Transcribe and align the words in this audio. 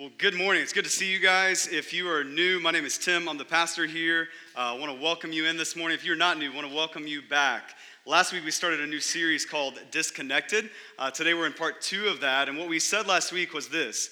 Well, 0.00 0.08
good 0.16 0.34
morning. 0.34 0.62
It's 0.62 0.72
good 0.72 0.84
to 0.84 0.90
see 0.90 1.12
you 1.12 1.18
guys. 1.18 1.66
If 1.66 1.92
you 1.92 2.10
are 2.10 2.24
new, 2.24 2.58
my 2.58 2.70
name 2.70 2.86
is 2.86 2.96
Tim. 2.96 3.28
I'm 3.28 3.36
the 3.36 3.44
pastor 3.44 3.84
here. 3.84 4.28
Uh, 4.56 4.74
I 4.74 4.78
want 4.78 4.90
to 4.90 4.98
welcome 4.98 5.30
you 5.30 5.44
in 5.44 5.58
this 5.58 5.76
morning. 5.76 5.94
If 5.94 6.06
you're 6.06 6.16
not 6.16 6.38
new, 6.38 6.50
I 6.50 6.54
want 6.54 6.66
to 6.66 6.74
welcome 6.74 7.06
you 7.06 7.20
back. 7.20 7.74
Last 8.06 8.32
week 8.32 8.42
we 8.42 8.50
started 8.50 8.80
a 8.80 8.86
new 8.86 8.98
series 8.98 9.44
called 9.44 9.78
Disconnected. 9.90 10.70
Uh, 10.98 11.10
today 11.10 11.34
we're 11.34 11.44
in 11.44 11.52
part 11.52 11.82
two 11.82 12.06
of 12.06 12.22
that. 12.22 12.48
And 12.48 12.56
what 12.56 12.66
we 12.66 12.78
said 12.78 13.08
last 13.08 13.30
week 13.30 13.52
was 13.52 13.68
this 13.68 14.08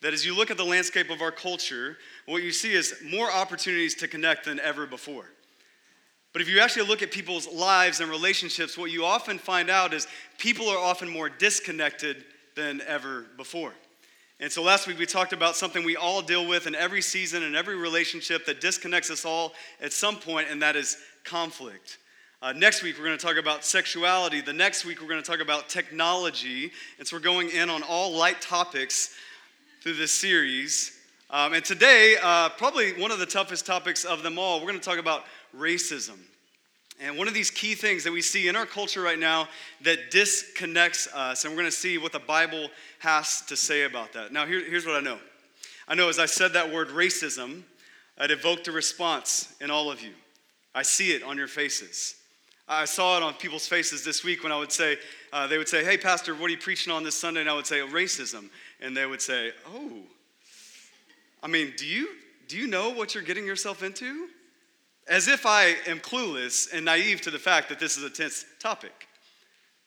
that 0.00 0.12
as 0.12 0.24
you 0.24 0.36
look 0.36 0.52
at 0.52 0.58
the 0.58 0.64
landscape 0.64 1.10
of 1.10 1.20
our 1.20 1.32
culture, 1.32 1.98
what 2.26 2.44
you 2.44 2.52
see 2.52 2.72
is 2.72 2.94
more 3.04 3.28
opportunities 3.28 3.96
to 3.96 4.06
connect 4.06 4.44
than 4.44 4.60
ever 4.60 4.86
before. 4.86 5.24
But 6.32 6.42
if 6.42 6.48
you 6.48 6.60
actually 6.60 6.86
look 6.86 7.02
at 7.02 7.10
people's 7.10 7.48
lives 7.48 7.98
and 7.98 8.08
relationships, 8.08 8.78
what 8.78 8.92
you 8.92 9.04
often 9.04 9.38
find 9.38 9.70
out 9.70 9.92
is 9.92 10.06
people 10.38 10.68
are 10.68 10.78
often 10.78 11.08
more 11.08 11.28
disconnected 11.28 12.26
than 12.54 12.80
ever 12.86 13.26
before. 13.36 13.72
And 14.42 14.50
so 14.50 14.60
last 14.60 14.88
week 14.88 14.98
we 14.98 15.06
talked 15.06 15.32
about 15.32 15.54
something 15.54 15.84
we 15.84 15.94
all 15.94 16.20
deal 16.20 16.44
with 16.44 16.66
in 16.66 16.74
every 16.74 17.00
season 17.00 17.44
and 17.44 17.54
every 17.54 17.76
relationship 17.76 18.44
that 18.46 18.60
disconnects 18.60 19.08
us 19.08 19.24
all 19.24 19.52
at 19.80 19.92
some 19.92 20.16
point, 20.16 20.48
and 20.50 20.60
that 20.62 20.74
is 20.74 20.96
conflict. 21.22 21.98
Uh, 22.42 22.52
next 22.52 22.82
week 22.82 22.98
we're 22.98 23.04
going 23.04 23.16
to 23.16 23.24
talk 23.24 23.36
about 23.36 23.64
sexuality. 23.64 24.40
The 24.40 24.52
next 24.52 24.84
week 24.84 25.00
we're 25.00 25.06
going 25.06 25.22
to 25.22 25.30
talk 25.30 25.38
about 25.40 25.68
technology. 25.68 26.72
And 26.98 27.06
so 27.06 27.14
we're 27.14 27.22
going 27.22 27.50
in 27.50 27.70
on 27.70 27.84
all 27.84 28.10
light 28.16 28.40
topics 28.40 29.14
through 29.80 29.94
this 29.94 30.10
series. 30.10 30.98
Um, 31.30 31.52
and 31.52 31.64
today, 31.64 32.16
uh, 32.20 32.48
probably 32.48 33.00
one 33.00 33.12
of 33.12 33.20
the 33.20 33.26
toughest 33.26 33.64
topics 33.64 34.04
of 34.04 34.24
them 34.24 34.40
all, 34.40 34.58
we're 34.58 34.66
going 34.66 34.80
to 34.80 34.84
talk 34.84 34.98
about 34.98 35.22
racism. 35.56 36.18
And 37.02 37.18
one 37.18 37.26
of 37.26 37.34
these 37.34 37.50
key 37.50 37.74
things 37.74 38.04
that 38.04 38.12
we 38.12 38.22
see 38.22 38.46
in 38.46 38.54
our 38.54 38.64
culture 38.64 39.02
right 39.02 39.18
now 39.18 39.48
that 39.80 40.12
disconnects 40.12 41.08
us, 41.08 41.44
and 41.44 41.52
we're 41.52 41.58
going 41.58 41.70
to 41.70 41.76
see 41.76 41.98
what 41.98 42.12
the 42.12 42.20
Bible 42.20 42.68
has 43.00 43.40
to 43.46 43.56
say 43.56 43.82
about 43.82 44.12
that. 44.12 44.32
Now, 44.32 44.46
here, 44.46 44.64
here's 44.64 44.86
what 44.86 44.94
I 44.94 45.00
know 45.00 45.18
I 45.88 45.96
know 45.96 46.08
as 46.08 46.20
I 46.20 46.26
said 46.26 46.52
that 46.52 46.72
word 46.72 46.88
racism, 46.90 47.64
it 48.18 48.30
evoked 48.30 48.68
a 48.68 48.72
response 48.72 49.52
in 49.60 49.68
all 49.68 49.90
of 49.90 50.00
you. 50.00 50.12
I 50.76 50.82
see 50.82 51.10
it 51.12 51.24
on 51.24 51.36
your 51.36 51.48
faces. 51.48 52.14
I 52.68 52.84
saw 52.84 53.16
it 53.16 53.22
on 53.24 53.34
people's 53.34 53.66
faces 53.66 54.04
this 54.04 54.22
week 54.22 54.44
when 54.44 54.52
I 54.52 54.58
would 54.58 54.70
say, 54.70 54.96
uh, 55.32 55.48
they 55.48 55.58
would 55.58 55.68
say, 55.68 55.84
Hey, 55.84 55.98
Pastor, 55.98 56.34
what 56.34 56.46
are 56.46 56.50
you 56.50 56.58
preaching 56.58 56.92
on 56.92 57.02
this 57.02 57.16
Sunday? 57.16 57.40
And 57.40 57.50
I 57.50 57.54
would 57.54 57.66
say, 57.66 57.80
Racism. 57.80 58.48
And 58.80 58.96
they 58.96 59.06
would 59.06 59.20
say, 59.20 59.50
Oh, 59.66 60.02
I 61.42 61.48
mean, 61.48 61.74
do 61.76 61.84
you, 61.84 62.10
do 62.46 62.56
you 62.56 62.68
know 62.68 62.90
what 62.90 63.14
you're 63.14 63.24
getting 63.24 63.44
yourself 63.44 63.82
into? 63.82 64.28
As 65.12 65.28
if 65.28 65.44
I 65.44 65.76
am 65.86 66.00
clueless 66.00 66.72
and 66.72 66.86
naive 66.86 67.20
to 67.20 67.30
the 67.30 67.38
fact 67.38 67.68
that 67.68 67.78
this 67.78 67.98
is 67.98 68.02
a 68.02 68.08
tense 68.08 68.46
topic. 68.58 69.06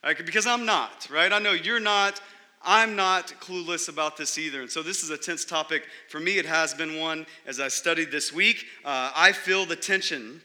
Right? 0.04 0.24
Because 0.24 0.46
I'm 0.46 0.68
not, 0.68 1.08
right? 1.12 1.34
I 1.34 1.40
know 1.40 1.54
you're 1.54 1.80
not. 1.80 2.22
I'm 2.62 2.96
not 2.96 3.34
clueless 3.42 3.90
about 3.90 4.18
this 4.18 4.38
either. 4.38 4.62
And 4.62 4.70
so 4.70 4.84
this 4.84 5.02
is 5.02 5.10
a 5.10 5.18
tense 5.18 5.44
topic. 5.44 5.88
For 6.10 6.20
me, 6.20 6.38
it 6.38 6.46
has 6.46 6.76
been 6.76 7.00
one 7.00 7.26
as 7.48 7.60
I 7.60 7.70
studied 7.70 8.12
this 8.12 8.32
week. 8.32 8.66
Uh, 8.86 9.12
I 9.16 9.32
feel 9.32 9.66
the 9.66 9.76
tension. 9.76 10.42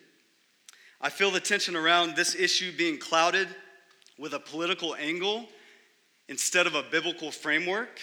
I 0.99 1.11
feel 1.11 1.31
the 1.31 1.41
tension 1.41 1.77
around 1.77 2.17
this 2.17 2.35
issue 2.35 2.73
being 2.75 2.97
clouded 2.97 3.49
with 4.19 4.33
a 4.33 4.41
political 4.41 4.97
angle 4.97 5.47
instead 6.31 6.67
of 6.67 6.75
a 6.75 6.85
biblical 6.85 7.31
framework. 7.31 8.01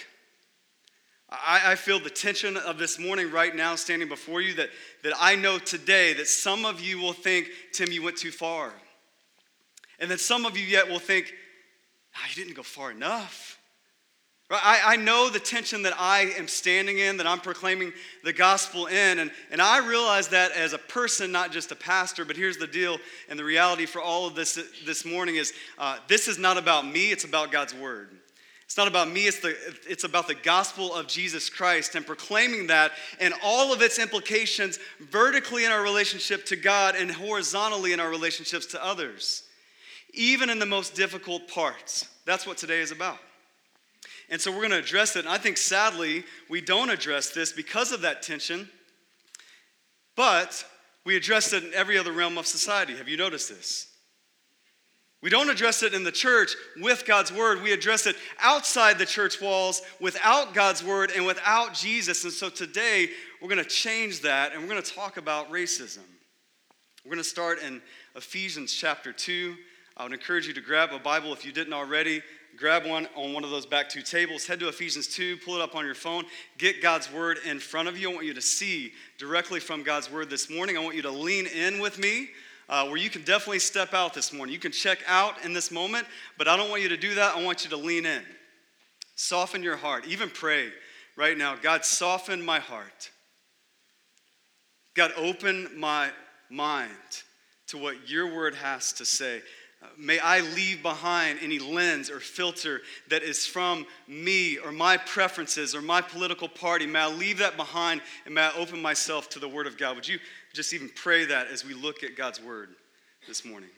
I, 1.30 1.72
I, 1.72 1.76
feel 1.76 2.00
the 2.00 2.10
tension 2.10 2.56
of 2.56 2.78
this 2.78 2.98
morning 2.98 3.32
right 3.32 3.54
now 3.54 3.76
standing 3.76 4.08
before 4.08 4.40
you 4.40 4.54
that, 4.56 4.70
that 5.04 5.14
I 5.20 5.36
know 5.36 5.58
today 5.58 6.14
that 6.14 6.28
some 6.28 6.64
of 6.64 6.80
you 6.80 7.00
will 7.00 7.12
think, 7.12 7.50
Tim, 7.74 7.92
you 7.92 8.02
went 8.02 8.16
too 8.16 8.32
far. 8.32 8.72
And 10.00 10.10
that 10.10 10.22
some 10.22 10.46
of 10.46 10.58
you 10.58 10.66
yet 10.66 10.88
will 10.88 11.00
think, 11.00 11.34
oh, 12.16 12.20
you 12.30 12.36
didn't 12.36 12.56
go 12.56 12.64
far 12.64 12.92
enough. 12.92 13.60
Right? 14.50 14.62
I, 14.64 14.94
I 14.94 14.96
know 14.96 15.30
the 15.30 15.40
tension 15.40 15.82
that 15.82 15.96
I 16.00 16.32
am 16.38 16.48
standing 16.48 17.00
in, 17.00 17.18
that 17.18 17.28
I'm 17.28 17.42
proclaiming 17.42 17.92
the 18.24 18.32
gospel 18.32 18.86
in. 18.86 19.20
And, 19.20 19.30
and 19.52 19.62
I 19.62 19.86
realize 19.86 20.30
that 20.30 20.54
as 20.54 20.72
a 20.72 20.78
person, 20.78 21.34
not 21.34 21.52
just 21.52 21.74
a 21.74 21.76
pastor. 21.76 22.24
But 22.24 22.38
here's 22.38 22.56
the 22.56 22.68
deal 22.68 23.00
and 23.28 23.38
the 23.38 23.44
reality 23.44 23.86
for 23.86 24.02
all 24.02 24.28
of 24.28 24.36
this 24.36 24.58
this 24.86 25.04
morning 25.04 25.36
is 25.36 25.52
uh, 25.78 25.98
this 26.08 26.30
is 26.30 26.38
not 26.38 26.56
about 26.56 26.86
me, 26.86 27.12
it's 27.12 27.26
about 27.26 27.52
God's 27.52 27.74
word. 27.74 28.12
It's 28.68 28.76
not 28.76 28.90
about 28.90 29.10
me, 29.10 29.28
it's, 29.28 29.40
the, 29.40 29.56
it's 29.88 30.04
about 30.04 30.28
the 30.28 30.36
gospel 30.36 30.94
of 30.94 31.08
Jesus 31.08 31.50
Christ 31.50 31.96
and 31.96 32.06
proclaiming 32.06 32.68
that 32.68 32.92
and 33.18 33.34
all 33.42 33.72
of 33.72 33.82
its 33.82 33.98
implications 33.98 34.78
vertically 35.00 35.64
in 35.64 35.72
our 35.72 35.82
relationship 35.82 36.46
to 36.48 36.58
God 36.58 36.94
and 36.96 37.10
horizontally 37.10 37.94
in 37.94 38.02
our 38.02 38.10
relationships 38.10 38.66
to 38.68 38.84
others, 38.84 39.44
even 40.14 40.50
in 40.50 40.60
the 40.60 40.66
most 40.66 40.96
difficult 40.96 41.48
parts. 41.48 42.10
That's 42.26 42.46
what 42.46 42.58
today 42.58 42.82
is 42.82 42.92
about. 42.92 43.20
And 44.30 44.42
so 44.42 44.52
we're 44.52 44.58
going 44.58 44.72
to 44.72 44.80
address 44.80 45.16
it. 45.16 45.20
And 45.20 45.30
I 45.30 45.38
think 45.38 45.56
sadly, 45.56 46.26
we 46.50 46.60
don't 46.60 46.90
address 46.90 47.30
this 47.30 47.54
because 47.54 47.94
of 47.94 48.02
that 48.02 48.22
tension, 48.22 48.68
but 50.18 50.66
we 51.06 51.16
address 51.16 51.54
it 51.54 51.64
in 51.64 51.74
every 51.74 51.98
other 51.98 52.12
realm 52.12 52.38
of 52.38 52.46
society. 52.46 52.98
Have 52.98 53.08
you 53.08 53.16
noticed 53.16 53.48
this? 53.48 53.88
We 55.22 55.32
don't 55.32 55.50
address 55.50 55.82
it 55.82 55.94
in 55.94 56.04
the 56.04 56.12
church 56.12 56.52
with 56.80 57.06
God's 57.06 57.34
word. 57.34 57.64
We 57.64 57.72
address 57.72 58.06
it 58.06 58.16
outside 58.40 59.00
the 59.00 59.06
church 59.06 59.42
walls 59.42 59.82
without 60.00 60.54
God's 60.54 60.84
word 60.84 61.12
and 61.16 61.26
without 61.26 61.74
Jesus. 61.74 62.24
And 62.24 62.32
so 62.32 62.50
today 62.50 63.10
we're 63.42 63.50
going 63.50 63.64
to 63.64 63.70
change 63.70 64.22
that 64.22 64.54
and 64.54 64.62
we're 64.62 64.70
going 64.70 64.82
to 64.82 64.94
talk 64.94 65.18
about 65.18 65.52
racism. 65.52 66.04
We're 67.04 67.12
going 67.12 67.24
to 67.24 67.30
start 67.30 67.64
in 67.64 67.82
Ephesians 68.16 68.72
chapter 68.72 69.12
2. 69.12 69.56
I 69.96 70.04
would 70.04 70.14
encourage 70.14 70.48
you 70.48 70.54
to 70.54 70.62
grab 70.62 70.92
a 70.92 71.00
Bible 71.00 71.34
if 71.34 71.44
you 71.44 71.52
didn't 71.52 71.74
already. 71.74 72.22
Grab 72.56 72.86
one 72.86 73.08
on 73.16 73.34
one 73.34 73.44
of 73.44 73.50
those 73.50 73.66
back 73.66 73.90
two 73.90 74.04
tables. 74.04 74.46
Head 74.46 74.60
to 74.60 74.68
Ephesians 74.68 75.08
2, 75.08 75.38
pull 75.38 75.56
it 75.56 75.62
up 75.62 75.76
on 75.76 75.86
your 75.86 75.96
phone. 75.96 76.26
Get 76.60 76.82
God's 76.82 77.12
word 77.12 77.40
in 77.44 77.60
front 77.60 77.88
of 77.88 77.98
you. 77.98 78.12
I 78.12 78.14
want 78.14 78.26
you 78.26 78.34
to 78.34 78.42
see 78.42 78.94
directly 79.18 79.60
from 79.60 79.82
God's 79.82 80.12
word 80.12 80.30
this 80.30 80.50
morning. 80.50 80.78
I 80.78 80.84
want 80.84 80.96
you 80.96 81.02
to 81.04 81.12
lean 81.12 81.48
in 81.48 81.80
with 81.80 81.98
me 81.98 82.30
uh, 82.70 82.86
where 82.88 82.98
you 82.98 83.10
can 83.10 83.24
definitely 83.24 83.60
step 83.60 83.94
out 83.94 84.14
this 84.14 84.34
morning. 84.34 84.54
You 84.54 84.60
can 84.60 84.72
check 84.72 85.00
out 85.08 85.44
in 85.46 85.54
this 85.54 85.72
moment, 85.72 86.08
but 86.38 86.48
I 86.48 86.58
don't 86.58 86.70
want 86.70 86.82
you 86.82 86.90
to 86.90 86.98
do 86.98 87.16
that. 87.16 87.36
I 87.36 87.44
want 87.44 87.64
you 87.64 87.70
to 87.72 87.78
lean 87.78 88.06
in. 88.06 88.24
Soften 89.16 89.64
your 89.64 89.78
heart. 89.78 90.06
Even 90.08 90.30
pray 90.30 90.72
right 91.16 91.38
now 91.38 91.56
God, 91.56 91.86
soften 91.86 92.44
my 92.44 92.60
heart. 92.60 93.12
God, 94.96 95.12
open 95.16 95.70
my 95.76 96.10
mind 96.50 96.92
to 97.68 97.78
what 97.78 98.10
your 98.10 98.34
word 98.34 98.56
has 98.56 98.94
to 98.94 99.06
say. 99.06 99.42
May 99.98 100.18
I 100.20 100.40
leave 100.40 100.82
behind 100.82 101.40
any 101.42 101.60
lens 101.60 102.10
or 102.10 102.20
filter 102.20 102.82
that 103.10 103.22
is 103.22 103.46
from 103.46 103.86
me 104.08 104.58
or 104.58 104.72
my 104.72 104.98
preferences 104.98 105.76
or 105.76 105.82
my 105.82 106.02
political 106.02 106.48
party. 106.48 106.88
May 106.88 107.00
I 107.00 107.08
leave 107.08 107.38
that 107.40 107.58
behind 107.58 108.02
and 108.26 108.34
may 108.34 108.42
I 108.42 108.54
open 108.54 108.82
myself 108.82 109.30
to 109.30 109.40
the 109.40 109.48
Word 109.48 109.68
of 109.68 109.78
God. 109.78 109.96
Would 109.96 110.08
you 110.08 110.20
just 110.58 110.74
even 110.74 110.90
pray 110.96 111.24
that 111.24 111.50
as 111.50 111.64
we 111.64 111.76
look 111.76 112.04
at 112.04 112.18
God's 112.18 112.42
Word 112.42 112.70
this 113.28 113.46
morning? 113.46 113.70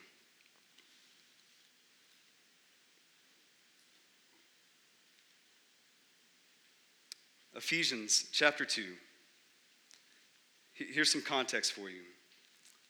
Ephesians 7.54 8.30
chapter 8.32 8.64
2. 8.64 8.86
Here's 10.72 11.12
some 11.12 11.22
context 11.22 11.74
for 11.74 11.90
you. 11.90 12.00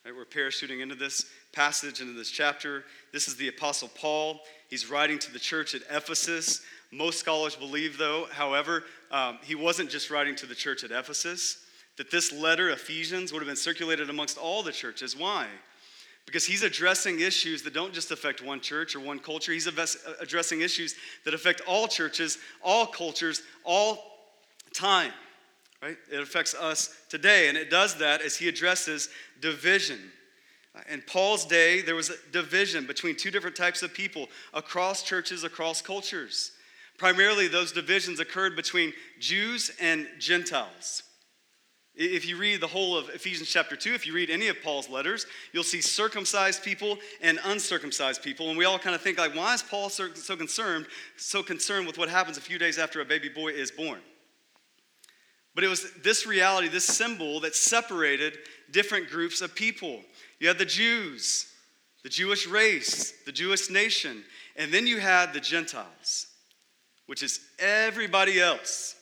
We're 0.06 0.24
parachuting 0.24 0.84
into 0.84 0.94
this 0.94 1.26
passage, 1.52 2.00
into 2.00 2.14
this 2.14 2.30
chapter. 2.30 2.84
This 3.12 3.28
is 3.28 3.38
the 3.38 3.48
Apostle 3.48 3.90
Paul. 3.96 4.42
He's 4.70 4.88
writing 4.88 5.18
to 5.18 5.34
the 5.34 5.40
church 5.40 5.74
at 5.74 5.82
Ephesus. 5.90 6.62
Most 6.92 7.18
scholars 7.18 7.56
believe, 7.56 7.98
though, 7.98 8.28
however, 8.32 8.84
um, 9.10 9.40
he 9.42 9.56
wasn't 9.56 9.90
just 9.90 10.12
writing 10.12 10.36
to 10.36 10.46
the 10.46 10.54
church 10.54 10.84
at 10.84 10.92
Ephesus, 10.92 11.66
that 12.00 12.10
this 12.10 12.32
letter, 12.32 12.70
Ephesians, 12.70 13.34
would 13.34 13.40
have 13.40 13.48
been 13.48 13.58
circulated 13.58 14.10
amongst 14.10 14.38
all 14.38 14.64
the 14.64 14.72
churches. 14.72 15.18
Why? 15.18 15.48
Because 16.26 16.46
he's 16.46 16.64
addressing 16.64 17.20
issues 17.20 17.62
that 17.64 17.74
don't 17.74 17.94
just 17.94 18.10
affect 18.10 18.42
one 18.42 18.62
church 18.62 18.96
or 18.96 19.02
one 19.02 19.20
culture. 19.20 19.52
He's 19.52 19.68
addressing 19.68 20.62
issues 20.62 20.96
that 21.26 21.34
affect 21.34 21.59
all 21.68 21.90
churches, 21.90 22.38
all 22.64 22.88
cultures, 22.88 23.42
all 23.66 24.32
time. 24.74 25.12
Right? 25.84 25.97
It 26.09 26.22
affects 26.22 26.56
us 26.56 26.96
today, 27.09 27.50
and 27.50 27.58
it 27.58 27.70
does 27.70 27.96
that 27.96 28.22
as 28.22 28.38
he 28.38 28.47
addresses 28.47 29.09
division. 29.41 30.00
In 30.90 31.02
Paul's 31.02 31.46
day, 31.46 31.82
there 31.82 31.96
was 31.96 32.12
a 32.12 32.32
division 32.32 32.88
between 32.88 33.18
two 33.18 33.29
different 33.29 33.58
types 33.58 33.84
of 33.84 33.94
people 33.94 34.29
across 34.53 35.03
churches, 35.03 35.44
across 35.44 35.82
cultures. 35.82 36.52
Primarily, 36.97 37.50
those 37.50 37.73
divisions 37.73 38.22
occurred 38.22 38.56
between 38.56 38.94
Jews 39.20 39.72
and 39.82 40.08
Gentiles. 40.18 41.03
If 42.01 42.25
you 42.25 42.37
read 42.37 42.61
the 42.61 42.67
whole 42.67 42.97
of 42.97 43.09
Ephesians 43.09 43.49
chapter 43.49 43.75
2, 43.75 43.93
if 43.93 44.07
you 44.07 44.13
read 44.13 44.29
any 44.29 44.47
of 44.47 44.63
Paul's 44.63 44.87
letters, 44.87 45.25
you'll 45.51 45.63
see 45.63 45.81
circumcised 45.81 46.63
people 46.63 46.97
and 47.22 47.37
uncircumcised 47.43 48.23
people. 48.23 48.47
And 48.47 48.57
we 48.57 48.63
all 48.63 48.79
kind 48.79 48.96
of 48.96 49.01
think 49.01 49.17
like, 49.17 49.35
why 49.35 49.53
is 49.53 49.61
Paul 49.61 49.90
so 49.90 50.07
concerned, 50.37 50.87
so 51.17 51.43
concerned 51.43 51.87
with 51.87 51.97
what 51.97 52.07
happens 52.07 52.37
a 52.37 52.41
few 52.41 52.57
days 52.57 52.78
after 52.78 53.01
a 53.01 53.05
baby 53.05 53.28
boy 53.28 53.49
is 53.49 53.69
born? 53.69 53.99
But 55.55 55.66
it 55.66 55.67
was 55.67 55.91
this 56.01 56.25
reality, 56.25 56.69
this 56.69 56.85
symbol 56.85 57.41
that 57.41 57.53
separated 57.53 58.37
different 58.72 59.09
groups 59.09 59.41
of 59.41 59.53
people. 59.53 59.99
You 60.40 60.47
had 60.47 60.57
the 60.57 60.63
Jews, 60.63 61.51
the 62.03 62.09
Jewish 62.09 62.47
race, 62.47 63.13
the 63.25 63.34
Jewish 63.34 63.69
nation, 63.69 64.23
and 64.55 64.73
then 64.73 64.87
you 64.87 64.99
had 65.01 65.34
the 65.34 65.41
Gentiles, 65.41 66.28
which 67.07 67.23
is 67.23 67.41
everybody 67.59 68.40
else. 68.40 68.96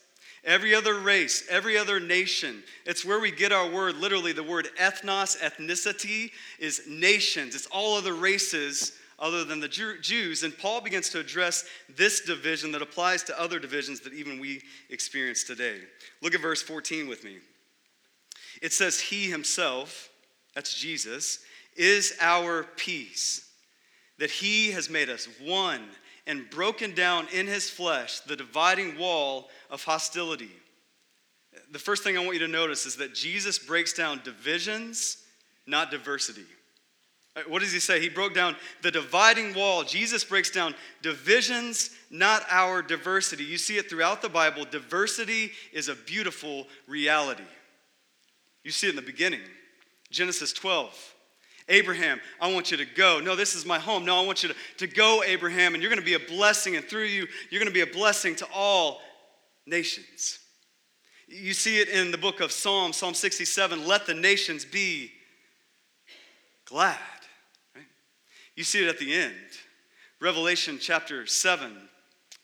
Every 0.44 0.74
other 0.74 0.98
race, 0.98 1.44
every 1.50 1.76
other 1.76 1.98
nation, 2.00 2.62
it's 2.86 3.04
where 3.04 3.20
we 3.20 3.30
get 3.30 3.52
our 3.52 3.68
word. 3.68 3.96
Literally, 3.96 4.32
the 4.32 4.42
word 4.42 4.68
ethnos, 4.80 5.36
ethnicity, 5.38 6.30
is 6.58 6.82
nations. 6.88 7.54
It's 7.54 7.66
all 7.66 7.96
other 7.96 8.14
races 8.14 8.92
other 9.18 9.44
than 9.44 9.60
the 9.60 9.68
Jews. 9.68 10.44
And 10.44 10.56
Paul 10.56 10.80
begins 10.80 11.10
to 11.10 11.18
address 11.18 11.64
this 11.88 12.20
division 12.20 12.70
that 12.72 12.82
applies 12.82 13.24
to 13.24 13.40
other 13.40 13.58
divisions 13.58 14.00
that 14.00 14.12
even 14.12 14.38
we 14.38 14.62
experience 14.90 15.42
today. 15.42 15.78
Look 16.22 16.34
at 16.34 16.40
verse 16.40 16.62
14 16.62 17.08
with 17.08 17.24
me. 17.24 17.38
It 18.62 18.72
says, 18.72 19.00
He 19.00 19.28
himself, 19.28 20.08
that's 20.54 20.74
Jesus, 20.74 21.40
is 21.76 22.16
our 22.20 22.64
peace, 22.76 23.48
that 24.18 24.30
he 24.30 24.72
has 24.72 24.90
made 24.90 25.08
us 25.08 25.28
one 25.40 25.84
and 26.28 26.48
broken 26.50 26.94
down 26.94 27.26
in 27.32 27.46
his 27.46 27.68
flesh 27.68 28.20
the 28.20 28.36
dividing 28.36 28.96
wall 28.98 29.48
of 29.70 29.82
hostility. 29.82 30.50
The 31.72 31.78
first 31.78 32.04
thing 32.04 32.16
I 32.16 32.20
want 32.20 32.34
you 32.34 32.46
to 32.46 32.52
notice 32.52 32.86
is 32.86 32.96
that 32.96 33.14
Jesus 33.14 33.58
breaks 33.58 33.94
down 33.94 34.20
divisions, 34.22 35.16
not 35.66 35.90
diversity. 35.90 36.44
Uh, 37.34 37.40
what 37.48 37.62
does 37.62 37.72
he 37.72 37.80
say? 37.80 38.00
He 38.00 38.08
broke 38.08 38.34
down 38.34 38.54
the 38.82 38.90
dividing 38.90 39.54
wall. 39.54 39.82
Jesus 39.82 40.22
breaks 40.22 40.50
down 40.50 40.74
divisions, 41.02 41.90
not 42.10 42.44
our 42.50 42.82
diversity. 42.82 43.44
You 43.44 43.58
see 43.58 43.78
it 43.78 43.88
throughout 43.88 44.22
the 44.22 44.28
Bible. 44.28 44.64
Diversity 44.70 45.52
is 45.72 45.88
a 45.88 45.94
beautiful 45.94 46.66
reality. 46.86 47.42
You 48.64 48.70
see 48.70 48.86
it 48.86 48.90
in 48.90 48.96
the 48.96 49.02
beginning. 49.02 49.40
Genesis 50.10 50.52
12. 50.52 51.14
Abraham, 51.68 52.20
I 52.40 52.52
want 52.52 52.70
you 52.70 52.76
to 52.78 52.86
go. 52.86 53.20
No, 53.20 53.36
this 53.36 53.54
is 53.54 53.66
my 53.66 53.78
home. 53.78 54.04
No, 54.04 54.20
I 54.22 54.24
want 54.24 54.42
you 54.42 54.48
to, 54.48 54.54
to 54.78 54.86
go, 54.86 55.22
Abraham, 55.24 55.74
and 55.74 55.82
you're 55.82 55.90
going 55.90 56.00
to 56.00 56.04
be 56.04 56.14
a 56.14 56.36
blessing, 56.36 56.76
and 56.76 56.84
through 56.84 57.04
you, 57.04 57.26
you're 57.50 57.60
going 57.60 57.72
to 57.72 57.74
be 57.74 57.88
a 57.88 57.94
blessing 57.94 58.34
to 58.36 58.46
all 58.54 59.00
nations. 59.66 60.38
You 61.26 61.52
see 61.52 61.78
it 61.78 61.88
in 61.90 62.10
the 62.10 62.16
book 62.18 62.40
of 62.40 62.52
Psalm, 62.52 62.94
Psalm 62.94 63.12
67 63.12 63.86
let 63.86 64.06
the 64.06 64.14
nations 64.14 64.64
be 64.64 65.10
glad. 66.64 66.96
Right? 67.76 67.84
You 68.56 68.64
see 68.64 68.82
it 68.82 68.88
at 68.88 68.98
the 68.98 69.12
end. 69.12 69.34
Revelation 70.20 70.78
chapter 70.80 71.26
7. 71.26 71.70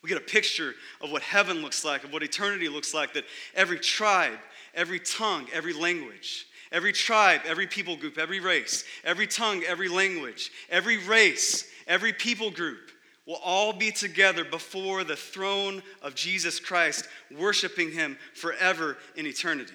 We 0.03 0.11
get 0.11 0.19
a 0.19 0.25
picture 0.25 0.75
of 1.00 1.11
what 1.11 1.23
heaven 1.23 1.62
looks 1.62 1.82
like, 1.82 2.05
of 2.05 2.12
what 2.12 2.23
eternity 2.23 2.69
looks 2.69 2.93
like, 2.93 3.15
that 3.15 3.25
every 3.55 3.79
tribe, 3.79 4.38
every 4.75 5.00
tongue, 5.00 5.47
every 5.50 5.73
language, 5.73 6.47
every 6.75 6.93
tribe, 6.93 7.43
every 7.47 7.69
people 7.69 7.97
group, 7.97 8.19
every 8.19 8.41
race, 8.41 8.85
every 9.05 9.29
tongue, 9.29 9.62
every 9.65 9.88
language, 9.88 10.50
every 10.69 10.99
race, 10.99 11.67
every 11.87 12.12
people 12.12 12.50
group 12.50 12.91
will 13.26 13.41
all 13.43 13.73
be 13.73 13.93
together 13.93 14.44
before 14.44 15.05
the 15.05 15.17
throne 15.17 15.82
of 16.03 16.17
Jesus 16.17 16.59
Christ, 16.61 17.09
worshiping 17.38 17.93
Him 17.93 18.19
forever 18.35 18.99
in 19.15 19.26
eternity. 19.26 19.73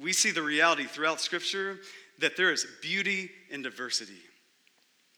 We 0.00 0.12
see 0.12 0.30
the 0.30 0.42
reality 0.42 0.84
throughout 0.84 1.20
Scripture 1.20 1.78
that 2.20 2.36
there 2.36 2.52
is 2.52 2.66
beauty 2.82 3.30
in 3.50 3.62
diversity. 3.62 4.20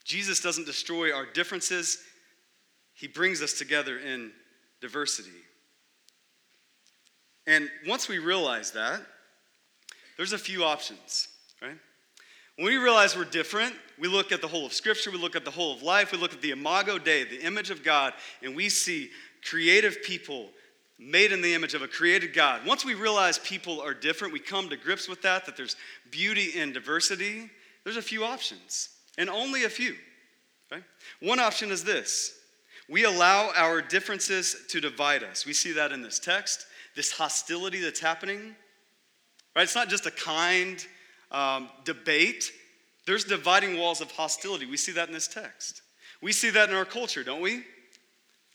Jesus 0.05 0.39
doesn't 0.39 0.65
destroy 0.65 1.13
our 1.13 1.25
differences, 1.25 1.99
He 2.93 3.07
brings 3.07 3.41
us 3.41 3.53
together 3.53 3.99
in 3.99 4.31
diversity. 4.81 5.29
And 7.45 7.69
once 7.85 8.07
we 8.07 8.19
realize 8.19 8.71
that, 8.71 9.01
there's 10.19 10.33
a 10.33 10.37
few 10.37 10.65
options, 10.65 11.29
right? 11.61 11.77
When 12.57 12.67
we 12.67 12.75
realize 12.75 13.15
we're 13.15 13.23
different, 13.23 13.73
we 13.97 14.09
look 14.09 14.33
at 14.33 14.41
the 14.41 14.49
whole 14.49 14.65
of 14.65 14.73
Scripture, 14.73 15.11
we 15.11 15.17
look 15.17 15.37
at 15.37 15.45
the 15.45 15.51
whole 15.51 15.73
of 15.73 15.81
life, 15.81 16.11
we 16.11 16.17
look 16.17 16.33
at 16.33 16.41
the 16.41 16.51
imago 16.51 16.97
Dei, 16.97 17.23
the 17.23 17.41
image 17.41 17.69
of 17.69 17.85
God, 17.85 18.11
and 18.43 18.53
we 18.53 18.67
see 18.67 19.11
creative 19.49 20.03
people 20.03 20.49
made 20.99 21.31
in 21.31 21.41
the 21.41 21.53
image 21.53 21.73
of 21.73 21.83
a 21.83 21.87
created 21.87 22.33
God. 22.33 22.65
Once 22.65 22.83
we 22.83 22.95
realize 22.95 23.39
people 23.39 23.79
are 23.79 23.93
different, 23.93 24.33
we 24.33 24.41
come 24.41 24.67
to 24.67 24.75
grips 24.75 25.07
with 25.07 25.21
that, 25.21 25.45
that 25.45 25.55
there's 25.55 25.77
beauty 26.11 26.49
in 26.59 26.73
diversity, 26.73 27.49
there's 27.85 27.95
a 27.95 28.01
few 28.01 28.25
options, 28.25 28.89
and 29.17 29.29
only 29.29 29.63
a 29.63 29.69
few. 29.69 29.95
Right? 30.69 30.83
One 31.21 31.39
option 31.39 31.71
is 31.71 31.85
this 31.85 32.33
we 32.89 33.05
allow 33.05 33.53
our 33.55 33.81
differences 33.81 34.65
to 34.67 34.81
divide 34.81 35.23
us. 35.23 35.45
We 35.45 35.53
see 35.53 35.71
that 35.71 35.93
in 35.93 36.01
this 36.01 36.19
text, 36.19 36.65
this 36.93 37.13
hostility 37.13 37.79
that's 37.79 38.01
happening. 38.01 38.57
Right? 39.55 39.63
It's 39.63 39.75
not 39.75 39.89
just 39.89 40.05
a 40.05 40.11
kind, 40.11 40.85
um, 41.31 41.69
debate, 41.85 42.51
there's 43.05 43.23
dividing 43.23 43.77
walls 43.79 44.01
of 44.01 44.11
hostility. 44.11 44.67
We 44.67 44.77
see 44.77 44.91
that 44.91 45.07
in 45.07 45.13
this 45.13 45.27
text. 45.27 45.81
We 46.21 46.31
see 46.31 46.51
that 46.51 46.69
in 46.69 46.75
our 46.75 46.85
culture, 46.85 47.23
don't 47.23 47.41
we? 47.41 47.63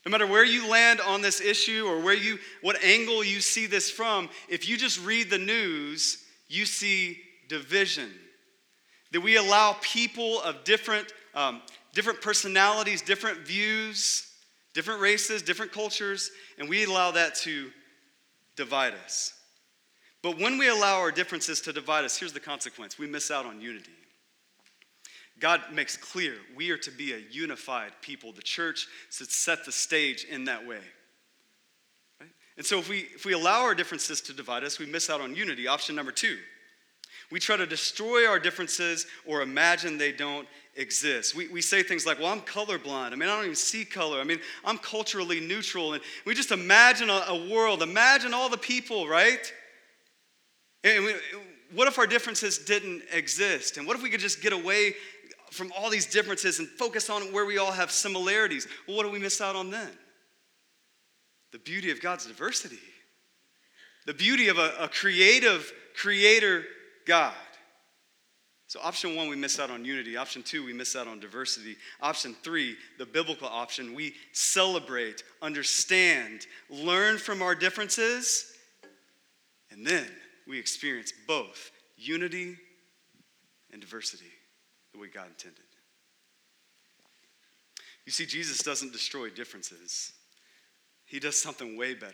No 0.05 0.11
matter 0.11 0.27
where 0.27 0.45
you 0.45 0.69
land 0.69 1.01
on 1.01 1.21
this 1.21 1.41
issue 1.41 1.85
or 1.85 1.99
where 1.99 2.13
you, 2.13 2.37
what 2.61 2.81
angle 2.83 3.23
you 3.23 3.41
see 3.41 3.65
this 3.65 3.89
from, 3.89 4.29
if 4.47 4.69
you 4.69 4.77
just 4.77 5.03
read 5.03 5.29
the 5.29 5.37
news, 5.37 6.23
you 6.47 6.65
see 6.65 7.17
division. 7.49 8.09
That 9.11 9.21
we 9.21 9.35
allow 9.35 9.75
people 9.81 10.41
of 10.41 10.63
different, 10.63 11.11
um, 11.33 11.61
different 11.93 12.21
personalities, 12.21 13.01
different 13.01 13.39
views, 13.39 14.25
different 14.73 15.01
races, 15.01 15.41
different 15.41 15.71
cultures, 15.71 16.29
and 16.59 16.69
we 16.69 16.85
allow 16.85 17.11
that 17.11 17.35
to 17.35 17.71
divide 18.55 18.93
us. 19.03 19.33
But 20.25 20.39
when 20.39 20.57
we 20.57 20.69
allow 20.69 21.01
our 21.01 21.11
differences 21.11 21.61
to 21.61 21.71
divide 21.71 22.03
us, 22.03 22.17
here's 22.17 22.33
the 22.33 22.39
consequence 22.39 22.97
we 22.97 23.05
miss 23.05 23.29
out 23.29 23.45
on 23.45 23.61
unity. 23.61 23.91
God 25.37 25.61
makes 25.71 25.95
clear 25.95 26.33
we 26.57 26.71
are 26.71 26.79
to 26.79 26.89
be 26.89 27.13
a 27.13 27.19
unified 27.29 27.91
people. 28.01 28.31
The 28.31 28.41
church 28.41 28.87
should 29.11 29.29
set 29.29 29.65
the 29.65 29.71
stage 29.71 30.23
in 30.23 30.45
that 30.45 30.65
way. 30.65 30.79
Right? 32.19 32.31
And 32.57 32.65
so 32.65 32.79
if 32.79 32.89
we, 32.89 33.01
if 33.13 33.23
we 33.23 33.33
allow 33.33 33.61
our 33.61 33.75
differences 33.75 34.19
to 34.21 34.33
divide 34.33 34.63
us, 34.63 34.79
we 34.79 34.87
miss 34.87 35.11
out 35.11 35.21
on 35.21 35.35
unity. 35.35 35.67
Option 35.67 35.95
number 35.95 36.11
two, 36.11 36.39
we 37.29 37.39
try 37.39 37.55
to 37.55 37.67
destroy 37.67 38.25
our 38.27 38.39
differences 38.39 39.05
or 39.27 39.43
imagine 39.43 39.99
they 39.99 40.11
don't 40.11 40.47
exist. 40.75 41.35
We, 41.35 41.49
we 41.49 41.61
say 41.61 41.83
things 41.83 42.07
like, 42.07 42.17
well, 42.17 42.29
I'm 42.29 42.41
colorblind. 42.41 43.11
I 43.11 43.15
mean, 43.15 43.29
I 43.29 43.35
don't 43.35 43.43
even 43.43 43.55
see 43.55 43.85
color. 43.85 44.19
I 44.19 44.23
mean, 44.23 44.39
I'm 44.63 44.79
culturally 44.79 45.39
neutral. 45.39 45.93
And 45.93 46.01
we 46.25 46.33
just 46.33 46.49
imagine 46.49 47.11
a, 47.11 47.25
a 47.27 47.47
world, 47.47 47.83
imagine 47.83 48.33
all 48.33 48.49
the 48.49 48.57
people, 48.57 49.07
right? 49.07 49.53
What 51.73 51.87
if 51.87 51.97
our 51.97 52.05
differences 52.05 52.59
didn't 52.59 53.03
exist? 53.11 53.77
And 53.77 53.87
what 53.87 53.95
if 53.95 54.03
we 54.03 54.09
could 54.09 54.19
just 54.19 54.41
get 54.41 54.53
away 54.53 54.93
from 55.51 55.71
all 55.75 55.89
these 55.89 56.05
differences 56.05 56.59
and 56.59 56.67
focus 56.67 57.09
on 57.09 57.33
where 57.33 57.45
we 57.45 57.57
all 57.57 57.71
have 57.71 57.91
similarities? 57.91 58.67
Well, 58.87 58.97
what 58.97 59.03
do 59.03 59.11
we 59.11 59.19
miss 59.19 59.41
out 59.41 59.55
on 59.55 59.71
then? 59.71 59.89
The 61.51 61.59
beauty 61.59 61.89
of 61.91 62.01
God's 62.01 62.25
diversity, 62.25 62.79
the 64.05 64.13
beauty 64.13 64.49
of 64.49 64.57
a, 64.57 64.73
a 64.79 64.87
creative 64.87 65.71
creator 65.95 66.63
God. 67.07 67.33
So, 68.67 68.79
option 68.81 69.15
one, 69.15 69.29
we 69.29 69.35
miss 69.35 69.59
out 69.59 69.71
on 69.71 69.85
unity. 69.85 70.17
Option 70.17 70.43
two, 70.43 70.65
we 70.65 70.73
miss 70.73 70.95
out 70.95 71.07
on 71.07 71.19
diversity. 71.19 71.77
Option 72.01 72.35
three, 72.43 72.75
the 72.97 73.05
biblical 73.05 73.47
option, 73.47 73.95
we 73.95 74.13
celebrate, 74.33 75.23
understand, 75.41 76.45
learn 76.69 77.17
from 77.17 77.41
our 77.41 77.55
differences, 77.55 78.53
and 79.71 79.85
then 79.85 80.07
we 80.47 80.59
experience 80.59 81.11
both 81.27 81.71
unity 81.97 82.57
and 83.71 83.81
diversity 83.81 84.31
the 84.93 84.99
way 84.99 85.07
God 85.07 85.27
intended. 85.27 85.63
You 88.05 88.11
see, 88.11 88.25
Jesus 88.25 88.61
doesn't 88.61 88.93
destroy 88.93 89.29
differences, 89.29 90.13
He 91.05 91.19
does 91.19 91.41
something 91.41 91.77
way 91.77 91.93
better. 91.93 92.13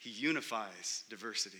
He 0.00 0.10
unifies 0.10 1.02
diversity. 1.10 1.58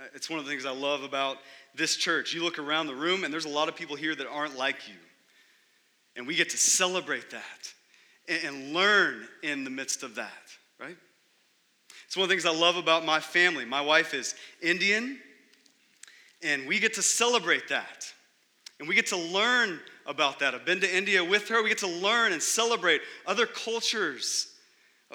Uh, 0.00 0.04
it's 0.14 0.30
one 0.30 0.38
of 0.38 0.46
the 0.46 0.50
things 0.50 0.64
I 0.64 0.72
love 0.72 1.02
about 1.02 1.36
this 1.74 1.96
church. 1.96 2.32
You 2.32 2.42
look 2.42 2.58
around 2.58 2.86
the 2.86 2.94
room, 2.94 3.24
and 3.24 3.32
there's 3.32 3.44
a 3.44 3.50
lot 3.50 3.68
of 3.68 3.76
people 3.76 3.94
here 3.94 4.14
that 4.14 4.26
aren't 4.26 4.56
like 4.56 4.88
you. 4.88 4.94
And 6.16 6.26
we 6.26 6.34
get 6.34 6.48
to 6.50 6.56
celebrate 6.56 7.30
that 7.30 7.74
and 8.26 8.72
learn 8.72 9.28
in 9.42 9.64
the 9.64 9.70
midst 9.70 10.02
of 10.02 10.14
that, 10.14 10.32
right? 10.78 10.96
It's 12.10 12.16
one 12.16 12.24
of 12.24 12.28
the 12.28 12.34
things 12.34 12.44
I 12.44 12.52
love 12.52 12.74
about 12.74 13.04
my 13.04 13.20
family. 13.20 13.64
My 13.64 13.80
wife 13.80 14.14
is 14.14 14.34
Indian, 14.60 15.16
and 16.42 16.66
we 16.66 16.80
get 16.80 16.94
to 16.94 17.02
celebrate 17.02 17.68
that. 17.68 18.12
And 18.80 18.88
we 18.88 18.96
get 18.96 19.06
to 19.06 19.16
learn 19.16 19.78
about 20.06 20.40
that. 20.40 20.52
I've 20.52 20.64
been 20.64 20.80
to 20.80 20.92
India 20.92 21.22
with 21.22 21.46
her. 21.50 21.62
We 21.62 21.68
get 21.68 21.78
to 21.78 21.86
learn 21.86 22.32
and 22.32 22.42
celebrate 22.42 23.02
other 23.28 23.46
cultures. 23.46 24.52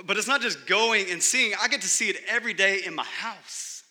But 0.05 0.15
it's 0.15 0.29
not 0.29 0.39
just 0.39 0.67
going 0.67 1.11
and 1.11 1.21
seeing, 1.21 1.51
I 1.61 1.67
get 1.67 1.81
to 1.81 1.87
see 1.89 2.07
it 2.07 2.15
every 2.29 2.53
day 2.53 2.83
in 2.85 2.95
my 2.95 3.03
house. 3.03 3.83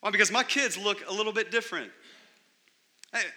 Why? 0.00 0.10
Because 0.10 0.32
my 0.32 0.42
kids 0.42 0.76
look 0.76 1.08
a 1.08 1.12
little 1.12 1.32
bit 1.32 1.52
different. 1.52 1.92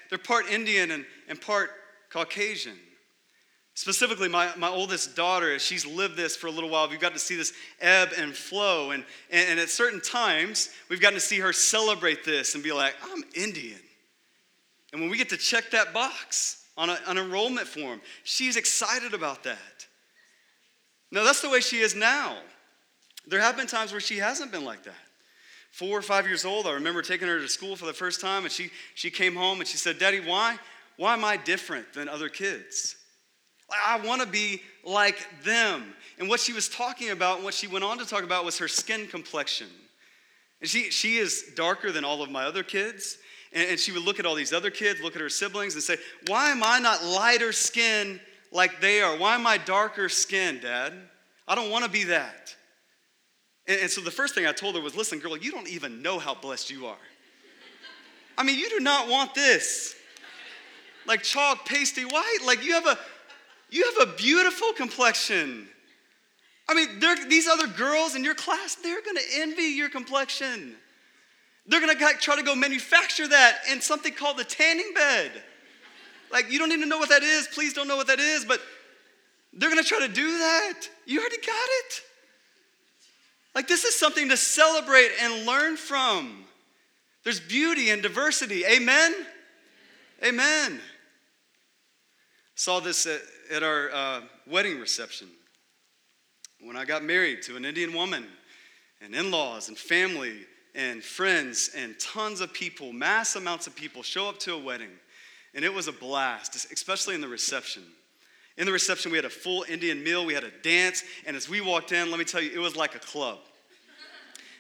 They're 0.10 0.18
part 0.18 0.48
Indian 0.48 0.90
and, 0.90 1.06
and 1.30 1.40
part 1.40 1.70
Caucasian. 2.10 2.80
Specifically, 3.76 4.30
my, 4.30 4.52
my 4.56 4.70
oldest 4.70 5.16
daughter, 5.16 5.58
she's 5.58 5.86
lived 5.86 6.16
this 6.16 6.36
for 6.36 6.48
a 6.48 6.52
little 6.52 6.70
while. 6.70 6.88
We've 6.88 7.00
got 7.00 7.14
to 7.14 7.20
see 7.20 7.36
this 7.36 7.54
ebb 7.82 8.10
and 8.18 8.34
flow. 8.36 8.92
And, 8.92 9.04
and, 9.32 9.52
and 9.52 9.60
at 9.60 9.70
certain 9.70 10.00
times, 10.00 10.70
we've 10.90 11.02
gotten 11.02 11.16
to 11.16 11.26
see 11.26 11.40
her 11.40 11.52
celebrate 11.52 12.24
this 12.24 12.54
and 12.54 12.64
be 12.64 12.72
like, 12.72 12.94
I'm 13.12 13.24
Indian. 13.36 13.80
And 14.92 15.02
when 15.02 15.10
we 15.10 15.18
get 15.18 15.30
to 15.30 15.38
check 15.38 15.72
that 15.72 15.92
box 15.92 16.68
on 16.78 16.92
a, 16.92 17.00
an 17.08 17.18
enrollment 17.18 17.68
form, 17.68 18.00
she's 18.24 18.58
excited 18.58 19.16
about 19.16 19.44
that. 19.44 19.88
Now, 21.12 21.24
that's 21.24 21.42
the 21.42 21.50
way 21.50 21.60
she 21.60 21.80
is 21.80 21.96
now. 21.96 22.38
There 23.26 23.40
have 23.40 23.58
been 23.58 23.68
times 23.68 23.92
where 23.92 24.02
she 24.02 24.18
hasn't 24.18 24.52
been 24.52 24.66
like 24.66 24.84
that. 24.84 24.94
Four 25.72 25.98
or 25.98 26.04
five 26.04 26.28
years 26.28 26.46
old, 26.46 26.68
I 26.68 26.74
remember 26.74 27.02
taking 27.02 27.28
her 27.28 27.40
to 27.40 27.48
school 27.48 27.76
for 27.76 27.88
the 27.88 27.94
first 27.94 28.22
time, 28.22 28.44
and 28.44 28.52
she, 28.52 28.70
she 28.94 29.10
came 29.10 29.36
home 29.36 29.60
and 29.60 29.68
she 29.68 29.78
said, 29.78 29.98
Daddy, 29.98 30.20
why, 30.20 30.58
why 30.98 31.14
am 31.14 31.26
I 31.26 31.38
different 31.38 31.92
than 31.94 32.08
other 32.08 32.30
kids? 32.30 32.98
I 33.86 34.00
want 34.06 34.22
to 34.22 34.28
be 34.28 34.62
like 34.84 35.28
them. 35.44 35.94
And 36.20 36.30
what 36.30 36.40
she 36.40 36.54
was 36.54 36.70
talking 36.70 37.10
about, 37.10 37.38
and 37.38 37.46
what 37.46 37.54
she 37.54 37.68
went 37.68 37.84
on 37.84 37.98
to 37.98 38.06
talk 38.06 38.24
about, 38.24 38.46
was 38.46 38.58
her 38.60 38.68
skin 38.68 39.08
complexion. 39.08 39.68
And 40.62 40.70
she, 40.70 40.92
she 40.92 41.18
is 41.18 41.52
darker 41.56 41.92
than 41.92 42.06
all 42.06 42.22
of 42.22 42.30
my 42.30 42.46
other 42.46 42.64
kids. 42.64 43.18
And, 43.54 43.72
and 43.72 43.80
she 43.80 43.92
would 43.92 44.04
look 44.04 44.20
at 44.20 44.26
all 44.26 44.36
these 44.36 44.54
other 44.54 44.70
kids, 44.70 45.02
look 45.02 45.16
at 45.16 45.22
her 45.22 45.30
siblings, 45.30 45.74
and 45.74 45.84
say, 45.84 45.98
Why 46.28 46.50
am 46.50 46.64
I 46.64 46.80
not 46.80 47.04
lighter 47.04 47.52
skin 47.52 48.20
like 48.52 48.80
they 48.80 49.02
are? 49.02 49.18
Why 49.18 49.36
am 49.36 49.46
I 49.48 49.58
darker 49.58 50.10
skin, 50.10 50.60
Dad? 50.62 50.94
I 51.48 51.56
don't 51.56 51.70
want 51.70 51.84
to 51.84 51.92
be 51.92 52.06
that. 52.06 52.56
And, 53.68 53.82
and 53.82 53.92
so 53.92 54.02
the 54.02 54.12
first 54.12 54.36
thing 54.36 54.46
I 54.46 54.52
told 54.52 54.76
her 54.76 54.82
was, 54.82 54.96
Listen, 54.96 55.20
girl, 55.20 55.38
you 55.38 55.52
don't 55.52 55.70
even 55.70 56.02
know 56.02 56.20
how 56.20 56.34
blessed 56.36 56.70
you 56.70 56.86
are. 56.86 56.98
I 58.38 58.44
mean, 58.44 58.58
you 58.58 58.70
do 58.70 58.80
not 58.80 59.10
want 59.10 59.36
this. 59.36 59.96
Like 61.06 61.24
chalk, 61.24 61.66
pasty 61.66 62.06
white. 62.06 62.40
Like 62.46 62.64
you 62.64 62.74
have 62.74 62.88
a 62.88 62.98
you 63.74 63.84
have 63.98 64.10
a 64.10 64.14
beautiful 64.14 64.72
complexion. 64.74 65.68
I 66.70 66.76
mean, 66.76 66.88
these 67.28 67.48
other 67.48 67.68
girls 67.68 68.16
in 68.16 68.24
your 68.24 68.36
class, 68.36 68.76
they're 68.76 69.02
gonna 69.02 69.20
envy 69.34 69.64
your 69.64 69.90
complexion. 69.90 70.76
They're 71.66 71.80
gonna 71.80 71.96
try 72.20 72.36
to 72.36 72.44
go 72.44 72.54
manufacture 72.54 73.28
that 73.28 73.62
in 73.72 73.82
something 73.82 74.14
called 74.14 74.38
the 74.38 74.44
tanning 74.44 74.92
bed. 74.94 75.32
Like, 76.32 76.52
you 76.52 76.60
don't 76.60 76.72
even 76.72 76.88
know 76.88 77.00
what 77.00 77.10
that 77.10 77.24
is. 77.24 77.48
Please 77.48 77.74
don't 77.74 77.88
know 77.88 77.98
what 77.98 78.08
that 78.08 78.20
is, 78.20 78.46
but 78.46 78.62
they're 79.54 79.70
gonna 79.70 79.84
try 79.84 80.00
to 80.00 80.14
do 80.14 80.38
that. 80.38 80.88
You 81.06 81.20
already 81.20 81.38
got 81.38 81.48
it. 81.48 82.02
Like, 83.56 83.68
this 83.68 83.86
is 83.86 83.96
something 83.98 84.30
to 84.30 84.38
celebrate 84.38 85.12
and 85.20 85.46
learn 85.46 85.78
from. 85.78 86.46
There's 87.24 87.40
beauty 87.40 87.90
and 87.90 88.04
diversity. 88.04 88.66
Amen? 88.66 89.16
Amen. 90.24 90.80
Saw 92.56 92.80
this 92.80 93.06
at, 93.06 93.22
at 93.54 93.62
our 93.62 93.92
uh, 93.94 94.22
wedding 94.48 94.80
reception 94.80 95.28
when 96.60 96.76
I 96.76 96.86
got 96.86 97.04
married 97.04 97.44
to 97.44 97.56
an 97.56 97.66
Indian 97.66 97.94
woman, 97.94 98.26
and 99.00 99.14
in 99.14 99.30
laws, 99.30 99.68
and 99.68 99.78
family, 99.78 100.46
and 100.74 101.04
friends, 101.04 101.70
and 101.78 101.98
tons 102.00 102.42
of 102.42 102.52
people, 102.52 102.92
mass 102.92 103.36
amounts 103.36 103.68
of 103.68 103.76
people 103.76 104.02
show 104.02 104.28
up 104.28 104.40
to 104.40 104.54
a 104.54 104.58
wedding. 104.58 104.90
And 105.54 105.64
it 105.64 105.72
was 105.72 105.88
a 105.88 105.92
blast, 105.92 106.56
especially 106.72 107.14
in 107.14 107.22
the 107.22 107.28
reception. 107.28 107.84
In 108.58 108.66
the 108.66 108.72
reception, 108.72 109.12
we 109.12 109.18
had 109.18 109.26
a 109.26 109.30
full 109.30 109.66
Indian 109.70 110.04
meal, 110.04 110.26
we 110.26 110.34
had 110.34 110.44
a 110.44 110.52
dance, 110.64 111.04
and 111.28 111.36
as 111.36 111.48
we 111.48 111.62
walked 111.62 111.92
in, 111.92 112.10
let 112.10 112.18
me 112.18 112.26
tell 112.26 112.42
you, 112.42 112.52
it 112.52 112.60
was 112.60 112.76
like 112.76 112.96
a 112.96 113.00
club. 113.00 113.40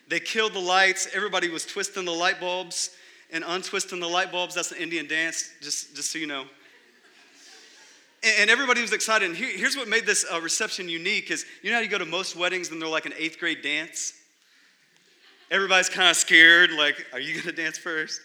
They 0.08 0.20
killed 0.20 0.54
the 0.54 0.60
lights, 0.60 1.08
everybody 1.16 1.50
was 1.50 1.66
twisting 1.66 2.06
the 2.06 2.12
light 2.12 2.40
bulbs 2.40 2.92
and 3.32 3.44
untwisting 3.48 4.00
the 4.00 4.08
light 4.08 4.32
bulbs. 4.32 4.54
That's 4.54 4.72
an 4.72 4.78
Indian 4.78 5.08
dance, 5.08 5.52
just, 5.62 5.96
just 5.96 6.12
so 6.12 6.20
you 6.20 6.28
know 6.28 6.46
and 8.24 8.50
everybody 8.50 8.82
was 8.82 8.94
excited. 8.94 9.30
And 9.30 9.38
here's 9.38 9.76
what 9.76 9.88
made 9.88 10.06
this 10.06 10.26
uh, 10.32 10.40
reception 10.40 10.88
unique 10.88 11.30
is 11.30 11.46
you 11.62 11.70
know 11.70 11.78
how 11.78 11.82
you 11.82 11.90
go 11.90 11.98
to 11.98 12.06
most 12.06 12.36
weddings 12.36 12.72
and 12.72 12.82
they're 12.82 12.90
like 12.90 13.06
an 13.06 13.14
eighth 13.18 13.40
grade 13.40 13.62
dance? 13.62 14.14
Everybody's 15.52 15.90
kind 15.90 16.10
of 16.10 16.16
scared, 16.16 16.72
like, 16.72 17.06
are 17.14 17.20
you 17.20 17.40
gonna 17.40 17.56
dance 17.56 17.78
first? 17.78 18.22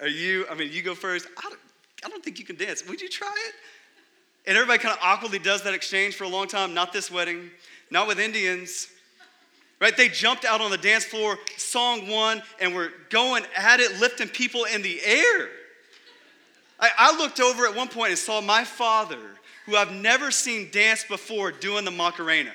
Are 0.00 0.08
you, 0.08 0.46
I 0.50 0.54
mean, 0.54 0.70
you 0.72 0.82
go 0.82 0.94
first. 0.94 1.26
I 1.36 1.42
don't, 1.42 1.60
I 2.04 2.08
don't 2.08 2.22
think 2.22 2.38
you 2.38 2.44
can 2.44 2.56
dance. 2.56 2.86
Would 2.86 3.00
you 3.00 3.08
try 3.08 3.34
it? 3.48 3.54
And 4.46 4.56
everybody 4.56 4.78
kind 4.78 4.96
of 4.96 5.02
awkwardly 5.02 5.38
does 5.38 5.62
that 5.62 5.74
exchange 5.74 6.14
for 6.14 6.24
a 6.24 6.28
long 6.28 6.46
time. 6.46 6.74
Not 6.74 6.92
this 6.92 7.10
wedding, 7.10 7.50
not 7.90 8.06
with 8.06 8.18
Indians. 8.18 8.88
Right? 9.80 9.96
They 9.96 10.08
jumped 10.08 10.44
out 10.44 10.60
on 10.60 10.70
the 10.70 10.78
dance 10.78 11.04
floor, 11.04 11.38
song 11.56 12.08
one, 12.08 12.42
and 12.60 12.74
were 12.74 12.90
going 13.10 13.44
at 13.56 13.78
it, 13.78 14.00
lifting 14.00 14.28
people 14.28 14.64
in 14.64 14.82
the 14.82 15.00
air. 15.04 15.48
I, 16.80 16.90
I 16.96 17.16
looked 17.16 17.40
over 17.40 17.66
at 17.66 17.74
one 17.74 17.88
point 17.88 18.10
and 18.10 18.18
saw 18.18 18.40
my 18.40 18.64
father, 18.64 19.18
who 19.66 19.76
I've 19.76 19.92
never 19.92 20.30
seen 20.30 20.70
dance 20.70 21.04
before, 21.04 21.50
doing 21.50 21.84
the 21.84 21.90
Macarena. 21.90 22.52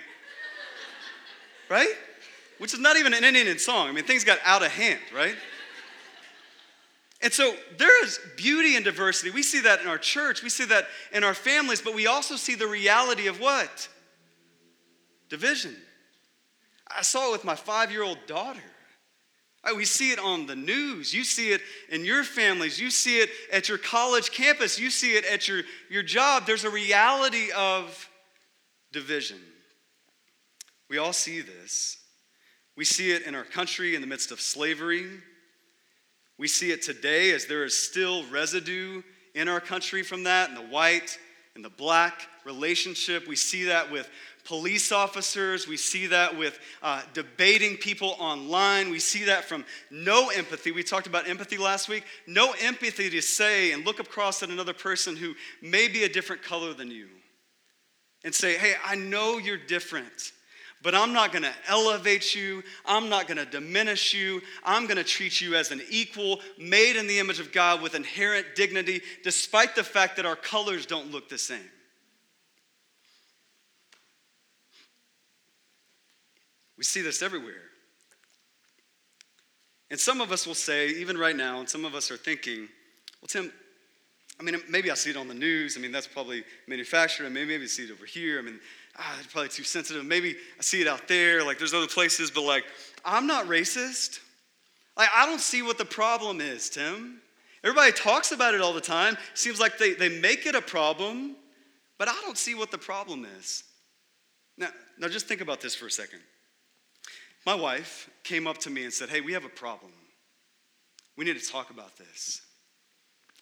Right? 1.70 1.94
Which 2.58 2.74
is 2.74 2.80
not 2.80 2.98
even 2.98 3.14
an 3.14 3.24
Indian 3.24 3.60
song. 3.60 3.88
I 3.88 3.92
mean, 3.92 4.06
things 4.06 4.24
got 4.24 4.40
out 4.44 4.64
of 4.64 4.72
hand, 4.72 5.00
right? 5.14 5.36
And 7.22 7.32
so 7.32 7.56
there 7.78 8.04
is 8.04 8.20
beauty 8.36 8.76
and 8.76 8.84
diversity. 8.84 9.32
We 9.32 9.44
see 9.44 9.62
that 9.62 9.82
in 9.82 9.88
our 9.88 9.98
church, 9.98 10.44
we 10.44 10.50
see 10.50 10.66
that 10.66 10.88
in 11.14 11.24
our 11.24 11.34
families, 11.34 11.82
but 11.82 11.96
we 11.96 12.06
also 12.06 12.36
see 12.36 12.56
the 12.56 12.68
reality 12.68 13.28
of 13.28 13.40
what? 13.40 13.88
Division. 15.30 15.76
I 16.96 17.02
saw 17.02 17.30
it 17.30 17.32
with 17.32 17.46
my 17.46 17.56
five 17.56 17.92
year 17.92 18.04
old 18.04 18.18
daughter. 18.28 18.60
Oh, 19.66 19.76
we 19.76 19.86
see 19.86 20.12
it 20.12 20.20
on 20.20 20.46
the 20.46 20.56
news. 20.56 21.14
You 21.14 21.24
see 21.24 21.52
it 21.52 21.62
in 21.90 22.04
your 22.04 22.24
families. 22.24 22.80
You 22.80 22.90
see 22.90 23.20
it 23.20 23.30
at 23.52 23.70
your 23.70 23.78
college 23.78 24.32
campus. 24.32 24.78
You 24.78 24.90
see 24.90 25.16
it 25.16 25.26
at 25.26 25.48
your, 25.48 25.62
your 25.90 26.04
job. 26.04 26.46
There's 26.46 26.66
a 26.66 26.70
reality 26.70 27.52
of 27.56 28.10
division. 28.92 29.40
We 30.90 30.98
all 30.98 31.14
see 31.14 31.40
this. 31.42 31.98
We 32.76 32.84
see 32.84 33.12
it 33.12 33.24
in 33.24 33.36
our 33.36 33.46
country 33.46 33.96
in 33.96 34.02
the 34.02 34.08
midst 34.08 34.32
of 34.32 34.42
slavery. 34.42 35.08
We 36.38 36.48
see 36.48 36.72
it 36.72 36.82
today 36.82 37.32
as 37.32 37.46
there 37.46 37.64
is 37.64 37.78
still 37.78 38.26
residue 38.30 39.02
in 39.34 39.48
our 39.48 39.62
country 39.62 40.04
from 40.04 40.24
that, 40.24 40.50
and 40.50 40.58
the 40.58 40.74
white 40.74 41.18
and 41.56 41.64
the 41.64 41.70
black 41.70 42.28
relationship. 42.46 43.28
We 43.28 43.36
see 43.36 43.66
that 43.66 43.92
with 43.92 44.10
police 44.46 44.92
officers. 44.92 45.68
We 45.68 45.78
see 45.78 46.08
that 46.08 46.38
with 46.38 46.60
uh, 46.82 47.02
debating 47.14 47.78
people 47.78 48.16
online. 48.20 48.90
We 48.90 49.00
see 49.00 49.26
that 49.26 49.46
from 49.46 49.66
no 49.90 50.30
empathy. 50.30 50.72
We 50.72 50.84
talked 50.84 51.08
about 51.08 51.28
empathy 51.28 51.58
last 51.58 51.90
week. 51.90 52.04
No 52.28 52.54
empathy 52.62 53.10
to 53.10 53.22
say 53.22 53.72
and 53.72 53.86
look 53.86 54.00
across 54.00 54.44
at 54.44 54.50
another 54.50 54.74
person 54.74 55.16
who 55.16 55.34
may 55.62 55.88
be 55.88 56.04
a 56.04 56.10
different 56.10 56.44
color 56.44 56.74
than 56.74 56.92
you 56.92 57.08
and 58.24 58.34
say, 58.34 58.58
hey, 58.58 58.76
I 58.86 58.96
know 58.96 59.38
you're 59.38 59.58
different. 59.58 60.32
But 60.82 60.94
I'm 60.94 61.14
not 61.14 61.32
gonna 61.32 61.54
elevate 61.70 62.36
you. 62.36 62.62
I'm 62.86 63.08
not 63.08 63.26
gonna 63.26 63.46
diminish 63.46 64.14
you. 64.14 64.42
I'm 64.66 64.86
gonna 64.86 65.04
treat 65.04 65.40
you 65.40 65.56
as 65.56 65.72
an 65.72 65.82
equal, 65.90 66.42
made 66.60 66.98
in 66.98 67.08
the 67.08 67.20
image 67.20 67.40
of 67.40 67.54
God 67.54 67.82
with 67.82 67.96
inherent 67.96 68.48
dignity, 68.56 69.02
despite 69.24 69.76
the 69.76 69.84
fact 69.84 70.18
that 70.18 70.26
our 70.26 70.36
colors 70.36 70.86
don't 70.86 71.10
look 71.10 71.30
the 71.30 71.38
same. 71.38 71.70
We 76.84 76.86
see 76.86 77.02
this 77.02 77.22
everywhere. 77.22 77.72
And 79.90 79.98
some 79.98 80.20
of 80.20 80.34
us 80.34 80.46
will 80.46 80.54
say, 80.54 80.90
even 80.90 81.18
right 81.18 81.34
now, 81.34 81.62
and 81.62 81.70
some 81.70 81.86
of 81.86 81.96
us 81.96 82.12
are 82.12 82.18
thinking, 82.18 82.68
well, 83.22 83.30
Tim, 83.30 83.54
I 84.38 84.44
mean, 84.44 84.58
maybe 84.68 84.92
I 84.92 84.96
see 84.96 85.12
it 85.12 85.16
on 85.16 85.30
the 85.30 85.34
news. 85.34 85.78
I 85.78 85.80
mean, 85.80 85.94
that's 85.94 86.08
probably 86.08 86.44
manufactured. 86.68 87.30
maybe, 87.30 87.52
maybe 87.52 87.64
I 87.64 87.68
see 87.68 87.84
it 87.84 87.92
over 87.92 88.06
here. 88.06 88.38
I 88.38 88.42
mean, 88.42 88.60
ah, 89.00 89.16
it's 89.18 89.32
probably 89.32 89.48
too 89.48 89.64
sensitive. 89.64 90.04
Maybe 90.04 90.36
I 90.60 90.62
see 90.62 90.82
it 90.82 90.88
out 90.90 91.08
there. 91.08 91.42
Like, 91.42 91.58
there's 91.58 91.74
other 91.74 91.88
places, 91.88 92.30
but 92.30 92.42
like, 92.42 92.66
I'm 93.06 93.28
not 93.28 93.46
racist. 93.46 94.20
Like, 94.98 95.08
I 95.16 95.26
don't 95.26 95.40
see 95.40 95.62
what 95.62 95.78
the 95.78 95.86
problem 95.86 96.42
is, 96.42 96.70
Tim. 96.70 97.22
Everybody 97.64 97.94
talks 97.94 98.34
about 98.34 98.56
it 98.56 98.60
all 98.60 98.74
the 98.74 98.82
time. 98.82 99.16
Seems 99.36 99.58
like 99.58 99.78
they, 99.78 99.94
they 99.94 100.20
make 100.20 100.46
it 100.46 100.54
a 100.54 100.62
problem, 100.62 101.38
but 101.98 102.10
I 102.10 102.22
don't 102.26 102.38
see 102.38 102.56
what 102.56 102.72
the 102.72 102.78
problem 102.78 103.26
is. 103.40 103.64
Now, 104.58 104.68
now 105.00 105.08
just 105.08 105.30
think 105.30 105.40
about 105.40 105.62
this 105.62 105.76
for 105.76 105.86
a 105.86 105.92
second. 105.92 106.20
My 107.46 107.56
wife 107.56 108.10
came 108.24 108.48
up 108.48 108.58
to 108.60 108.70
me 108.70 108.84
and 108.84 108.94
said, 108.94 109.10
Hey, 109.10 109.22
we 109.22 109.34
have 109.34 109.46
a 109.46 109.50
problem. 109.50 109.92
We 111.18 111.26
need 111.26 111.40
to 111.40 111.48
talk 111.48 111.70
about 111.70 111.98
this. 111.98 112.42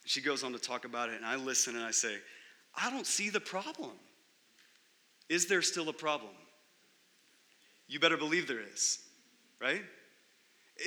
She 0.05 0.21
goes 0.21 0.43
on 0.43 0.51
to 0.53 0.59
talk 0.59 0.85
about 0.85 1.09
it, 1.09 1.15
and 1.15 1.25
I 1.25 1.35
listen 1.35 1.75
and 1.75 1.85
I 1.85 1.91
say, 1.91 2.15
I 2.75 2.89
don't 2.89 3.05
see 3.05 3.29
the 3.29 3.39
problem. 3.39 3.91
Is 5.29 5.45
there 5.45 5.61
still 5.61 5.87
a 5.87 5.93
problem? 5.93 6.33
You 7.87 7.99
better 7.99 8.17
believe 8.17 8.47
there 8.47 8.59
is, 8.61 8.99
right? 9.61 9.83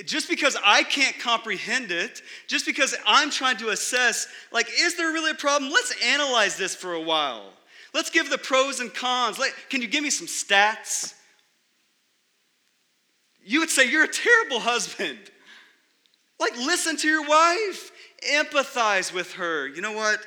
Just 0.05 0.29
because 0.29 0.57
I 0.63 0.83
can't 0.83 1.17
comprehend 1.17 1.91
it, 1.91 2.21
just 2.47 2.65
because 2.65 2.95
I'm 3.07 3.31
trying 3.31 3.57
to 3.57 3.69
assess, 3.69 4.27
like, 4.51 4.67
is 4.79 4.97
there 4.97 5.11
really 5.11 5.31
a 5.31 5.35
problem? 5.35 5.71
Let's 5.71 5.95
analyze 6.03 6.57
this 6.57 6.75
for 6.75 6.93
a 6.93 7.01
while. 7.01 7.53
Let's 7.93 8.09
give 8.09 8.29
the 8.29 8.37
pros 8.37 8.79
and 8.81 8.93
cons. 8.93 9.39
Let, 9.39 9.53
can 9.69 9.81
you 9.81 9.87
give 9.87 10.03
me 10.03 10.09
some 10.11 10.27
stats? 10.27 11.14
You 13.45 13.59
would 13.61 13.69
say, 13.69 13.89
You're 13.89 14.03
a 14.03 14.11
terrible 14.11 14.59
husband. 14.59 15.19
Like, 16.39 16.57
listen 16.57 16.97
to 16.97 17.07
your 17.07 17.25
wife, 17.25 17.91
empathize 18.29 19.13
with 19.13 19.33
her. 19.33 19.67
You 19.67 19.81
know 19.81 19.93
what? 19.93 20.19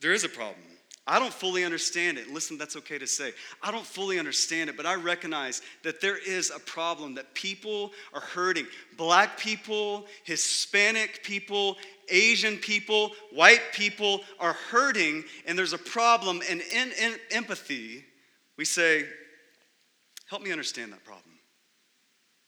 There 0.00 0.12
is 0.12 0.24
a 0.24 0.28
problem. 0.28 0.62
I 1.08 1.20
don't 1.20 1.32
fully 1.32 1.62
understand 1.62 2.18
it. 2.18 2.32
Listen, 2.32 2.58
that's 2.58 2.74
okay 2.76 2.98
to 2.98 3.06
say. 3.06 3.32
I 3.62 3.70
don't 3.70 3.86
fully 3.86 4.18
understand 4.18 4.68
it, 4.68 4.76
but 4.76 4.86
I 4.86 4.96
recognize 4.96 5.62
that 5.84 6.00
there 6.00 6.18
is 6.18 6.50
a 6.50 6.58
problem 6.58 7.14
that 7.14 7.32
people 7.32 7.92
are 8.12 8.20
hurting. 8.20 8.66
Black 8.96 9.38
people, 9.38 10.06
Hispanic 10.24 11.22
people, 11.22 11.76
Asian 12.08 12.56
people, 12.56 13.12
white 13.32 13.72
people 13.72 14.22
are 14.40 14.54
hurting, 14.54 15.22
and 15.46 15.56
there's 15.56 15.72
a 15.72 15.78
problem. 15.78 16.42
And 16.50 16.60
in, 16.60 16.90
in 17.00 17.14
empathy, 17.30 18.04
we 18.56 18.64
say, 18.64 19.06
Help 20.28 20.42
me 20.42 20.50
understand 20.50 20.92
that 20.92 21.04
problem. 21.04 21.25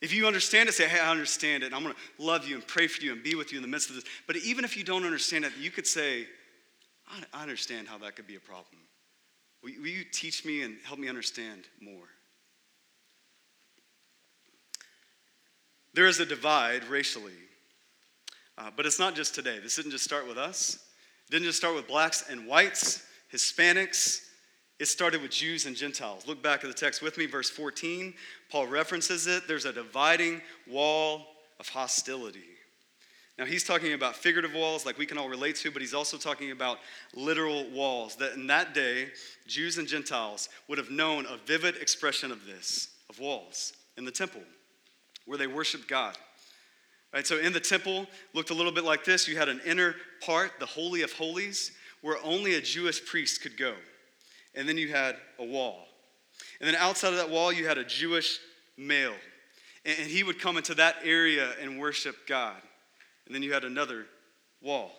If 0.00 0.12
you 0.12 0.26
understand 0.26 0.69
it, 0.69 0.73
say, 0.73 0.88
Hey, 0.88 1.00
I 1.00 1.11
understand 1.11 1.62
it, 1.62 1.75
I'm 1.75 1.83
going 1.83 1.95
to 1.95 2.25
love 2.25 2.47
you 2.47 2.55
and 2.55 2.67
pray 2.67 2.87
for 2.87 3.02
you 3.02 3.12
and 3.12 3.23
be 3.23 3.35
with 3.35 3.52
you 3.52 3.59
in 3.59 3.62
the 3.62 3.69
midst 3.69 3.90
of 3.90 3.97
this. 3.97 4.05
But 4.26 4.37
even 4.37 4.64
if 4.64 4.76
you 4.76 4.85
don't 4.85 5.05
understand 5.05 5.45
it, 5.45 5.52
you 5.59 5.71
could 5.71 5.87
say, 5.87 6.26
I 7.33 7.43
understand 7.43 7.88
how 7.88 7.99
that 7.99 8.17
could 8.17 8.26
be 8.26 8.37
a 8.37 8.40
problem. 8.40 8.81
Will 9.62 9.71
you 9.71 10.05
teach 10.05 10.45
me 10.45 10.62
and 10.62 10.76
help 10.85 10.99
me 10.99 11.09
understand 11.09 11.64
more? 11.81 12.07
There 15.95 16.07
is 16.07 16.21
a 16.21 16.26
divide 16.26 16.85
racially, 16.85 17.33
uh, 18.57 18.71
but 18.76 18.87
it's 18.87 19.00
not 19.00 19.17
just 19.17 19.35
today. 19.35 19.59
This 19.59 19.75
didn't 19.75 19.90
just 19.90 20.05
start 20.05 20.28
with 20.28 20.38
us, 20.38 20.78
it 21.26 21.33
didn't 21.33 21.47
just 21.47 21.59
start 21.59 21.75
with 21.75 21.88
blacks 21.88 22.25
and 22.31 22.47
whites, 22.47 23.05
Hispanics. 23.33 24.25
It 24.78 24.87
started 24.87 25.23
with 25.23 25.33
Jews 25.33 25.67
and 25.67 25.75
Gentiles. 25.75 26.25
Look 26.28 26.40
back 26.40 26.62
at 26.62 26.69
the 26.69 26.75
text 26.75 27.02
with 27.02 27.19
me, 27.19 27.26
verse 27.26 27.50
14. 27.50 28.14
Paul 28.50 28.67
references 28.67 29.26
it. 29.26 29.47
There's 29.47 29.64
a 29.64 29.73
dividing 29.73 30.40
wall 30.67 31.26
of 31.61 31.69
hostility. 31.69 32.45
Now, 33.38 33.45
he's 33.45 33.62
talking 33.62 33.93
about 33.93 34.17
figurative 34.17 34.52
walls 34.52 34.85
like 34.85 34.99
we 34.99 35.07
can 35.07 35.17
all 35.17 35.28
relate 35.28 35.55
to, 35.57 35.71
but 35.71 35.81
he's 35.81 35.95
also 35.95 36.17
talking 36.17 36.50
about 36.50 36.78
literal 37.14 37.71
walls. 37.71 38.17
That 38.17 38.35
in 38.35 38.49
that 38.49 38.75
day, 38.75 39.11
Jews 39.47 39.78
and 39.78 39.87
Gentiles 39.87 40.49
would 40.69 40.78
have 40.78 40.90
known 40.90 41.25
a 41.26 41.37
vivid 41.37 41.76
expression 41.76 42.33
of 42.33 42.45
this, 42.47 42.88
of 43.09 43.21
walls 43.21 43.75
in 43.97 44.05
the 44.05 44.11
temple 44.11 44.43
where 45.28 45.38
they 45.38 45.47
worshiped 45.47 45.87
God. 45.87 46.17
Right, 47.12 47.26
so 47.26 47.38
in 47.38 47.52
the 47.52 47.61
temple, 47.61 48.07
looked 48.35 48.50
a 48.50 48.55
little 48.55 48.73
bit 48.73 48.85
like 48.85 49.05
this. 49.05 49.28
You 49.28 49.37
had 49.38 49.49
an 49.49 49.61
inner 49.64 49.95
part, 50.21 50.52
the 50.59 50.67
Holy 50.67 51.02
of 51.02 51.12
Holies, 51.12 51.73
where 52.02 52.17
only 52.25 52.55
a 52.55 52.61
Jewish 52.61 53.05
priest 53.05 53.43
could 53.43 53.57
go. 53.57 53.75
And 54.55 54.69
then 54.69 54.76
you 54.76 54.88
had 54.88 55.17
a 55.38 55.45
wall. 55.45 55.87
And 56.60 56.68
then 56.68 56.74
outside 56.76 57.12
of 57.12 57.16
that 57.16 57.30
wall, 57.30 57.52
you 57.52 57.66
had 57.66 57.78
a 57.78 57.84
Jewish 57.84 58.38
male. 58.76 59.14
And 59.84 59.96
he 59.96 60.22
would 60.22 60.40
come 60.40 60.56
into 60.56 60.74
that 60.74 60.96
area 61.04 61.50
and 61.60 61.78
worship 61.78 62.26
God 62.26 62.56
and 63.28 63.34
then 63.34 63.42
you 63.42 63.52
had 63.52 63.64
another 63.64 64.06
wall. 64.62 64.90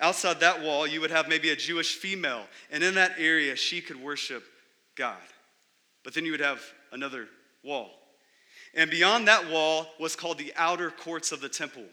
Outside 0.00 0.40
that 0.40 0.60
wall, 0.60 0.86
you 0.86 1.00
would 1.00 1.12
have 1.12 1.28
maybe 1.28 1.50
a 1.50 1.56
Jewish 1.56 1.94
female, 1.94 2.44
and 2.70 2.82
in 2.82 2.94
that 2.96 3.14
area, 3.18 3.56
she 3.56 3.80
could 3.80 4.00
worship 4.00 4.44
God. 4.96 5.16
But 6.02 6.12
then 6.12 6.24
you 6.24 6.32
would 6.32 6.40
have 6.40 6.60
another 6.92 7.28
wall. 7.62 7.90
And 8.74 8.90
beyond 8.90 9.28
that 9.28 9.48
wall 9.48 9.86
was 9.98 10.16
called 10.16 10.38
the 10.38 10.52
outer 10.56 10.90
courts 10.90 11.32
of 11.32 11.40
the 11.40 11.48
temple. 11.48 11.84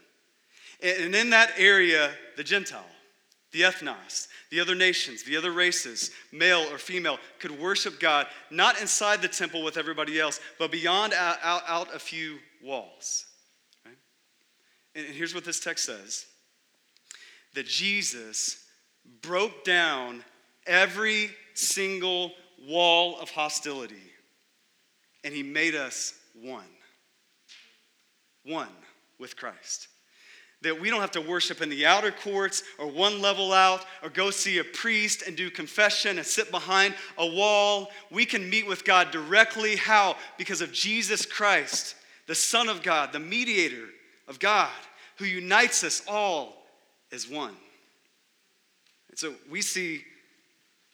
And 0.81 1.15
in 1.15 1.29
that 1.29 1.51
area, 1.57 2.11
the 2.35 2.43
Gentile, 2.43 2.83
the 3.51 3.61
ethnos, 3.61 4.27
the 4.55 4.61
other 4.61 4.73
nations, 4.73 5.21
the 5.23 5.35
other 5.35 5.51
races, 5.51 6.11
male 6.31 6.65
or 6.71 6.77
female, 6.77 7.19
could 7.39 7.51
worship 7.51 7.99
God, 7.99 8.25
not 8.49 8.79
inside 8.79 9.21
the 9.21 9.27
temple 9.27 9.65
with 9.65 9.75
everybody 9.75 10.17
else, 10.17 10.39
but 10.57 10.71
beyond 10.71 11.13
out, 11.13 11.37
out, 11.43 11.63
out 11.67 11.93
a 11.93 11.99
few 11.99 12.37
walls. 12.63 13.25
And 14.95 15.05
here's 15.07 15.35
what 15.35 15.43
this 15.43 15.59
text 15.59 15.85
says 15.85 16.25
that 17.53 17.65
Jesus 17.65 18.63
broke 19.21 19.65
down 19.65 20.23
every 20.65 21.31
single 21.53 22.31
wall 22.65 23.19
of 23.19 23.29
hostility 23.29 23.95
and 25.25 25.33
he 25.33 25.43
made 25.43 25.75
us 25.75 26.13
one. 26.33 26.63
One 28.45 28.69
with 29.19 29.35
Christ. 29.35 29.89
That 30.61 30.79
we 30.79 30.89
don't 30.89 31.01
have 31.01 31.11
to 31.11 31.21
worship 31.21 31.61
in 31.61 31.69
the 31.69 31.85
outer 31.85 32.11
courts 32.11 32.63
or 32.79 32.87
one 32.87 33.21
level 33.21 33.53
out 33.53 33.85
or 34.01 34.09
go 34.09 34.31
see 34.31 34.57
a 34.57 34.63
priest 34.63 35.23
and 35.27 35.35
do 35.35 35.51
confession 35.51 36.17
and 36.17 36.25
sit 36.25 36.49
behind 36.49 36.95
a 37.17 37.25
wall. 37.25 37.89
We 38.09 38.25
can 38.25 38.49
meet 38.49 38.65
with 38.67 38.83
God 38.83 39.11
directly. 39.11 39.75
How? 39.75 40.15
Because 40.37 40.61
of 40.61 40.71
Jesus 40.71 41.25
Christ, 41.25 41.95
the 42.27 42.35
Son 42.35 42.69
of 42.69 42.81
God, 42.81 43.13
the 43.13 43.19
mediator 43.19 43.85
of 44.27 44.39
God 44.39 44.71
who 45.17 45.25
unites 45.25 45.83
us 45.83 46.01
all 46.07 46.65
as 47.11 47.29
one. 47.29 47.55
And 49.09 49.17
so 49.17 49.33
we 49.49 49.61
see 49.61 50.03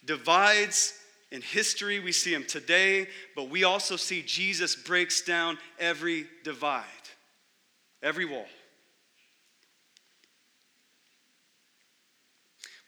divides 0.05 0.93
in 1.31 1.41
history, 1.41 1.99
we 1.99 2.11
see 2.11 2.33
them 2.33 2.45
today, 2.45 3.07
but 3.35 3.49
we 3.49 3.63
also 3.63 3.95
see 3.95 4.21
Jesus 4.21 4.75
breaks 4.75 5.21
down 5.21 5.57
every 5.79 6.27
divide, 6.43 6.83
every 8.03 8.25
wall. 8.25 8.45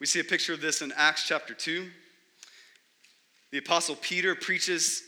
We 0.03 0.07
see 0.07 0.19
a 0.19 0.25
picture 0.25 0.51
of 0.51 0.59
this 0.59 0.81
in 0.81 0.91
Acts 0.97 1.25
chapter 1.25 1.53
2. 1.53 1.89
The 3.51 3.59
Apostle 3.59 3.95
Peter 3.95 4.35
preaches 4.35 5.01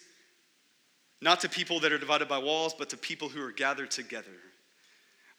not 1.22 1.42
to 1.42 1.50
people 1.50 1.82
that 1.82 1.92
are 1.92 1.98
divided 1.98 2.30
by 2.30 2.38
walls, 2.38 2.74
but 2.74 2.92
to 2.92 2.98
people 2.98 3.28
who 3.28 3.44
are 3.44 3.52
gathered 3.52 3.92
together 3.92 4.32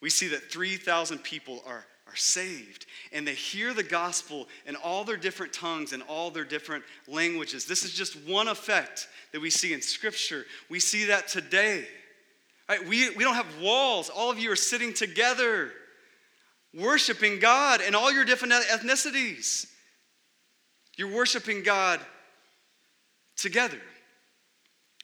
we 0.03 0.11
see 0.11 0.29
that 0.29 0.51
3,000 0.53 1.21
people 1.21 1.63
are, 1.67 1.87
are 2.07 2.17
saved 2.17 2.85
and 3.13 3.27
they 3.27 3.33
hear 3.33 3.73
the 3.73 3.83
gospel 3.83 4.47
in 4.67 4.77
all 4.77 5.05
their 5.05 5.17
different 5.17 5.55
tongues 5.55 5.95
and 5.95 6.03
all 6.03 6.31
their 6.31 6.45
different 6.45 6.85
languages. 7.09 7.65
This 7.65 7.83
is 7.83 7.95
just 7.95 8.15
one 8.29 8.49
effect 8.49 9.09
that 9.33 9.41
we 9.41 9.49
see 9.49 9.73
in 9.73 9.81
Scripture. 9.81 10.45
We 10.69 10.81
see 10.81 11.07
that 11.07 11.29
today. 11.29 11.87
Right? 12.69 12.87
We, 12.87 13.09
we 13.17 13.25
don't 13.25 13.37
have 13.37 13.61
walls, 13.61 14.11
all 14.11 14.31
of 14.31 14.39
you 14.39 14.53
are 14.53 14.57
sitting 14.57 14.93
together, 14.93 15.73
worshiping 16.77 17.39
God 17.39 17.81
in 17.81 17.95
all 17.95 18.13
your 18.13 18.25
different 18.25 18.53
ethnicities. 18.55 19.67
You're 20.97 21.13
worshiping 21.13 21.63
God 21.63 22.01
together. 23.37 23.81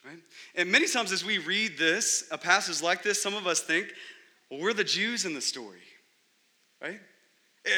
Right? 0.04 0.18
And 0.56 0.72
many 0.72 0.88
times 0.88 1.12
as 1.12 1.24
we 1.24 1.38
read 1.38 1.78
this, 1.78 2.24
uh, 2.30 2.34
a 2.34 2.38
passage 2.38 2.82
like 2.82 3.02
this, 3.02 3.22
some 3.22 3.34
of 3.34 3.46
us 3.46 3.60
think 3.60 3.88
well, 4.50 4.60
we're 4.60 4.74
the 4.74 4.84
Jews 4.84 5.24
in 5.24 5.34
the 5.34 5.40
story, 5.40 5.80
right? 6.82 7.00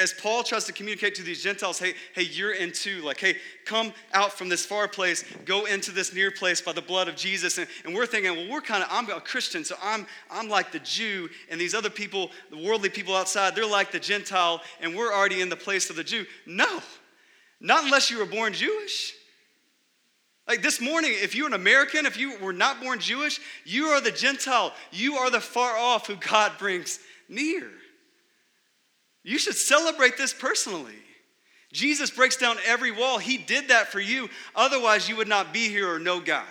As 0.01 0.15
Paul 0.15 0.43
tries 0.43 0.65
to 0.65 0.73
communicate 0.73 1.15
to 1.17 1.23
these 1.23 1.43
Gentiles, 1.43 1.79
hey, 1.79 1.93
hey, 2.15 2.23
you're 2.23 2.55
in 2.55 2.73
too. 2.73 3.03
Like, 3.03 3.21
hey, 3.21 3.37
come 3.67 3.93
out 4.15 4.33
from 4.33 4.49
this 4.49 4.65
far 4.65 4.89
place, 4.89 5.25
go 5.45 5.67
into 5.67 5.93
this 5.93 6.15
near 6.15 6.31
place 6.31 6.63
by 6.63 6.73
the 6.73 6.81
blood 6.81 7.07
of 7.07 7.17
Jesus. 7.17 7.59
And, 7.59 7.69
and 7.85 7.95
we're 7.95 8.07
thinking, 8.07 8.35
well, 8.35 8.49
we're 8.51 8.63
kind 8.63 8.83
of, 8.83 8.89
I'm 8.91 9.11
a 9.11 9.21
Christian, 9.21 9.63
so 9.63 9.77
I'm, 9.83 10.07
I'm 10.31 10.49
like 10.49 10.73
the 10.73 10.79
Jew, 10.79 11.29
and 11.51 11.61
these 11.61 11.75
other 11.75 11.91
people, 11.91 12.31
the 12.51 12.57
worldly 12.57 12.89
people 12.89 13.15
outside, 13.15 13.55
they're 13.55 13.67
like 13.67 13.93
the 13.93 14.01
Gentile, 14.01 14.63
and 14.81 14.97
we're 14.97 15.13
already 15.13 15.43
in 15.43 15.51
the 15.51 15.57
place 15.57 15.91
of 15.91 15.97
the 15.97 16.05
Jew. 16.05 16.25
No, 16.47 16.81
not 17.61 17.85
unless 17.85 18.11
you 18.11 18.19
were 18.19 18.27
born 18.27 18.55
Jewish. 18.55 19.13
Like 20.49 20.63
this 20.63 20.81
morning, 20.81 21.13
if 21.15 21.35
you're 21.35 21.47
an 21.47 21.55
American, 21.55 22.07
if 22.07 22.19
you 22.19 22.39
were 22.39 22.53
not 22.55 22.81
born 22.81 23.01
Jewish, 23.01 23.39
you 23.67 23.87
are 23.87 24.01
the 24.01 24.11
Gentile. 24.11 24.73
You 24.93 25.17
are 25.17 25.31
the 25.31 25.41
far 25.41 25.77
off 25.77 26.07
who 26.07 26.17
God 26.17 26.53
brings 26.59 27.01
near. 27.29 27.71
You 29.25 29.39
should 29.39 29.57
celebrate 29.57 30.17
this 30.17 30.33
personally. 30.33 30.95
Jesus 31.73 32.11
breaks 32.11 32.37
down 32.37 32.57
every 32.65 32.93
wall. 32.93 33.19
He 33.19 33.37
did 33.37 33.69
that 33.69 33.89
for 33.89 33.99
you. 33.99 34.29
Otherwise, 34.55 35.09
you 35.09 35.17
would 35.17 35.27
not 35.27 35.53
be 35.53 35.69
here 35.69 35.93
or 35.93 35.99
know 35.99 36.21
God. 36.21 36.47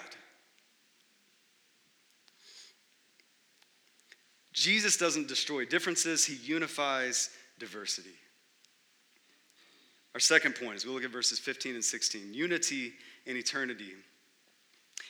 Jesus 4.51 4.97
doesn't 4.97 5.27
destroy 5.27 5.65
differences, 5.65 6.25
he 6.25 6.35
unifies 6.35 7.29
diversity. 7.57 8.13
Our 10.13 10.19
second 10.19 10.55
point 10.55 10.75
is 10.75 10.85
we 10.85 10.91
look 10.91 11.03
at 11.03 11.09
verses 11.09 11.39
15 11.39 11.73
and 11.73 11.83
16 11.83 12.33
unity 12.33 12.93
in 13.25 13.35
eternity. 13.35 13.93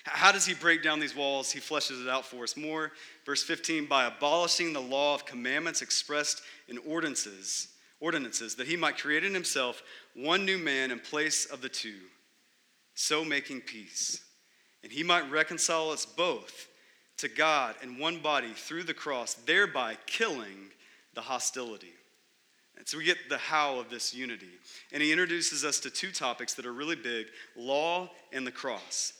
How 0.03 0.33
does 0.33 0.45
he 0.45 0.53
break 0.53 0.83
down 0.83 0.99
these 0.99 1.15
walls? 1.15 1.51
He 1.51 1.59
fleshes 1.59 2.01
it 2.01 2.09
out 2.09 2.25
for 2.25 2.43
us 2.43 2.57
more. 2.57 2.91
Verse 3.25 3.41
15 3.43 3.85
by 3.85 4.05
abolishing 4.05 4.73
the 4.73 4.81
law 4.81 5.15
of 5.15 5.25
commandments 5.25 5.81
expressed 5.81 6.41
in 6.67 6.77
ordinances, 6.79 7.69
ordinances 7.99 8.55
that 8.55 8.67
he 8.67 8.75
might 8.75 8.97
create 8.97 9.23
in 9.23 9.33
himself 9.33 9.81
one 10.13 10.45
new 10.45 10.57
man 10.57 10.91
in 10.91 10.99
place 10.99 11.45
of 11.45 11.61
the 11.61 11.69
two, 11.69 11.99
so 12.95 13.23
making 13.23 13.61
peace. 13.61 14.21
And 14.83 14.91
he 14.91 15.03
might 15.03 15.31
reconcile 15.31 15.89
us 15.89 16.05
both 16.05 16.67
to 17.17 17.29
God 17.29 17.75
in 17.81 17.97
one 17.97 18.19
body 18.19 18.51
through 18.53 18.83
the 18.83 18.93
cross, 18.93 19.35
thereby 19.35 19.97
killing 20.05 20.71
the 21.13 21.21
hostility. 21.21 21.93
And 22.77 22.85
so 22.85 22.97
we 22.97 23.05
get 23.05 23.29
the 23.29 23.37
how 23.37 23.79
of 23.79 23.89
this 23.89 24.13
unity. 24.13 24.49
And 24.91 25.01
he 25.01 25.11
introduces 25.11 25.63
us 25.63 25.79
to 25.81 25.89
two 25.89 26.11
topics 26.11 26.55
that 26.55 26.65
are 26.65 26.73
really 26.73 26.97
big 26.97 27.27
law 27.55 28.09
and 28.33 28.45
the 28.45 28.51
cross. 28.51 29.13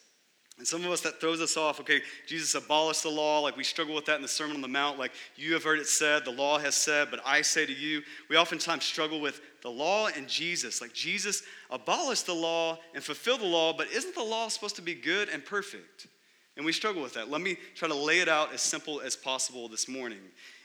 And 0.57 0.67
some 0.67 0.85
of 0.85 0.91
us 0.91 1.01
that 1.01 1.19
throws 1.19 1.41
us 1.41 1.57
off, 1.57 1.79
okay, 1.79 2.01
Jesus 2.27 2.53
abolished 2.53 3.03
the 3.03 3.09
law, 3.09 3.39
like 3.39 3.57
we 3.57 3.63
struggle 3.63 3.95
with 3.95 4.05
that 4.05 4.17
in 4.17 4.21
the 4.21 4.27
Sermon 4.27 4.55
on 4.55 4.61
the 4.61 4.67
Mount, 4.67 4.99
like 4.99 5.11
you 5.35 5.53
have 5.53 5.63
heard 5.63 5.79
it 5.79 5.87
said, 5.87 6.25
the 6.25 6.31
law 6.31 6.59
has 6.59 6.75
said, 6.75 7.07
but 7.09 7.19
I 7.25 7.41
say 7.41 7.65
to 7.65 7.73
you. 7.73 8.03
We 8.29 8.37
oftentimes 8.37 8.85
struggle 8.85 9.19
with 9.19 9.41
the 9.63 9.71
law 9.71 10.09
and 10.15 10.27
Jesus. 10.27 10.79
Like 10.79 10.93
Jesus 10.93 11.41
abolished 11.71 12.27
the 12.27 12.35
law 12.35 12.77
and 12.93 13.03
fulfilled 13.03 13.41
the 13.41 13.45
law, 13.45 13.73
but 13.73 13.87
isn't 13.91 14.13
the 14.13 14.23
law 14.23 14.47
supposed 14.47 14.75
to 14.75 14.83
be 14.83 14.93
good 14.93 15.27
and 15.29 15.43
perfect? 15.43 16.07
And 16.55 16.65
we 16.65 16.71
struggle 16.71 17.01
with 17.01 17.15
that. 17.15 17.31
Let 17.31 17.41
me 17.41 17.57
try 17.73 17.87
to 17.87 17.95
lay 17.95 18.19
it 18.19 18.29
out 18.29 18.53
as 18.53 18.61
simple 18.61 19.01
as 19.01 19.15
possible 19.15 19.67
this 19.67 19.87
morning. 19.87 20.19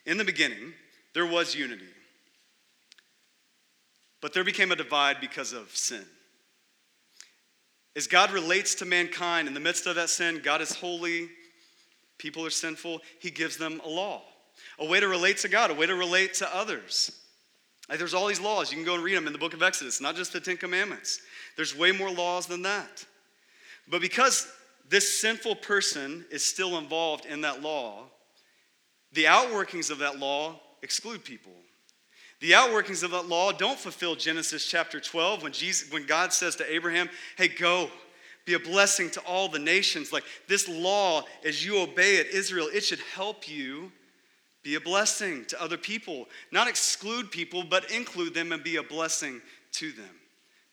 In 0.04 0.18
the 0.18 0.24
beginning, 0.24 0.74
there 1.14 1.26
was 1.26 1.54
unity. 1.54 1.88
But 4.20 4.34
there 4.34 4.44
became 4.44 4.70
a 4.70 4.76
divide 4.76 5.20
because 5.20 5.54
of 5.54 5.74
sin. 5.74 6.04
As 7.98 8.06
God 8.06 8.30
relates 8.30 8.76
to 8.76 8.84
mankind 8.84 9.48
in 9.48 9.54
the 9.54 9.60
midst 9.60 9.88
of 9.88 9.96
that 9.96 10.08
sin, 10.08 10.40
God 10.40 10.60
is 10.60 10.72
holy, 10.72 11.28
people 12.16 12.46
are 12.46 12.50
sinful, 12.50 13.00
He 13.18 13.28
gives 13.28 13.56
them 13.56 13.82
a 13.84 13.88
law, 13.88 14.22
a 14.78 14.86
way 14.86 15.00
to 15.00 15.08
relate 15.08 15.38
to 15.38 15.48
God, 15.48 15.72
a 15.72 15.74
way 15.74 15.84
to 15.84 15.96
relate 15.96 16.34
to 16.34 16.56
others. 16.56 17.10
Like 17.88 17.98
there's 17.98 18.14
all 18.14 18.28
these 18.28 18.40
laws. 18.40 18.70
You 18.70 18.76
can 18.76 18.86
go 18.86 18.94
and 18.94 19.02
read 19.02 19.16
them 19.16 19.26
in 19.26 19.32
the 19.32 19.38
book 19.38 19.52
of 19.52 19.64
Exodus, 19.64 20.00
not 20.00 20.14
just 20.14 20.32
the 20.32 20.38
Ten 20.38 20.56
Commandments. 20.56 21.20
There's 21.56 21.76
way 21.76 21.90
more 21.90 22.08
laws 22.08 22.46
than 22.46 22.62
that. 22.62 23.04
But 23.88 24.00
because 24.00 24.46
this 24.88 25.20
sinful 25.20 25.56
person 25.56 26.24
is 26.30 26.44
still 26.44 26.78
involved 26.78 27.26
in 27.26 27.40
that 27.40 27.62
law, 27.62 28.04
the 29.12 29.24
outworkings 29.24 29.90
of 29.90 29.98
that 29.98 30.20
law 30.20 30.60
exclude 30.84 31.24
people. 31.24 31.50
The 32.40 32.52
outworkings 32.52 33.02
of 33.02 33.10
that 33.10 33.26
law 33.26 33.50
don't 33.50 33.78
fulfill 33.78 34.14
Genesis 34.14 34.64
chapter 34.64 35.00
12 35.00 35.42
when, 35.42 35.52
Jesus, 35.52 35.90
when 35.92 36.06
God 36.06 36.32
says 36.32 36.54
to 36.56 36.72
Abraham, 36.72 37.08
Hey, 37.36 37.48
go, 37.48 37.90
be 38.44 38.54
a 38.54 38.58
blessing 38.58 39.10
to 39.10 39.20
all 39.20 39.48
the 39.48 39.58
nations. 39.58 40.12
Like 40.12 40.24
this 40.46 40.68
law, 40.68 41.24
as 41.44 41.64
you 41.64 41.80
obey 41.80 42.16
it, 42.16 42.28
Israel, 42.28 42.68
it 42.72 42.84
should 42.84 43.00
help 43.14 43.48
you 43.48 43.90
be 44.62 44.76
a 44.76 44.80
blessing 44.80 45.44
to 45.46 45.60
other 45.60 45.76
people. 45.76 46.26
Not 46.52 46.68
exclude 46.68 47.30
people, 47.30 47.64
but 47.64 47.90
include 47.90 48.34
them 48.34 48.52
and 48.52 48.62
be 48.62 48.76
a 48.76 48.82
blessing 48.82 49.42
to 49.72 49.90
them. 49.90 50.10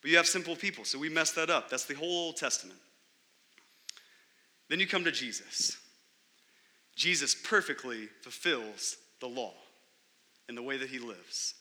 But 0.00 0.10
you 0.10 0.16
have 0.18 0.26
simple 0.26 0.54
people, 0.54 0.84
so 0.84 0.98
we 0.98 1.08
messed 1.08 1.34
that 1.34 1.50
up. 1.50 1.68
That's 1.68 1.84
the 1.84 1.94
whole 1.94 2.26
Old 2.26 2.36
Testament. 2.36 2.78
Then 4.68 4.78
you 4.78 4.86
come 4.86 5.04
to 5.04 5.12
Jesus. 5.12 5.76
Jesus 6.94 7.34
perfectly 7.34 8.08
fulfills 8.22 8.96
the 9.20 9.26
law 9.28 9.54
in 10.48 10.54
the 10.54 10.62
way 10.62 10.76
that 10.76 10.88
he 10.88 10.98
lives. 10.98 11.54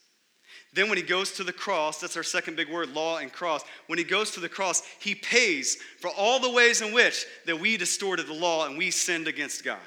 Then, 0.73 0.89
when 0.89 0.97
he 0.97 1.03
goes 1.03 1.31
to 1.33 1.43
the 1.43 1.53
cross, 1.53 1.99
that's 1.99 2.17
our 2.17 2.23
second 2.23 2.55
big 2.55 2.69
word, 2.69 2.89
law 2.89 3.17
and 3.17 3.31
cross. 3.31 3.63
When 3.87 3.97
he 3.97 4.05
goes 4.05 4.31
to 4.31 4.39
the 4.39 4.49
cross, 4.49 4.83
he 4.99 5.15
pays 5.15 5.77
for 5.99 6.09
all 6.09 6.39
the 6.39 6.51
ways 6.51 6.81
in 6.81 6.93
which 6.93 7.25
that 7.45 7.59
we 7.59 7.77
distorted 7.77 8.27
the 8.27 8.33
law 8.33 8.65
and 8.65 8.77
we 8.77 8.91
sinned 8.91 9.27
against 9.27 9.63
God. 9.63 9.79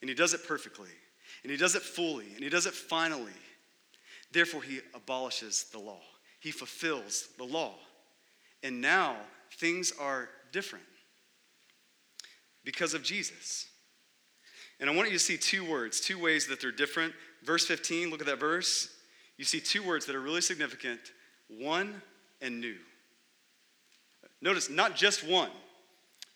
And 0.00 0.08
he 0.08 0.14
does 0.14 0.34
it 0.34 0.46
perfectly, 0.46 0.88
and 1.42 1.50
he 1.50 1.58
does 1.58 1.74
it 1.74 1.82
fully, 1.82 2.26
and 2.34 2.42
he 2.42 2.48
does 2.48 2.66
it 2.66 2.74
finally. 2.74 3.32
Therefore, 4.32 4.62
he 4.62 4.80
abolishes 4.94 5.66
the 5.72 5.78
law, 5.78 6.02
he 6.40 6.50
fulfills 6.50 7.28
the 7.36 7.44
law. 7.44 7.74
And 8.62 8.80
now 8.80 9.16
things 9.58 9.92
are 9.98 10.28
different 10.52 10.84
because 12.64 12.94
of 12.94 13.02
Jesus. 13.02 13.66
And 14.80 14.88
I 14.88 14.94
want 14.94 15.08
you 15.08 15.14
to 15.14 15.22
see 15.22 15.36
two 15.36 15.64
words, 15.64 16.00
two 16.00 16.18
ways 16.18 16.46
that 16.46 16.60
they're 16.60 16.72
different. 16.72 17.12
Verse 17.44 17.66
15, 17.66 18.10
look 18.10 18.20
at 18.20 18.26
that 18.26 18.40
verse. 18.40 18.88
You 19.36 19.44
see 19.44 19.60
two 19.60 19.82
words 19.82 20.06
that 20.06 20.14
are 20.14 20.20
really 20.20 20.42
significant 20.42 21.00
one 21.48 22.02
and 22.40 22.60
new. 22.60 22.76
Notice, 24.42 24.70
not 24.70 24.96
just 24.96 25.26
one. 25.26 25.50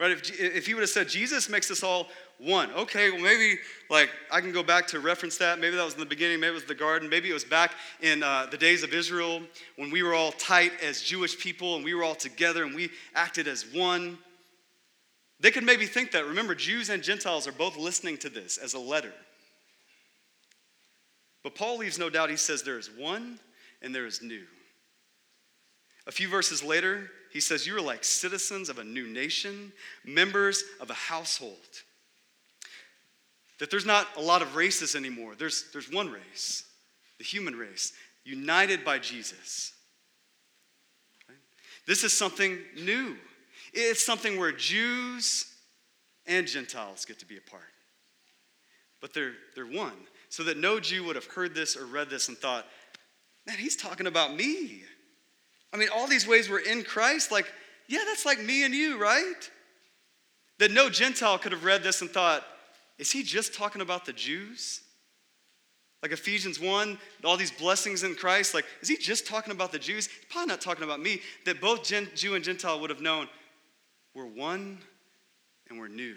Right? 0.01 0.11
If, 0.11 0.41
if 0.41 0.67
he 0.67 0.75
would 0.75 0.81
have 0.81 0.91
said, 0.91 1.09
Jesus 1.09 1.49
makes 1.49 1.71
us 1.71 1.83
all 1.83 2.09
one, 2.39 2.71
okay, 2.73 3.11
well, 3.11 3.21
maybe 3.21 3.59
like 3.91 4.11
I 4.31 4.41
can 4.41 4.53
go 4.53 4.63
back 4.63 4.89
to 4.89 4.99
reference 4.99 5.39
that. 5.39 5.61
Maybe 5.61 5.77
that 5.77 5.85
was 5.85 5.95
in 5.95 6.01
the 6.01 6.07
beginning, 6.07 6.41
maybe 6.41 6.51
it 6.51 6.55
was 6.55 6.65
the 6.65 6.75
garden, 6.75 7.09
maybe 7.09 7.31
it 7.31 7.33
was 7.33 7.45
back 7.45 7.75
in 8.01 8.23
uh, 8.23 8.47
the 8.51 8.57
days 8.57 8.83
of 8.83 8.93
Israel 8.93 9.41
when 9.77 9.91
we 9.91 10.03
were 10.03 10.15
all 10.15 10.33
tight 10.33 10.73
as 10.83 11.01
Jewish 11.01 11.39
people 11.39 11.77
and 11.77 11.85
we 11.85 11.95
were 11.95 12.03
all 12.03 12.17
together 12.17 12.65
and 12.65 12.75
we 12.75 12.91
acted 13.15 13.47
as 13.47 13.65
one. 13.73 14.19
They 15.41 15.53
could 15.53 15.65
maybe 15.65 15.87
think 15.87 16.11
that. 16.13 16.27
Remember, 16.27 16.55
Jews 16.55 16.91
and 16.91 17.03
Gentiles 17.03 17.47
are 17.47 17.53
both 17.53 17.77
listening 17.77 18.19
to 18.19 18.29
this 18.29 18.59
as 18.59 18.75
a 18.75 18.79
letter. 18.79 19.13
But 21.45 21.55
Paul 21.55 21.79
leaves 21.79 21.99
no 21.99 22.11
doubt. 22.11 22.31
He 22.31 22.37
says 22.37 22.63
there 22.63 22.79
is 22.79 22.91
one 22.91 23.39
and 23.83 23.95
there 23.95 24.07
is 24.07 24.23
new. 24.23 24.43
A 26.07 26.13
few 26.13 26.29
verses 26.29 26.63
later, 26.65 27.11
he 27.31 27.39
says, 27.41 27.67
You 27.67 27.77
are 27.77 27.83
like 27.83 28.03
citizens 28.03 28.69
of 28.69 28.79
a 28.79 28.85
new 28.85 29.07
nation, 29.07 29.73
members 30.05 30.65
of 30.81 30.91
a 30.91 30.95
household. 30.95 31.83
That 33.59 33.71
there's 33.71 33.87
not 33.87 34.09
a 34.17 34.21
lot 34.21 34.43
of 34.43 34.57
races 34.57 34.97
anymore. 34.97 35.35
There's, 35.37 35.71
there's 35.73 35.91
one 35.91 36.11
race, 36.11 36.65
the 37.19 37.25
human 37.25 37.55
race, 37.55 37.93
united 38.25 38.85
by 38.85 38.99
Jesus. 38.99 39.73
This 41.87 42.05
is 42.05 42.13
something 42.13 42.59
new. 42.83 43.17
It's 43.75 44.05
something 44.05 44.39
where 44.39 44.53
Jews 44.53 45.47
and 46.27 46.47
Gentiles 46.47 47.05
get 47.05 47.19
to 47.19 47.27
be 47.27 47.37
a 47.37 47.51
part. 47.51 47.63
But 49.01 49.13
they're, 49.13 49.35
they're 49.55 49.67
one. 49.67 49.93
So 50.35 50.43
that 50.43 50.57
no 50.57 50.81
Jew 50.81 51.05
would 51.05 51.15
have 51.15 51.27
heard 51.27 51.55
this 51.55 51.77
or 51.77 51.87
read 51.87 52.11
this 52.11 52.27
and 52.27 52.37
thought, 52.37 52.67
man, 53.47 53.57
he's 53.57 53.77
talking 53.77 54.09
about 54.09 54.35
me. 54.35 54.83
I 55.73 55.77
mean, 55.77 55.91
all 55.95 56.09
these 56.09 56.27
ways 56.27 56.51
we're 56.51 56.59
in 56.59 56.83
Christ, 56.83 57.31
like, 57.31 57.47
yeah, 57.87 58.01
that's 58.05 58.27
like 58.27 58.43
me 58.43 58.65
and 58.65 58.75
you, 58.75 59.01
right? 59.01 59.49
That 60.59 60.73
no 60.73 60.91
Gentile 60.91 61.39
could 61.39 61.53
have 61.53 61.63
read 61.63 61.85
this 61.85 62.01
and 62.01 62.11
thought, 62.11 62.45
is 62.99 63.13
he 63.13 63.23
just 63.23 63.55
talking 63.55 63.81
about 63.81 64.07
the 64.07 64.13
Jews? 64.13 64.81
Like 66.03 66.11
Ephesians 66.11 66.59
1, 66.59 66.99
all 67.25 67.37
these 67.37 67.53
blessings 67.53 68.03
in 68.03 68.17
Christ, 68.17 68.55
like, 68.55 68.65
is 68.83 68.89
he 68.89 68.97
just 68.97 69.29
talking 69.29 69.53
about 69.53 69.71
the 69.71 69.79
Jews? 69.79 70.09
He's 70.09 70.25
probably 70.31 70.49
not 70.49 70.61
talking 70.61 70.83
about 70.83 70.99
me. 70.99 71.21
That 71.45 71.61
both 71.61 71.85
Jew 71.85 72.35
and 72.35 72.43
Gentile 72.43 72.81
would 72.81 72.91
have 72.91 73.01
known, 73.01 73.29
we're 74.17 74.27
one 74.27 74.79
and 75.71 75.79
we're 75.79 75.87
new. 75.87 76.17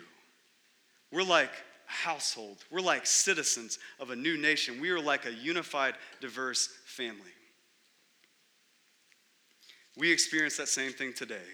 We're 1.12 1.22
like 1.22 1.52
household. 1.88 2.58
We're 2.70 2.82
like 2.82 3.06
citizens 3.06 3.80
of 4.00 4.12
a 4.12 4.16
new 4.16 4.38
nation. 4.38 4.80
We 4.80 4.92
are 4.92 5.00
like 5.00 5.26
a 5.26 5.34
unified, 5.34 5.96
diverse 6.22 6.70
family. 6.86 7.32
We 9.98 10.12
experience 10.12 10.58
that 10.58 10.68
same 10.68 10.92
thing 10.92 11.14
today. 11.14 11.48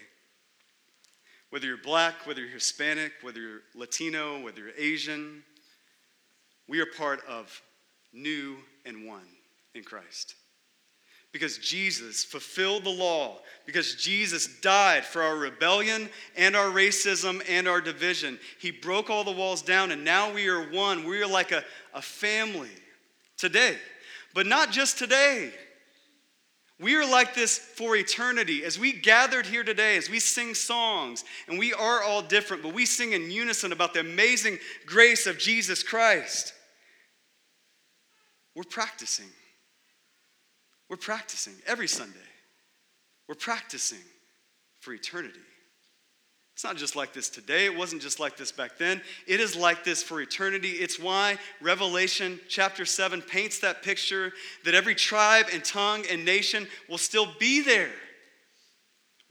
Whether 1.50 1.66
you're 1.66 1.76
black, 1.76 2.26
whether 2.26 2.40
you're 2.40 2.50
Hispanic, 2.50 3.12
whether 3.22 3.40
you're 3.40 3.62
Latino, 3.74 4.42
whether 4.42 4.60
you're 4.60 4.76
Asian, 4.76 5.42
we 6.68 6.80
are 6.80 6.86
part 6.86 7.24
of 7.26 7.62
new 8.12 8.56
and 8.84 9.06
one 9.06 9.26
in 9.74 9.84
Christ 9.84 10.34
because 11.34 11.58
Jesus 11.58 12.22
fulfilled 12.22 12.84
the 12.84 12.90
law, 12.90 13.38
because 13.66 13.96
Jesus 13.96 14.46
died 14.60 15.04
for 15.04 15.20
our 15.20 15.36
rebellion 15.36 16.08
and 16.36 16.54
our 16.54 16.68
racism 16.68 17.42
and 17.48 17.66
our 17.66 17.80
division. 17.80 18.38
He 18.60 18.70
broke 18.70 19.10
all 19.10 19.24
the 19.24 19.32
walls 19.32 19.60
down, 19.60 19.90
and 19.90 20.04
now 20.04 20.32
we 20.32 20.46
are 20.46 20.70
one. 20.70 21.02
We 21.02 21.20
are 21.20 21.26
like 21.26 21.50
a, 21.50 21.64
a 21.92 22.00
family 22.00 22.70
today. 23.36 23.76
But 24.32 24.46
not 24.46 24.70
just 24.70 24.96
today. 24.96 25.50
We 26.78 26.94
are 26.94 27.10
like 27.10 27.34
this 27.34 27.58
for 27.58 27.96
eternity. 27.96 28.64
As 28.64 28.78
we 28.78 28.92
gathered 28.92 29.46
here 29.46 29.64
today, 29.64 29.96
as 29.96 30.08
we 30.08 30.20
sing 30.20 30.54
songs, 30.54 31.24
and 31.48 31.58
we 31.58 31.72
are 31.72 32.00
all 32.00 32.22
different, 32.22 32.62
but 32.62 32.74
we 32.74 32.86
sing 32.86 33.10
in 33.10 33.28
unison 33.32 33.72
about 33.72 33.92
the 33.92 34.00
amazing 34.00 34.58
grace 34.86 35.26
of 35.26 35.38
Jesus 35.38 35.82
Christ. 35.82 36.54
We're 38.54 38.62
practicing 38.62 39.26
we're 40.88 40.96
practicing 40.96 41.54
every 41.66 41.88
Sunday. 41.88 42.18
We're 43.28 43.34
practicing 43.34 43.98
for 44.80 44.92
eternity. 44.92 45.40
It's 46.54 46.62
not 46.62 46.76
just 46.76 46.94
like 46.94 47.12
this 47.12 47.28
today. 47.28 47.64
It 47.64 47.76
wasn't 47.76 48.00
just 48.00 48.20
like 48.20 48.36
this 48.36 48.52
back 48.52 48.78
then. 48.78 49.02
It 49.26 49.40
is 49.40 49.56
like 49.56 49.82
this 49.82 50.04
for 50.04 50.20
eternity. 50.20 50.70
It's 50.70 51.00
why 51.00 51.36
Revelation 51.60 52.38
chapter 52.48 52.84
7 52.84 53.20
paints 53.22 53.58
that 53.60 53.82
picture 53.82 54.32
that 54.64 54.74
every 54.74 54.94
tribe 54.94 55.46
and 55.52 55.64
tongue 55.64 56.04
and 56.08 56.24
nation 56.24 56.68
will 56.88 56.98
still 56.98 57.26
be 57.40 57.60
there, 57.60 57.90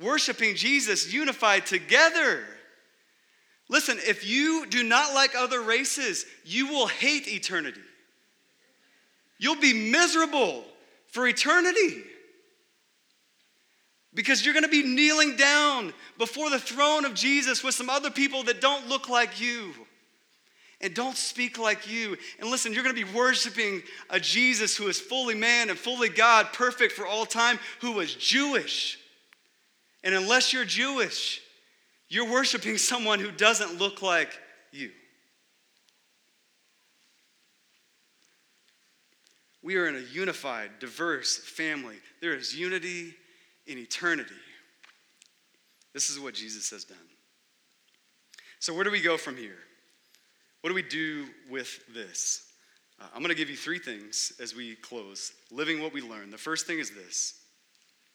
worshiping 0.02 0.56
Jesus, 0.56 1.13
unified 1.13 1.66
together. 1.66 2.44
Listen, 3.70 3.98
if 4.00 4.28
you 4.28 4.66
do 4.66 4.84
not 4.84 5.13
like 5.13 5.34
other 5.34 5.62
races, 5.62 6.26
you 6.44 6.68
will 6.68 6.88
hate 6.88 7.30
eternity. 7.30 7.80
You'll 9.39 9.62
be 9.62 9.92
miserable 9.92 10.66
for 11.13 11.28
eternity. 11.28 12.04
Because 14.15 14.43
you're 14.43 14.54
going 14.54 14.65
to 14.65 14.69
be 14.69 14.84
kneeling 14.84 15.36
down 15.36 15.93
before 16.17 16.49
the 16.49 16.60
throne 16.60 17.06
of 17.06 17.13
Jesus 17.13 17.63
with 17.63 17.76
some 17.76 17.89
other 17.89 18.10
people 18.10 18.43
that 18.43 18.62
don't 18.62 18.89
look 18.89 19.10
like 19.10 19.39
you 19.39 19.73
and 20.82 20.93
don't 20.93 21.15
speak 21.15 21.58
like 21.58 21.89
you. 21.89 22.17
And 22.39 22.49
listen, 22.49 22.73
you're 22.73 22.84
going 22.84 22.95
to 22.95 23.06
be 23.06 23.13
worshiping 23.13 23.84
a 24.10 24.19
Jesus 24.19 24.76
who 24.76 24.88
is 24.88 24.99
fully 24.99 25.36
man 25.36 25.69
and 25.69 25.78
fully 25.78 26.10
God, 26.10 26.47
perfect 26.52 26.93
for 26.93 27.06
all 27.06 27.26
time, 27.26 27.60
who 27.80 27.93
was 27.93 28.15
Jewish. 28.15 28.97
And 30.04 30.15
unless 30.15 30.52
you're 30.52 30.65
Jewish, 30.65 31.41
you're 32.10 32.30
worshiping 32.30 32.78
someone 32.78 33.19
who 33.19 33.32
doesn't 33.32 33.80
look 33.80 34.02
like 34.02 34.32
you. 34.71 34.91
We 39.63 39.78
are 39.78 39.88
in 39.88 39.95
a 39.95 39.99
unified, 39.99 40.71
diverse 40.80 41.38
family. 41.38 41.95
There 42.21 42.36
is 42.36 42.54
unity 42.56 43.13
in 43.65 43.78
eternity. 43.78 44.34
This 45.93 46.10
is 46.10 46.19
what 46.19 46.34
Jesus 46.34 46.69
has 46.71 46.84
done. 46.84 46.97
So, 48.60 48.73
where 48.73 48.84
do 48.84 48.91
we 48.91 49.02
go 49.02 49.17
from 49.17 49.38
here? 49.38 49.60
What 50.62 50.69
do 50.69 50.73
we 50.73 50.84
do 50.84 51.28
with 51.49 51.80
this? 51.93 52.43
Uh, 52.99 53.06
I'm 53.13 53.19
going 53.19 53.30
to 53.30 53.36
give 53.36 53.49
you 53.49 53.58
three 53.58 53.80
things 53.80 54.34
as 54.41 54.56
we 54.56 54.76
close, 54.76 55.34
living 55.52 55.82
what 55.82 55.93
we 55.93 56.02
learn. 56.02 56.30
The 56.30 56.38
first 56.38 56.67
thing 56.67 56.80
is 56.80 56.91
this 56.91 57.36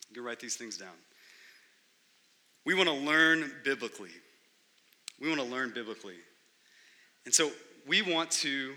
you 0.08 0.14
can 0.14 0.24
write 0.24 0.40
these 0.40 0.56
things 0.56 0.76
down. 0.76 0.96
We 2.64 2.74
want 2.74 2.88
to 2.88 2.94
learn 2.94 3.52
biblically. 3.64 4.10
We 5.20 5.28
want 5.28 5.40
to 5.40 5.46
learn 5.46 5.72
biblically. 5.74 6.16
And 7.24 7.34
so 7.34 7.50
we 7.86 8.02
want 8.02 8.30
to 8.32 8.74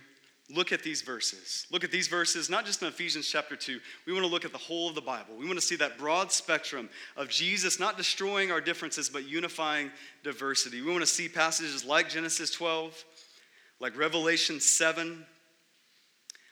look 0.53 0.71
at 0.71 0.83
these 0.83 1.01
verses. 1.01 1.65
Look 1.71 1.83
at 1.83 1.91
these 1.91 2.07
verses, 2.07 2.49
not 2.49 2.65
just 2.65 2.81
in 2.81 2.87
Ephesians 2.87 3.27
chapter 3.27 3.55
2. 3.55 3.79
We 4.05 4.13
want 4.13 4.25
to 4.25 4.31
look 4.31 4.45
at 4.45 4.51
the 4.51 4.57
whole 4.57 4.89
of 4.89 4.95
the 4.95 5.01
Bible. 5.01 5.35
We 5.37 5.45
want 5.45 5.59
to 5.59 5.65
see 5.65 5.75
that 5.77 5.97
broad 5.97 6.31
spectrum 6.31 6.89
of 7.17 7.29
Jesus 7.29 7.79
not 7.79 7.97
destroying 7.97 8.51
our 8.51 8.61
differences, 8.61 9.09
but 9.09 9.27
unifying 9.27 9.91
diversity. 10.23 10.81
We 10.81 10.89
want 10.91 11.01
to 11.01 11.07
see 11.07 11.27
passages 11.27 11.85
like 11.85 12.09
Genesis 12.09 12.51
12, 12.51 13.03
like 13.79 13.97
Revelation 13.97 14.59
7, 14.59 15.25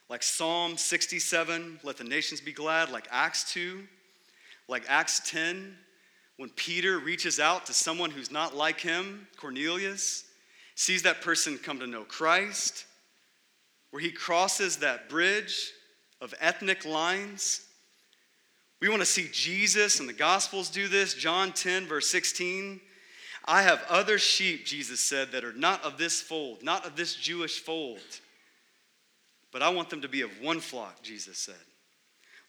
like 0.09 0.23
Psalm 0.23 0.77
67, 0.77 1.79
let 1.83 1.97
the 1.97 2.03
nations 2.03 2.41
be 2.41 2.53
glad, 2.53 2.91
like 2.91 3.07
Acts 3.11 3.51
2, 3.53 3.83
like 4.67 4.83
Acts 4.87 5.21
10, 5.29 5.75
when 6.37 6.49
Peter 6.51 6.99
reaches 6.99 7.39
out 7.39 7.65
to 7.65 7.73
someone 7.73 8.11
who's 8.11 8.31
not 8.31 8.55
like 8.55 8.79
him, 8.79 9.27
Cornelius, 9.37 10.23
sees 10.75 11.03
that 11.03 11.21
person 11.21 11.57
come 11.57 11.79
to 11.79 11.87
know 11.87 12.03
Christ 12.05 12.85
where 13.91 14.01
he 14.01 14.11
crosses 14.11 14.77
that 14.77 15.09
bridge 15.09 15.71
of 16.21 16.33
ethnic 16.39 16.85
lines. 16.85 17.61
We 18.81 18.89
want 18.89 19.01
to 19.01 19.05
see 19.05 19.29
Jesus 19.31 19.99
and 19.99 20.07
the 20.07 20.13
Gospels 20.13 20.69
do 20.69 20.87
this. 20.87 21.13
John 21.13 21.51
10, 21.51 21.85
verse 21.85 22.09
16. 22.09 22.79
I 23.45 23.63
have 23.63 23.83
other 23.89 24.17
sheep, 24.17 24.65
Jesus 24.65 24.99
said, 24.99 25.31
that 25.31 25.43
are 25.43 25.53
not 25.53 25.83
of 25.83 25.97
this 25.97 26.21
fold, 26.21 26.63
not 26.63 26.85
of 26.85 26.95
this 26.95 27.15
Jewish 27.15 27.59
fold. 27.59 27.99
But 29.51 29.63
I 29.63 29.69
want 29.69 29.89
them 29.89 30.01
to 30.01 30.07
be 30.07 30.21
of 30.21 30.29
one 30.41 30.59
flock, 30.59 31.01
Jesus 31.01 31.37
said. 31.37 31.55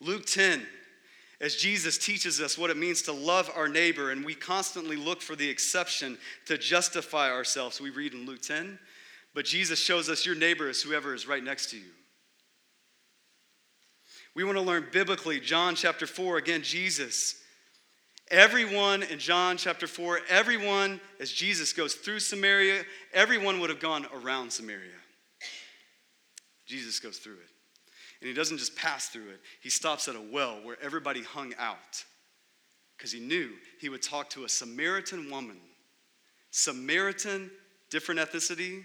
Luke 0.01 0.27
10, 0.27 0.67
as 1.41 1.57
Jesus 1.57 1.97
teaches 1.97 2.41
us 2.41 2.59
what 2.59 2.71
it 2.71 2.77
means 2.77 3.03
to 3.03 3.13
love 3.13 3.51
our 3.57 3.69
neighbor, 3.69 4.11
and 4.11 4.25
we 4.25 4.35
constantly 4.35 4.97
look 4.97 5.23
for 5.23 5.35
the 5.35 5.49
exception 5.49 6.19
to 6.47 6.59
justify 6.59 7.31
ourselves. 7.31 7.81
We 7.81 7.91
read 7.91 8.13
in 8.13 8.27
Luke 8.27 8.43
10 8.43 8.79
but 9.35 9.45
Jesus 9.45 9.79
shows 9.79 10.09
us 10.09 10.27
your 10.27 10.35
neighbor 10.35 10.69
is 10.69 10.83
whoever 10.83 11.15
is 11.15 11.27
right 11.27 11.43
next 11.43 11.71
to 11.71 11.77
you. 11.77 11.91
We 14.35 14.45
want 14.45 14.59
to 14.59 14.63
learn 14.63 14.87
biblically, 14.93 15.41
John 15.41 15.75
chapter 15.75 16.07
4, 16.07 16.39
again, 16.39 16.63
Jesus. 16.63 17.37
Everyone 18.31 19.03
in 19.03 19.19
John 19.19 19.57
chapter 19.57 19.89
4, 19.89 20.21
everyone, 20.29 21.01
as 21.19 21.33
Jesus 21.33 21.73
goes 21.73 21.95
through 21.95 22.21
Samaria, 22.21 22.85
everyone 23.13 23.59
would 23.61 23.71
have 23.71 23.81
gone 23.81 24.07
around 24.15 24.53
Samaria. 24.53 24.93
Jesus 26.65 27.01
goes 27.01 27.19
through 27.19 27.35
it. 27.35 27.51
And 28.21 28.29
he 28.29 28.35
doesn't 28.35 28.59
just 28.59 28.77
pass 28.77 29.09
through 29.09 29.31
it, 29.31 29.41
he 29.63 29.71
stops 29.71 30.07
at 30.07 30.15
a 30.15 30.21
well 30.21 30.61
where 30.63 30.77
everybody 30.81 31.23
hung 31.23 31.55
out 31.59 32.05
because 32.97 33.11
he 33.11 33.21
knew 33.21 33.51
he 33.81 33.89
would 33.89 34.03
talk 34.03 34.29
to 34.31 34.45
a 34.45 34.49
Samaritan 34.49 35.31
woman. 35.31 35.57
Samaritan, 36.51 37.51
different 37.91 38.21
ethnicity, 38.21 38.85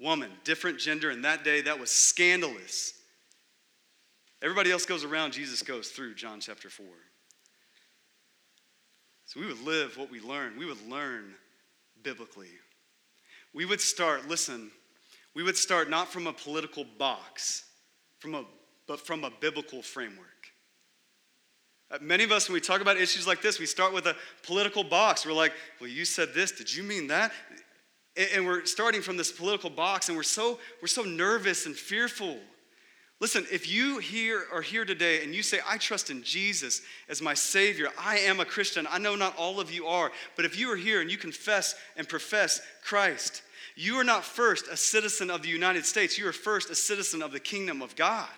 woman, 0.00 0.30
different 0.44 0.78
gender. 0.78 1.10
In 1.10 1.22
that 1.22 1.44
day, 1.44 1.62
that 1.62 1.78
was 1.78 1.90
scandalous. 1.90 2.94
Everybody 4.42 4.70
else 4.70 4.84
goes 4.84 5.04
around, 5.04 5.32
Jesus 5.32 5.62
goes 5.62 5.88
through 5.88 6.14
John 6.14 6.40
chapter 6.40 6.68
4. 6.68 6.86
So 9.24 9.40
we 9.40 9.46
would 9.46 9.62
live 9.62 9.96
what 9.96 10.10
we 10.10 10.20
learn. 10.20 10.56
We 10.56 10.66
would 10.66 10.88
learn 10.88 11.34
biblically. 12.02 12.50
We 13.52 13.64
would 13.64 13.80
start, 13.80 14.28
listen, 14.28 14.70
we 15.34 15.42
would 15.42 15.56
start 15.56 15.90
not 15.90 16.12
from 16.12 16.26
a 16.26 16.32
political 16.32 16.84
box, 16.98 17.64
from 18.18 18.34
a, 18.34 18.44
but 18.86 19.00
from 19.00 19.24
a 19.24 19.30
biblical 19.40 19.82
framework. 19.82 20.26
Uh, 21.90 21.98
many 22.00 22.24
of 22.24 22.32
us, 22.32 22.48
when 22.48 22.54
we 22.54 22.60
talk 22.60 22.80
about 22.80 22.96
issues 22.96 23.26
like 23.26 23.42
this, 23.42 23.58
we 23.58 23.66
start 23.66 23.92
with 23.92 24.06
a 24.06 24.16
political 24.42 24.82
box. 24.82 25.24
We're 25.24 25.32
like, 25.32 25.52
well, 25.80 25.88
you 25.88 26.04
said 26.04 26.34
this. 26.34 26.52
Did 26.52 26.74
you 26.74 26.82
mean 26.82 27.06
that? 27.08 27.32
And 28.16 28.46
we're 28.46 28.64
starting 28.64 29.02
from 29.02 29.16
this 29.16 29.30
political 29.30 29.70
box 29.70 30.08
and 30.08 30.16
we're 30.16 30.22
so 30.22 30.58
we're 30.80 30.88
so 30.88 31.02
nervous 31.02 31.66
and 31.66 31.76
fearful. 31.76 32.36
Listen 33.18 33.46
if 33.50 33.70
you 33.70 33.98
here 33.98 34.44
are 34.52 34.60
here 34.60 34.84
today 34.84 35.22
and 35.22 35.34
you 35.34 35.42
say 35.42 35.58
i 35.66 35.78
trust 35.78 36.10
in 36.10 36.22
jesus 36.22 36.82
as 37.08 37.22
my 37.22 37.32
savior 37.32 37.88
i 37.98 38.18
am 38.18 38.40
a 38.40 38.44
christian 38.44 38.86
i 38.90 38.98
know 38.98 39.16
not 39.16 39.34
all 39.38 39.58
of 39.58 39.70
you 39.70 39.86
are 39.86 40.12
but 40.36 40.44
if 40.44 40.58
you 40.58 40.70
are 40.70 40.76
here 40.76 41.00
and 41.00 41.10
you 41.10 41.16
confess 41.16 41.74
and 41.96 42.06
profess 42.06 42.60
christ 42.84 43.40
you 43.74 43.94
are 43.94 44.04
not 44.04 44.22
first 44.22 44.68
a 44.68 44.76
citizen 44.76 45.30
of 45.30 45.40
the 45.40 45.48
united 45.48 45.86
states 45.86 46.18
you 46.18 46.28
are 46.28 46.32
first 46.32 46.68
a 46.68 46.74
citizen 46.74 47.22
of 47.22 47.32
the 47.32 47.40
kingdom 47.40 47.80
of 47.80 47.96
god 47.96 48.28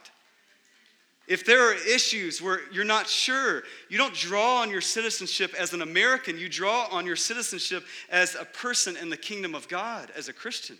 if 1.28 1.44
there 1.44 1.70
are 1.70 1.74
issues 1.74 2.40
where 2.40 2.60
you're 2.72 2.84
not 2.84 3.06
sure, 3.06 3.62
you 3.90 3.98
don't 3.98 4.14
draw 4.14 4.62
on 4.62 4.70
your 4.70 4.80
citizenship 4.80 5.54
as 5.58 5.74
an 5.74 5.82
American, 5.82 6.38
you 6.38 6.48
draw 6.48 6.88
on 6.90 7.04
your 7.04 7.16
citizenship 7.16 7.84
as 8.08 8.34
a 8.34 8.46
person 8.46 8.96
in 8.96 9.10
the 9.10 9.16
kingdom 9.16 9.54
of 9.54 9.68
God, 9.68 10.10
as 10.16 10.28
a 10.28 10.32
Christian. 10.32 10.78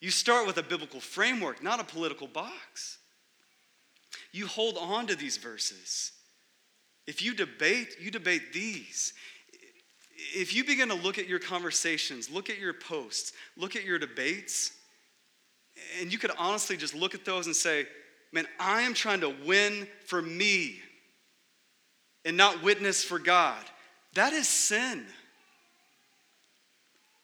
You 0.00 0.10
start 0.10 0.44
with 0.44 0.58
a 0.58 0.62
biblical 0.62 0.98
framework, 0.98 1.62
not 1.62 1.78
a 1.78 1.84
political 1.84 2.26
box. 2.26 2.98
You 4.32 4.48
hold 4.48 4.76
on 4.76 5.06
to 5.06 5.14
these 5.14 5.36
verses. 5.36 6.10
If 7.06 7.22
you 7.22 7.32
debate, 7.32 7.96
you 8.00 8.10
debate 8.10 8.52
these. 8.52 9.14
If 10.34 10.52
you 10.52 10.64
begin 10.64 10.88
to 10.88 10.94
look 10.94 11.16
at 11.18 11.28
your 11.28 11.38
conversations, 11.38 12.28
look 12.28 12.50
at 12.50 12.58
your 12.58 12.74
posts, 12.74 13.32
look 13.56 13.76
at 13.76 13.84
your 13.84 14.00
debates, 14.00 14.72
and 16.00 16.12
you 16.12 16.18
could 16.18 16.32
honestly 16.36 16.76
just 16.76 16.94
look 16.94 17.14
at 17.14 17.24
those 17.24 17.46
and 17.46 17.54
say, 17.54 17.86
man, 18.32 18.46
I 18.58 18.82
am 18.82 18.94
trying 18.94 19.20
to 19.20 19.34
win 19.46 19.86
for 20.06 20.20
me 20.20 20.80
and 22.24 22.36
not 22.36 22.62
witness 22.62 23.02
for 23.02 23.18
God. 23.18 23.64
That 24.14 24.32
is 24.32 24.48
sin. 24.48 25.04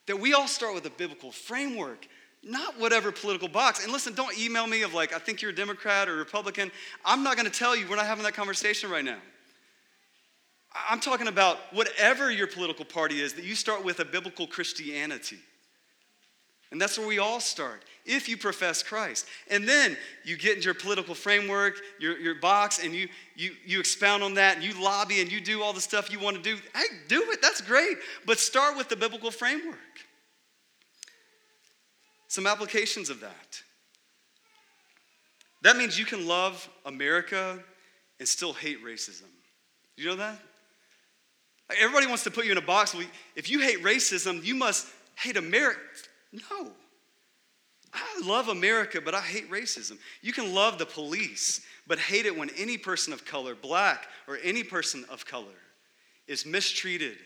That 0.07 0.21
we 0.21 0.35
all 0.35 0.49
start 0.49 0.75
with 0.75 0.87
a 0.87 0.91
biblical 0.91 1.33
framework, 1.33 2.07
not 2.43 2.79
whatever 2.79 3.11
political 3.11 3.49
box. 3.49 3.83
And 3.83 3.93
listen, 3.93 4.15
don't 4.15 4.39
email 4.39 4.67
me 4.67 4.83
of 4.83 4.95
like, 4.95 5.13
I 5.13 5.19
think 5.19 5.43
you're 5.43 5.51
a 5.51 5.55
Democrat 5.55 6.09
or 6.09 6.17
Republican. 6.17 6.71
I'm 7.05 7.23
not 7.23 7.37
going 7.37 7.51
to 7.51 7.59
tell 7.59 7.75
you, 7.75 7.89
we're 7.89 7.97
not 7.97 8.07
having 8.07 8.25
that 8.25 8.35
conversation 8.35 8.89
right 8.89 9.05
now. 9.05 9.19
I'm 10.89 11.01
talking 11.01 11.27
about 11.27 11.59
whatever 11.73 12.31
your 12.31 12.47
political 12.47 12.85
party 12.85 13.21
is, 13.21 13.35
that 13.35 13.45
you 13.45 13.55
start 13.55 13.85
with 13.85 14.01
a 14.01 14.05
biblical 14.05 14.47
Christianity. 14.47 15.39
And 16.71 16.81
that's 16.81 16.99
where 16.99 17.07
we 17.07 17.19
all 17.19 17.41
start, 17.41 17.83
if 18.07 18.29
you 18.29 18.37
profess 18.37 18.83
Christ. 18.83 19.27
And 19.51 19.69
then 19.69 19.97
you 20.25 20.37
get 20.37 20.57
into 20.57 20.67
your 20.67 20.75
political 20.75 21.15
framework, 21.15 21.81
your, 21.99 22.19
your 22.19 22.37
box, 22.37 22.83
and 22.83 22.95
you, 22.95 23.09
you, 23.35 23.53
you 23.65 23.81
expound 23.81 24.23
on 24.23 24.35
that, 24.35 24.57
and 24.57 24.65
you 24.65 24.83
lobby, 24.83 25.21
and 25.21 25.31
you 25.31 25.41
do 25.41 25.63
all 25.63 25.73
the 25.73 25.81
stuff 25.81 26.11
you 26.11 26.19
want 26.19 26.37
to 26.37 26.43
do. 26.43 26.57
Hey, 26.75 26.85
do 27.09 27.23
it, 27.31 27.43
that's 27.43 27.61
great. 27.61 27.99
But 28.25 28.39
start 28.39 28.77
with 28.77 28.89
the 28.89 28.97
biblical 28.97 29.31
framework. 29.31 29.77
Some 32.29 32.47
applications 32.47 33.11
of 33.11 33.21
that. 33.21 33.63
That 35.63 35.77
means 35.77 35.99
you 35.99 36.05
can 36.05 36.27
love 36.27 36.69
America 36.85 37.59
and 38.19 38.29
still 38.29 38.53
hate 38.53 38.85
racism. 38.85 39.29
You 39.97 40.07
know 40.07 40.17
that? 40.17 40.39
Everybody 41.81 42.07
wants 42.07 42.23
to 42.25 42.31
put 42.31 42.45
you 42.45 42.53
in 42.53 42.59
a 42.59 42.63
box. 42.63 42.95
If 43.35 43.51
you 43.51 43.61
hate 43.61 43.83
racism, 43.83 44.45
you 44.45 44.55
must 44.55 44.87
hate 45.17 45.37
America. 45.37 45.81
No. 46.33 46.71
I 47.93 48.21
love 48.25 48.49
America, 48.49 49.01
but 49.01 49.15
I 49.15 49.21
hate 49.21 49.51
racism. 49.51 49.99
You 50.23 50.33
can 50.33 50.55
love 50.55 50.79
the 50.79 50.87
police, 50.87 51.63
but 51.87 51.99
hate 51.99 52.27
it 52.27 52.37
when 52.37 52.51
any 52.57 52.79
person 52.79 53.13
of 53.13 53.25
color, 53.25 53.55
black 53.55 54.09
or 54.29 54.39
any 54.43 54.63
person 54.63 55.05
of 55.11 55.25
color, 55.25 55.47
is 56.27 56.45
mistreated 56.45 57.17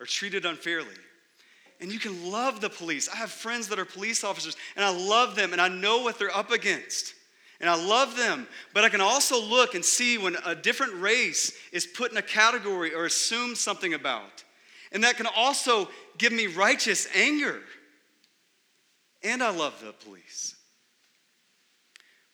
or 0.00 0.06
treated 0.06 0.44
unfairly. 0.44 0.94
And 1.80 1.92
you 1.92 1.98
can 1.98 2.30
love 2.30 2.60
the 2.60 2.70
police. 2.70 3.08
I 3.08 3.16
have 3.16 3.30
friends 3.30 3.68
that 3.68 3.78
are 3.78 3.84
police 3.84 4.24
officers, 4.24 4.56
and 4.76 4.84
I 4.84 4.90
love 4.90 5.36
them, 5.36 5.52
and 5.52 5.60
I 5.60 5.68
know 5.68 6.02
what 6.02 6.18
they're 6.18 6.34
up 6.34 6.50
against. 6.50 7.14
And 7.60 7.70
I 7.70 7.76
love 7.76 8.16
them, 8.16 8.46
but 8.72 8.84
I 8.84 8.88
can 8.88 9.00
also 9.00 9.40
look 9.40 9.74
and 9.74 9.84
see 9.84 10.18
when 10.18 10.36
a 10.44 10.54
different 10.54 11.00
race 11.00 11.52
is 11.72 11.86
put 11.86 12.10
in 12.10 12.16
a 12.16 12.22
category 12.22 12.94
or 12.94 13.06
assumed 13.06 13.56
something 13.56 13.94
about. 13.94 14.44
And 14.92 15.04
that 15.04 15.16
can 15.16 15.26
also 15.34 15.88
give 16.18 16.32
me 16.32 16.46
righteous 16.46 17.08
anger 17.14 17.60
and 19.24 19.42
I 19.42 19.50
love 19.50 19.82
the 19.84 19.92
police. 19.92 20.54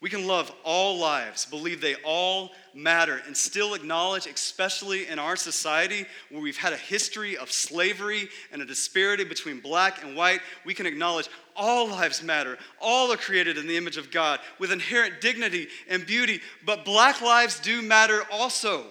We 0.00 0.08
can 0.08 0.26
love 0.26 0.50
all 0.64 0.98
lives, 0.98 1.44
believe 1.44 1.82
they 1.82 1.94
all 2.06 2.52
matter, 2.74 3.20
and 3.26 3.36
still 3.36 3.74
acknowledge, 3.74 4.26
especially 4.26 5.06
in 5.06 5.18
our 5.18 5.36
society 5.36 6.06
where 6.30 6.40
we've 6.40 6.56
had 6.56 6.72
a 6.72 6.78
history 6.78 7.36
of 7.36 7.52
slavery 7.52 8.30
and 8.50 8.62
a 8.62 8.64
disparity 8.64 9.24
between 9.24 9.60
black 9.60 10.02
and 10.02 10.16
white, 10.16 10.40
we 10.64 10.72
can 10.72 10.86
acknowledge 10.86 11.28
all 11.54 11.86
lives 11.86 12.22
matter. 12.22 12.56
All 12.80 13.12
are 13.12 13.18
created 13.18 13.58
in 13.58 13.66
the 13.66 13.76
image 13.76 13.98
of 13.98 14.10
God 14.10 14.40
with 14.58 14.72
inherent 14.72 15.20
dignity 15.20 15.68
and 15.86 16.06
beauty, 16.06 16.40
but 16.64 16.86
black 16.86 17.20
lives 17.20 17.60
do 17.60 17.82
matter 17.82 18.22
also. 18.32 18.86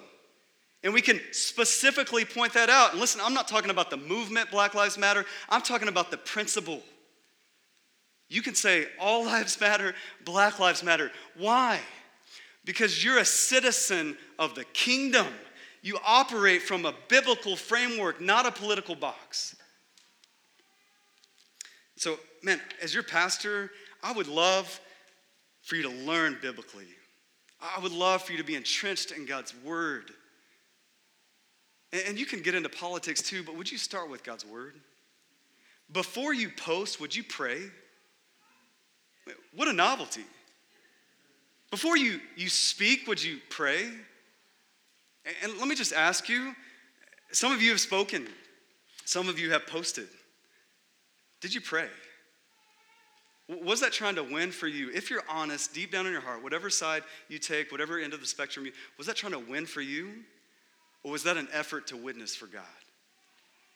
And 0.84 0.94
we 0.94 1.02
can 1.02 1.20
specifically 1.32 2.24
point 2.24 2.54
that 2.54 2.70
out. 2.70 2.92
And 2.92 3.02
listen, 3.02 3.20
I'm 3.24 3.34
not 3.34 3.48
talking 3.48 3.72
about 3.72 3.90
the 3.90 3.98
movement, 3.98 4.52
Black 4.52 4.76
Lives 4.76 4.98
Matter, 4.98 5.26
I'm 5.50 5.64
talking 5.64 5.88
about 5.88 6.12
the 6.12 6.18
principle. 6.18 6.84
You 8.30 8.44
can 8.44 8.56
say 8.56 8.86
all 9.00 9.26
lives 9.26 9.60
matter, 9.60 9.96
black 10.24 10.60
lives 10.60 10.84
matter. 10.84 11.12
Why? 11.36 11.80
Because 12.64 13.04
you're 13.04 13.18
a 13.18 13.26
citizen 13.26 14.16
of 14.38 14.54
the 14.56 14.64
kingdom. 14.66 15.28
You 15.82 15.98
operate 16.06 16.62
from 16.62 16.86
a 16.86 16.94
biblical 17.08 17.56
framework, 17.56 18.22
not 18.22 18.46
a 18.46 18.52
political 18.52 18.96
box. 18.96 19.56
So, 21.96 22.18
man, 22.44 22.62
as 22.82 22.94
your 22.94 23.04
pastor, 23.04 23.72
I 24.04 24.12
would 24.12 24.28
love 24.28 24.80
for 25.64 25.76
you 25.76 25.84
to 25.84 25.90
learn 25.90 26.38
biblically. 26.42 26.88
I 27.62 27.80
would 27.82 27.92
love 27.92 28.22
for 28.22 28.32
you 28.32 28.38
to 28.38 28.44
be 28.44 28.56
entrenched 28.56 29.12
in 29.12 29.26
God's 29.26 29.54
word. 29.64 30.12
And 31.92 32.20
you 32.20 32.26
can 32.26 32.42
get 32.42 32.54
into 32.54 32.70
politics 32.70 33.22
too, 33.22 33.44
but 33.44 33.56
would 33.56 33.72
you 33.72 33.78
start 33.78 34.10
with 34.10 34.24
God's 34.24 34.46
word? 34.46 34.76
Before 35.92 36.34
you 36.34 36.50
post, 36.50 37.02
would 37.02 37.16
you 37.16 37.24
pray? 37.24 37.64
What 39.56 39.68
a 39.68 39.74
novelty. 39.74 40.26
Before 41.72 41.98
you, 41.98 42.20
you 42.36 42.50
speak, 42.50 43.08
would 43.08 43.24
you 43.24 43.40
pray? 43.50 43.90
And 45.44 45.58
let 45.58 45.68
me 45.68 45.76
just 45.76 45.94
ask 45.94 46.28
you 46.30 46.56
some 47.32 47.52
of 47.52 47.62
you 47.62 47.70
have 47.70 47.80
spoken, 47.80 48.28
some 49.06 49.30
of 49.30 49.38
you 49.38 49.52
have 49.52 49.68
posted. 49.68 50.08
Did 51.42 51.54
you 51.54 51.62
pray? 51.62 51.88
Was 53.48 53.80
that 53.82 53.92
trying 53.92 54.16
to 54.16 54.24
win 54.24 54.52
for 54.52 54.68
you? 54.68 54.92
If 54.94 55.10
you're 55.10 55.24
honest, 55.28 55.74
deep 55.74 55.92
down 55.92 56.06
in 56.06 56.12
your 56.12 56.22
heart, 56.22 56.44
whatever 56.44 56.70
side 56.70 57.04
you 57.30 57.40
take, 57.40 57.72
whatever 57.72 58.00
end 58.00 58.14
of 58.14 58.22
the 58.22 58.28
spectrum, 58.28 58.66
you, 58.66 58.72
was 58.98 59.08
that 59.08 59.16
trying 59.16 59.34
to 59.34 59.40
win 59.40 59.66
for 59.66 59.82
you? 59.82 60.10
Or 61.04 61.12
was 61.12 61.24
that 61.24 61.38
an 61.38 61.48
effort 61.52 61.88
to 61.88 61.98
witness 61.98 62.36
for 62.36 62.46
God? 62.46 62.64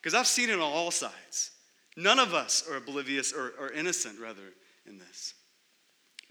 Because 0.01 0.13
I've 0.13 0.27
seen 0.27 0.49
it 0.49 0.55
on 0.55 0.61
all 0.61 0.91
sides. 0.91 1.51
None 1.95 2.19
of 2.19 2.33
us 2.33 2.63
are 2.69 2.75
oblivious 2.75 3.31
or, 3.31 3.53
or 3.59 3.71
innocent, 3.71 4.19
rather, 4.19 4.41
in 4.85 4.99
this. 4.99 5.33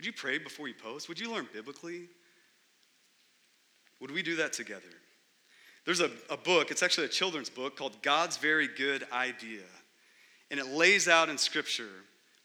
Would 0.02 0.06
you 0.06 0.12
pray 0.12 0.38
before 0.38 0.66
you 0.66 0.74
post? 0.74 1.08
Would 1.08 1.20
you 1.20 1.32
learn 1.32 1.46
biblically? 1.54 2.08
Would 4.00 4.10
we 4.10 4.20
do 4.20 4.34
that 4.34 4.52
together? 4.52 4.82
There's 5.86 6.00
a, 6.00 6.10
a 6.28 6.36
book, 6.36 6.72
it's 6.72 6.82
actually 6.82 7.06
a 7.06 7.08
children's 7.08 7.48
book 7.48 7.76
called 7.76 8.02
God's 8.02 8.36
Very 8.36 8.66
Good 8.66 9.06
Idea. 9.12 9.62
And 10.50 10.58
it 10.58 10.66
lays 10.66 11.06
out 11.06 11.28
in 11.28 11.38
Scripture 11.38 11.86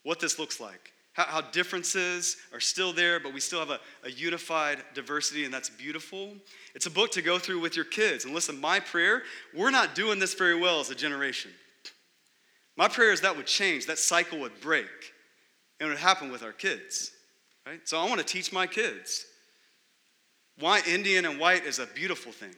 what 0.03 0.19
this 0.19 0.37
looks 0.37 0.59
like. 0.59 0.93
How, 1.13 1.23
how 1.23 1.41
differences 1.41 2.37
are 2.53 2.59
still 2.59 2.93
there, 2.93 3.19
but 3.19 3.33
we 3.33 3.39
still 3.39 3.57
have 3.57 3.71
a, 3.71 3.79
a 4.03 4.11
unified 4.11 4.83
diversity, 4.93 5.43
and 5.43 5.51
that's 5.51 5.71
beautiful. 5.71 6.35
It's 6.75 6.85
a 6.85 6.91
book 6.91 7.11
to 7.13 7.23
go 7.23 7.39
through 7.39 7.61
with 7.61 7.75
your 7.75 7.85
kids. 7.85 8.23
And 8.23 8.35
listen, 8.35 8.61
my 8.61 8.79
prayer, 8.79 9.23
we're 9.51 9.71
not 9.71 9.95
doing 9.95 10.19
this 10.19 10.35
very 10.35 10.59
well 10.59 10.79
as 10.79 10.91
a 10.91 10.95
generation. 10.95 11.49
My 12.75 12.87
prayer 12.87 13.11
is 13.11 13.21
that 13.21 13.35
would 13.35 13.47
change, 13.47 13.87
that 13.87 13.97
cycle 13.97 14.41
would 14.41 14.61
break, 14.61 14.85
and 15.79 15.87
it 15.87 15.93
would 15.93 15.97
happen 15.97 16.31
with 16.31 16.43
our 16.43 16.53
kids. 16.53 17.13
Right? 17.67 17.81
So 17.83 17.99
I 17.99 18.07
want 18.07 18.19
to 18.19 18.25
teach 18.25 18.53
my 18.53 18.65
kids 18.65 19.25
why 20.57 20.81
Indian 20.87 21.25
and 21.25 21.37
white 21.37 21.65
is 21.65 21.79
a 21.79 21.85
beautiful 21.85 22.31
thing. 22.31 22.55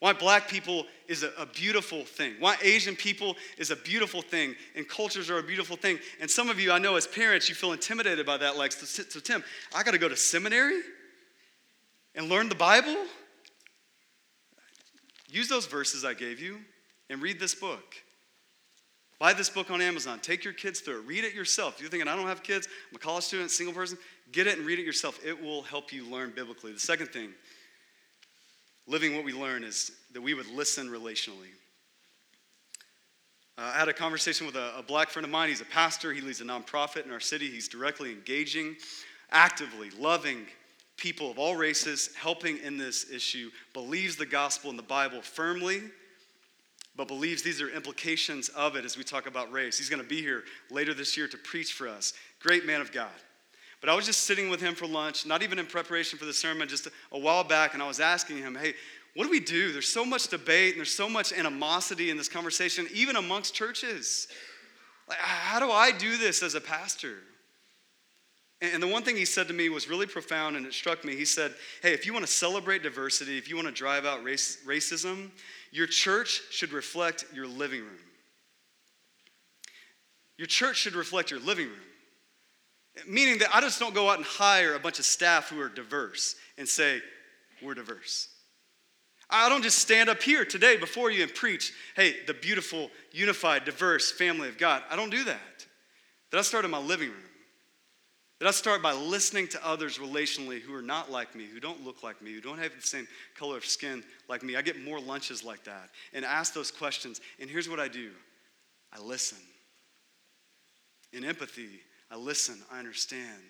Why 0.00 0.12
black 0.12 0.46
people 0.46 0.84
is 1.08 1.24
a, 1.24 1.46
beautiful 1.46 2.04
thing. 2.04 2.34
Why 2.38 2.56
Asian 2.62 2.94
people 2.94 3.34
is 3.56 3.70
a 3.70 3.76
beautiful 3.76 4.20
thing. 4.20 4.54
And 4.76 4.86
cultures 4.86 5.30
are 5.30 5.38
a 5.38 5.42
beautiful 5.42 5.76
thing. 5.76 5.98
And 6.20 6.30
some 6.30 6.50
of 6.50 6.60
you, 6.60 6.70
I 6.70 6.78
know 6.78 6.96
as 6.96 7.06
parents, 7.06 7.48
you 7.48 7.54
feel 7.54 7.72
intimidated 7.72 8.26
by 8.26 8.36
that. 8.36 8.56
Like, 8.56 8.72
so 8.72 9.20
Tim, 9.20 9.42
I 9.74 9.82
got 9.82 9.92
to 9.92 9.98
go 9.98 10.08
to 10.08 10.16
seminary 10.16 10.80
and 12.14 12.28
learn 12.28 12.48
the 12.48 12.54
Bible? 12.54 12.94
Use 15.30 15.48
those 15.48 15.66
verses 15.66 16.04
I 16.04 16.14
gave 16.14 16.40
you 16.40 16.58
and 17.08 17.22
read 17.22 17.40
this 17.40 17.54
book. 17.54 17.96
Buy 19.18 19.32
this 19.32 19.50
book 19.50 19.70
on 19.70 19.82
Amazon. 19.82 20.20
Take 20.20 20.44
your 20.44 20.52
kids 20.52 20.80
through 20.80 21.00
it. 21.00 21.06
Read 21.06 21.24
it 21.24 21.34
yourself. 21.34 21.80
You're 21.80 21.90
thinking, 21.90 22.08
I 22.08 22.14
don't 22.14 22.28
have 22.28 22.42
kids, 22.42 22.68
I'm 22.90 22.96
a 22.96 22.98
college 23.00 23.24
student, 23.24 23.50
single 23.50 23.74
person, 23.74 23.98
get 24.30 24.46
it 24.46 24.58
and 24.58 24.66
read 24.66 24.78
it 24.78 24.84
yourself. 24.84 25.18
It 25.24 25.42
will 25.42 25.62
help 25.62 25.92
you 25.92 26.04
learn 26.04 26.32
biblically. 26.34 26.72
The 26.72 26.78
second 26.78 27.08
thing, 27.08 27.30
living 28.86 29.16
what 29.16 29.24
we 29.24 29.32
learn, 29.32 29.64
is 29.64 29.90
that 30.12 30.20
we 30.20 30.34
would 30.34 30.48
listen 30.48 30.88
relationally. 30.88 31.50
Uh, 33.56 33.72
I 33.74 33.78
had 33.78 33.88
a 33.88 33.92
conversation 33.92 34.46
with 34.46 34.54
a, 34.54 34.78
a 34.78 34.84
black 34.84 35.10
friend 35.10 35.24
of 35.24 35.32
mine. 35.32 35.48
He's 35.48 35.60
a 35.60 35.64
pastor, 35.66 36.12
he 36.12 36.20
leads 36.20 36.40
a 36.40 36.44
nonprofit 36.44 37.04
in 37.04 37.10
our 37.10 37.18
city. 37.18 37.50
He's 37.50 37.66
directly 37.66 38.12
engaging, 38.12 38.76
actively 39.32 39.90
loving 39.98 40.46
people 40.96 41.30
of 41.30 41.38
all 41.38 41.56
races, 41.56 42.10
helping 42.16 42.58
in 42.58 42.76
this 42.76 43.10
issue, 43.10 43.50
believes 43.72 44.16
the 44.16 44.26
gospel 44.26 44.70
and 44.70 44.78
the 44.78 44.84
Bible 44.84 45.22
firmly 45.22 45.82
but 46.98 47.06
believes 47.06 47.42
these 47.42 47.62
are 47.62 47.70
implications 47.70 48.48
of 48.50 48.74
it 48.74 48.84
as 48.84 48.98
we 48.98 49.04
talk 49.04 49.28
about 49.28 49.52
race. 49.52 49.78
He's 49.78 49.88
going 49.88 50.02
to 50.02 50.08
be 50.08 50.20
here 50.20 50.42
later 50.68 50.92
this 50.92 51.16
year 51.16 51.28
to 51.28 51.38
preach 51.38 51.72
for 51.72 51.88
us. 51.88 52.12
Great 52.40 52.66
man 52.66 52.80
of 52.80 52.90
God. 52.90 53.08
But 53.80 53.88
I 53.88 53.94
was 53.94 54.04
just 54.04 54.22
sitting 54.24 54.50
with 54.50 54.60
him 54.60 54.74
for 54.74 54.84
lunch, 54.84 55.24
not 55.24 55.44
even 55.44 55.60
in 55.60 55.66
preparation 55.66 56.18
for 56.18 56.24
the 56.24 56.32
sermon, 56.32 56.66
just 56.66 56.88
a 57.12 57.18
while 57.18 57.44
back, 57.44 57.74
and 57.74 57.82
I 57.82 57.86
was 57.86 58.00
asking 58.00 58.38
him, 58.38 58.56
hey, 58.56 58.74
what 59.14 59.24
do 59.24 59.30
we 59.30 59.38
do? 59.38 59.70
There's 59.70 59.86
so 59.88 60.04
much 60.04 60.26
debate 60.26 60.70
and 60.70 60.78
there's 60.78 60.92
so 60.92 61.08
much 61.08 61.32
animosity 61.32 62.10
in 62.10 62.16
this 62.16 62.28
conversation, 62.28 62.88
even 62.92 63.14
amongst 63.14 63.54
churches. 63.54 64.26
Like, 65.08 65.18
how 65.18 65.60
do 65.60 65.70
I 65.70 65.92
do 65.92 66.16
this 66.16 66.42
as 66.42 66.56
a 66.56 66.60
pastor? 66.60 67.18
And 68.60 68.82
the 68.82 68.88
one 68.88 69.04
thing 69.04 69.16
he 69.16 69.24
said 69.24 69.46
to 69.48 69.54
me 69.54 69.68
was 69.68 69.88
really 69.88 70.06
profound 70.06 70.56
and 70.56 70.66
it 70.66 70.72
struck 70.72 71.04
me. 71.04 71.14
He 71.14 71.24
said, 71.24 71.54
Hey, 71.80 71.92
if 71.92 72.04
you 72.04 72.12
want 72.12 72.26
to 72.26 72.32
celebrate 72.32 72.82
diversity, 72.82 73.38
if 73.38 73.48
you 73.48 73.54
want 73.54 73.68
to 73.68 73.74
drive 73.74 74.04
out 74.04 74.24
race, 74.24 74.58
racism, 74.66 75.30
your 75.70 75.86
church 75.86 76.42
should 76.50 76.72
reflect 76.72 77.24
your 77.32 77.46
living 77.46 77.82
room. 77.82 78.00
Your 80.38 80.46
church 80.46 80.76
should 80.76 80.94
reflect 80.94 81.30
your 81.30 81.40
living 81.40 81.66
room. 81.66 81.76
Meaning 83.06 83.38
that 83.38 83.54
I 83.54 83.60
just 83.60 83.78
don't 83.78 83.94
go 83.94 84.10
out 84.10 84.16
and 84.16 84.26
hire 84.26 84.74
a 84.74 84.80
bunch 84.80 84.98
of 84.98 85.04
staff 85.04 85.50
who 85.50 85.60
are 85.60 85.68
diverse 85.68 86.34
and 86.56 86.68
say, 86.68 87.00
we're 87.62 87.74
diverse. 87.74 88.28
I 89.30 89.48
don't 89.48 89.62
just 89.62 89.78
stand 89.78 90.08
up 90.08 90.22
here 90.22 90.44
today 90.44 90.76
before 90.76 91.10
you 91.10 91.22
and 91.22 91.34
preach, 91.34 91.72
hey, 91.94 92.16
the 92.26 92.34
beautiful, 92.34 92.90
unified, 93.12 93.64
diverse 93.64 94.10
family 94.10 94.48
of 94.48 94.58
God. 94.58 94.82
I 94.90 94.96
don't 94.96 95.10
do 95.10 95.22
that. 95.24 95.66
That 96.30 96.38
I 96.38 96.42
start 96.42 96.64
in 96.64 96.70
my 96.70 96.78
living 96.78 97.10
room. 97.10 97.27
That 98.38 98.46
I 98.46 98.52
start 98.52 98.82
by 98.82 98.92
listening 98.92 99.48
to 99.48 99.66
others 99.66 99.98
relationally 99.98 100.60
who 100.60 100.72
are 100.72 100.82
not 100.82 101.10
like 101.10 101.34
me, 101.34 101.46
who 101.46 101.58
don't 101.58 101.84
look 101.84 102.04
like 102.04 102.22
me, 102.22 102.32
who 102.32 102.40
don't 102.40 102.58
have 102.58 102.72
the 102.74 102.86
same 102.86 103.08
color 103.36 103.56
of 103.56 103.66
skin 103.66 104.04
like 104.28 104.44
me. 104.44 104.54
I 104.54 104.62
get 104.62 104.80
more 104.80 105.00
lunches 105.00 105.42
like 105.42 105.64
that 105.64 105.90
and 106.12 106.24
ask 106.24 106.54
those 106.54 106.70
questions. 106.70 107.20
And 107.40 107.50
here's 107.50 107.68
what 107.68 107.80
I 107.80 107.88
do 107.88 108.10
I 108.92 109.00
listen. 109.00 109.38
In 111.12 111.24
empathy, 111.24 111.80
I 112.10 112.16
listen, 112.16 112.62
I 112.70 112.78
understand. 112.78 113.42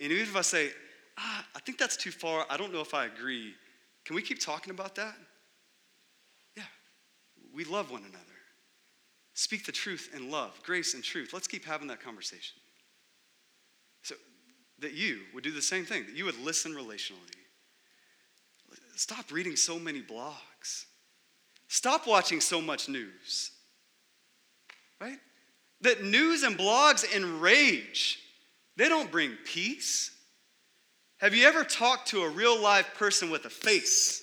And 0.00 0.10
even 0.10 0.22
if 0.22 0.36
I 0.36 0.40
say, 0.40 0.70
ah, 1.18 1.46
I 1.54 1.58
think 1.60 1.76
that's 1.78 1.96
too 1.96 2.10
far, 2.10 2.46
I 2.48 2.56
don't 2.56 2.72
know 2.72 2.80
if 2.80 2.94
I 2.94 3.04
agree, 3.04 3.54
can 4.04 4.16
we 4.16 4.22
keep 4.22 4.40
talking 4.40 4.70
about 4.70 4.94
that? 4.94 5.14
Yeah. 6.56 6.62
We 7.52 7.64
love 7.64 7.90
one 7.90 8.02
another. 8.02 8.18
Speak 9.34 9.66
the 9.66 9.72
truth 9.72 10.10
in 10.14 10.30
love, 10.30 10.58
grace 10.62 10.94
and 10.94 11.02
truth. 11.02 11.32
Let's 11.32 11.48
keep 11.48 11.64
having 11.64 11.88
that 11.88 12.00
conversation 12.00 12.56
that 14.80 14.92
you 14.92 15.20
would 15.32 15.44
do 15.44 15.52
the 15.52 15.62
same 15.62 15.84
thing, 15.84 16.04
that 16.06 16.16
you 16.16 16.24
would 16.24 16.38
listen 16.40 16.72
relationally. 16.72 17.16
Stop 18.96 19.32
reading 19.32 19.56
so 19.56 19.78
many 19.78 20.02
blogs. 20.02 20.84
Stop 21.68 22.06
watching 22.06 22.40
so 22.40 22.60
much 22.60 22.88
news. 22.88 23.50
Right? 25.00 25.18
That 25.80 26.04
news 26.04 26.42
and 26.42 26.56
blogs 26.56 27.04
enrage, 27.14 28.18
they 28.76 28.88
don't 28.88 29.10
bring 29.10 29.32
peace. 29.44 30.10
Have 31.18 31.34
you 31.34 31.46
ever 31.46 31.64
talked 31.64 32.08
to 32.08 32.22
a 32.22 32.28
real 32.28 32.60
live 32.60 32.92
person 32.94 33.30
with 33.30 33.44
a 33.44 33.50
face 33.50 34.22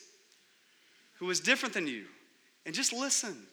who 1.19 1.25
was 1.25 1.39
different 1.39 1.73
than 1.73 1.87
you 1.87 2.05
and 2.65 2.75
just 2.75 2.93
listened? 2.93 3.47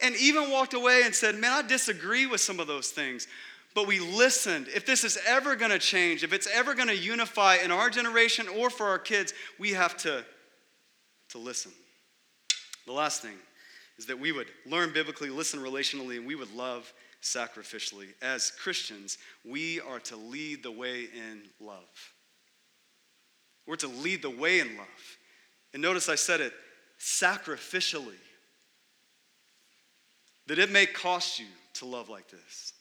And 0.00 0.14
even 0.16 0.50
walked 0.50 0.74
away 0.74 1.02
and 1.04 1.14
said, 1.14 1.34
Man, 1.34 1.52
I 1.52 1.62
disagree 1.66 2.26
with 2.26 2.40
some 2.40 2.60
of 2.60 2.66
those 2.66 2.88
things, 2.88 3.26
but 3.74 3.86
we 3.86 4.00
listened. 4.00 4.68
If 4.74 4.86
this 4.86 5.04
is 5.04 5.18
ever 5.26 5.56
going 5.56 5.70
to 5.70 5.78
change, 5.78 6.24
if 6.24 6.32
it's 6.32 6.48
ever 6.52 6.74
going 6.74 6.88
to 6.88 6.96
unify 6.96 7.56
in 7.56 7.70
our 7.70 7.90
generation 7.90 8.48
or 8.48 8.70
for 8.70 8.86
our 8.86 8.98
kids, 8.98 9.32
we 9.58 9.70
have 9.70 9.96
to, 9.98 10.24
to 11.30 11.38
listen. 11.38 11.72
The 12.86 12.92
last 12.92 13.22
thing 13.22 13.36
is 13.98 14.06
that 14.06 14.18
we 14.18 14.32
would 14.32 14.48
learn 14.66 14.92
biblically, 14.92 15.30
listen 15.30 15.60
relationally, 15.60 16.16
and 16.16 16.26
we 16.26 16.34
would 16.34 16.54
love 16.54 16.92
sacrificially. 17.22 18.08
As 18.22 18.50
Christians, 18.50 19.18
we 19.44 19.80
are 19.80 20.00
to 20.00 20.16
lead 20.16 20.62
the 20.62 20.70
way 20.70 21.02
in 21.02 21.42
love. 21.60 22.12
We're 23.66 23.76
to 23.76 23.88
lead 23.88 24.22
the 24.22 24.30
way 24.30 24.60
in 24.60 24.76
love. 24.76 25.18
And 25.74 25.82
notice 25.82 26.08
I 26.08 26.14
said 26.14 26.40
it 26.40 26.54
sacrificially. 26.98 28.14
That 30.46 30.58
it 30.58 30.70
may 30.70 30.86
cost 30.86 31.38
you 31.38 31.46
to 31.74 31.84
love 31.84 32.08
like 32.08 32.28
this. 32.30 32.72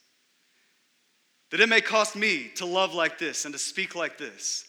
That 1.49 1.59
it 1.59 1.69
may 1.69 1.81
cost 1.81 2.15
me 2.15 2.51
to 2.55 2.65
love 2.65 2.93
like 2.93 3.17
this 3.17 3.45
and 3.45 3.53
to 3.53 3.59
speak 3.59 3.95
like 3.95 4.17
this. 4.17 4.65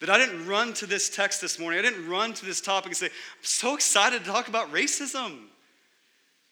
That 0.00 0.10
I 0.10 0.18
didn't 0.18 0.46
run 0.46 0.74
to 0.74 0.86
this 0.86 1.08
text 1.08 1.40
this 1.40 1.58
morning. 1.58 1.78
I 1.78 1.82
didn't 1.82 2.08
run 2.08 2.34
to 2.34 2.44
this 2.44 2.60
topic 2.60 2.88
and 2.88 2.96
say, 2.96 3.06
I'm 3.06 3.12
so 3.42 3.74
excited 3.74 4.24
to 4.24 4.30
talk 4.30 4.48
about 4.48 4.72
racism. 4.72 5.38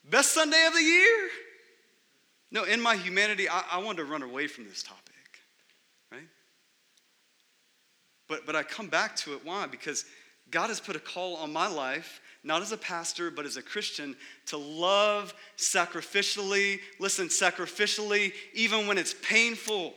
Best 0.09 0.33
Sunday 0.33 0.67
of 0.67 0.75
the 0.75 0.83
year. 0.83 1.29
No, 2.51 2.65
in 2.65 2.81
my 2.81 2.95
humanity, 2.95 3.49
I, 3.49 3.65
I 3.73 3.79
wanted 3.79 3.99
to 3.99 4.05
run 4.05 4.23
away 4.23 4.47
from 4.47 4.65
this 4.65 4.83
topic, 4.83 5.41
right? 6.13 6.29
But, 8.29 8.47
but 8.47 8.55
I 8.55 8.63
come 8.63 8.89
back 8.89 9.17
to 9.17 9.35
it. 9.35 9.41
Why? 9.45 9.67
Because 9.67 10.05
God 10.51 10.69
has 10.69 10.79
put 10.79 10.95
a 10.95 11.01
call 11.01 11.37
on 11.37 11.53
my 11.53 11.67
life, 11.67 12.21
not 12.45 12.61
as 12.61 12.73
a 12.73 12.77
pastor, 12.77 13.31
but 13.31 13.47
as 13.47 13.57
a 13.57 13.63
Christian, 13.63 14.15
to 14.47 14.59
love 14.59 15.35
sacrificially. 15.57 16.79
Listen, 17.01 17.29
sacrificially, 17.29 18.33
even 18.53 18.87
when 18.87 18.99
it's 18.99 19.15
painful. 19.23 19.95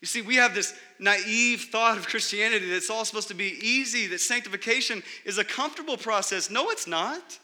You 0.00 0.06
see, 0.06 0.22
we 0.22 0.36
have 0.36 0.54
this 0.54 0.74
naive 1.00 1.62
thought 1.72 1.98
of 1.98 2.06
Christianity 2.06 2.68
that 2.68 2.76
it's 2.76 2.90
all 2.90 3.04
supposed 3.04 3.28
to 3.28 3.34
be 3.34 3.58
easy, 3.60 4.06
that 4.06 4.20
sanctification 4.20 5.02
is 5.24 5.38
a 5.38 5.44
comfortable 5.44 5.96
process. 5.96 6.50
No, 6.50 6.70
it's 6.70 6.86
not. 6.86 7.38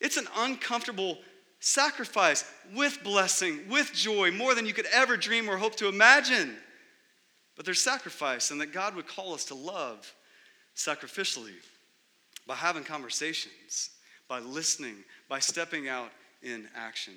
It's 0.00 0.16
an 0.16 0.26
uncomfortable 0.36 1.18
sacrifice 1.60 2.44
with 2.74 2.98
blessing, 3.04 3.68
with 3.70 3.92
joy, 3.92 4.32
more 4.32 4.56
than 4.56 4.66
you 4.66 4.74
could 4.74 4.86
ever 4.92 5.16
dream 5.16 5.48
or 5.48 5.56
hope 5.56 5.76
to 5.76 5.88
imagine. 5.88 6.56
But 7.54 7.64
there's 7.64 7.80
sacrifice, 7.80 8.50
and 8.50 8.60
that 8.60 8.72
God 8.72 8.96
would 8.96 9.06
call 9.06 9.34
us 9.34 9.44
to 9.46 9.54
love 9.54 10.12
sacrificially 10.74 11.54
by 12.46 12.54
having 12.54 12.84
conversations, 12.84 13.90
by 14.28 14.40
listening, 14.40 14.96
by 15.28 15.38
stepping 15.38 15.88
out 15.88 16.10
in 16.42 16.68
action. 16.74 17.14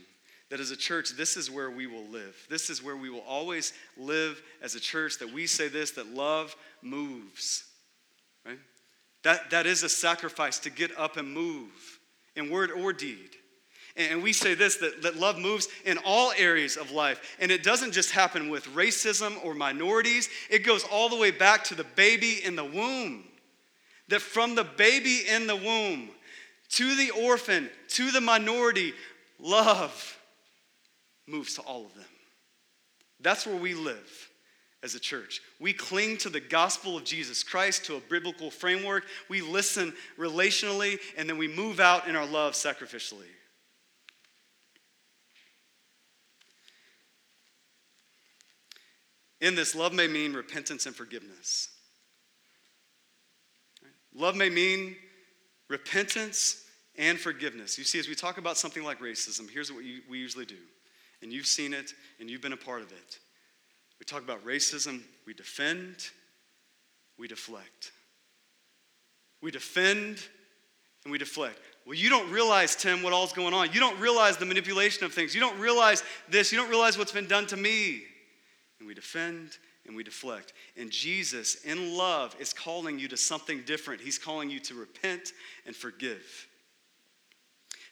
That 0.49 0.59
as 0.61 0.71
a 0.71 0.78
church, 0.78 1.11
this 1.11 1.36
is 1.36 1.51
where 1.51 1.69
we 1.69 1.88
will 1.88 2.05
live. 2.05 2.36
This 2.49 2.69
is 2.69 2.82
where 2.82 2.95
we 2.95 3.09
will 3.09 3.23
always 3.28 3.73
live 3.97 4.41
as 4.61 4.75
a 4.75 4.80
church, 4.80 5.19
that 5.19 5.32
we 5.32 5.45
say 5.45 5.67
this, 5.67 5.91
that 5.91 6.13
love 6.13 6.55
moves. 6.82 7.65
Right? 8.45 8.59
That, 9.23 9.49
that 9.49 9.65
is 9.65 9.84
a 9.84 9.89
sacrifice 9.89 10.59
to 10.59 10.69
get 10.69 10.97
up 10.97 11.17
and 11.17 11.34
move 11.34 11.99
in 12.38 12.49
word 12.49 12.71
or 12.71 12.93
deed. 12.93 13.32
And 13.97 14.21
we 14.21 14.32
say 14.32 14.53
this 14.53 14.78
that, 14.78 15.01
that 15.01 15.17
love 15.17 15.39
moves 15.39 15.67
in 15.84 15.97
all 16.05 16.32
areas 16.38 16.78
of 16.78 16.91
life. 16.91 17.36
And 17.39 17.51
it 17.51 17.63
doesn't 17.63 17.91
just 17.91 18.11
happen 18.11 18.49
with 18.49 18.65
racism 18.67 19.43
or 19.43 19.53
minorities, 19.53 20.30
it 20.49 20.59
goes 20.59 20.84
all 20.86 21.09
the 21.09 21.17
way 21.17 21.32
back 21.32 21.63
to 21.65 21.75
the 21.75 21.84
baby 21.84 22.39
in 22.43 22.55
the 22.55 22.63
womb. 22.63 23.25
That 24.10 24.22
from 24.22 24.55
the 24.55 24.64
baby 24.64 25.22
in 25.28 25.47
the 25.47 25.55
womb 25.55 26.10
to 26.70 26.95
the 26.95 27.12
orphan 27.12 27.70
to 27.89 28.12
the 28.12 28.22
minority, 28.22 28.93
love 29.39 30.18
moves 31.28 31.55
to 31.55 31.62
all 31.62 31.86
of 31.86 31.93
them. 31.95 32.05
That's 33.20 33.45
where 33.45 33.55
we 33.55 33.74
live 33.74 34.30
as 34.84 34.95
a 34.95 34.99
church. 34.99 35.41
We 35.60 35.74
cling 35.74 36.18
to 36.20 36.30
the 36.30 36.39
gospel 36.39 36.95
of 36.95 37.03
Jesus 37.03 37.43
Christ, 37.43 37.86
to 37.86 37.95
a 37.95 37.99
biblical 37.99 38.51
framework. 38.51 39.05
We 39.28 39.41
listen 39.41 39.93
relationally, 40.18 40.99
and 41.18 41.28
then 41.28 41.38
we 41.38 41.47
move 41.47 41.80
out 41.80 42.08
in 42.08 42.16
our 42.16 42.26
love 42.26 42.53
sacrificially. 42.53 43.28
In 49.41 49.55
this, 49.55 49.76
love 49.76 49.93
may 49.93 50.08
mean 50.08 50.34
repentance 50.34 50.86
and 50.86 50.95
forgiveness. 50.95 51.70
Love 54.18 54.36
may 54.36 54.49
mean 54.49 54.95
repentance 55.70 56.65
and 56.97 57.20
forgiveness. 57.20 57.78
You 57.78 57.84
see, 57.84 57.99
as 57.99 58.07
we 58.07 58.15
talk 58.15 58.38
about 58.38 58.57
something 58.57 58.84
like 58.84 58.99
racism, 58.99 59.49
here's 59.49 59.72
what 59.72 59.84
we 60.09 60.18
usually 60.18 60.45
do. 60.45 60.57
And 61.22 61.32
you've 61.32 61.45
seen 61.45 61.74
it, 61.74 61.93
and 62.20 62.30
you've 62.30 62.41
been 62.41 62.53
a 62.53 62.57
part 62.57 62.82
of 62.82 62.91
it. 62.91 63.20
We 63.99 64.05
talk 64.05 64.22
about 64.24 64.45
racism, 64.45 65.01
we 65.26 65.34
defend, 65.34 66.09
we 67.18 67.28
deflect. 67.28 67.91
We 69.41 69.51
defend 69.51 70.20
and 71.03 71.11
we 71.11 71.18
deflect. 71.18 71.59
Well, 71.86 71.95
you 71.95 72.09
don't 72.09 72.30
realize, 72.32 72.76
Tim, 72.76 73.01
what 73.01 73.13
all's 73.13 73.34
going 73.34 73.53
on. 73.53 73.72
You 73.72 73.80
don't 73.80 73.99
realize 73.99 74.38
the 74.38 74.45
manipulation 74.45 75.05
of 75.05 75.13
things. 75.13 75.34
You 75.34 75.41
don't 75.41 75.57
realize 75.59 76.03
this. 76.28 76.51
You 76.51 76.57
don't 76.57 76.70
realize 76.70 76.97
what's 76.97 77.11
been 77.11 77.28
done 77.28 77.47
to 77.47 77.57
me 77.57 78.03
and 78.80 78.88
we 78.88 78.93
defend 78.93 79.57
and 79.88 79.95
we 79.95 80.03
deflect. 80.03 80.53
And 80.75 80.91
Jesus, 80.91 81.55
in 81.63 81.97
love, 81.97 82.35
is 82.39 82.53
calling 82.53 82.99
you 82.99 83.07
to 83.07 83.17
something 83.17 83.63
different. 83.63 84.01
He's 84.01 84.19
calling 84.19 84.49
you 84.49 84.59
to 84.61 84.75
repent 84.75 85.31
and 85.65 85.75
forgive. 85.75 86.47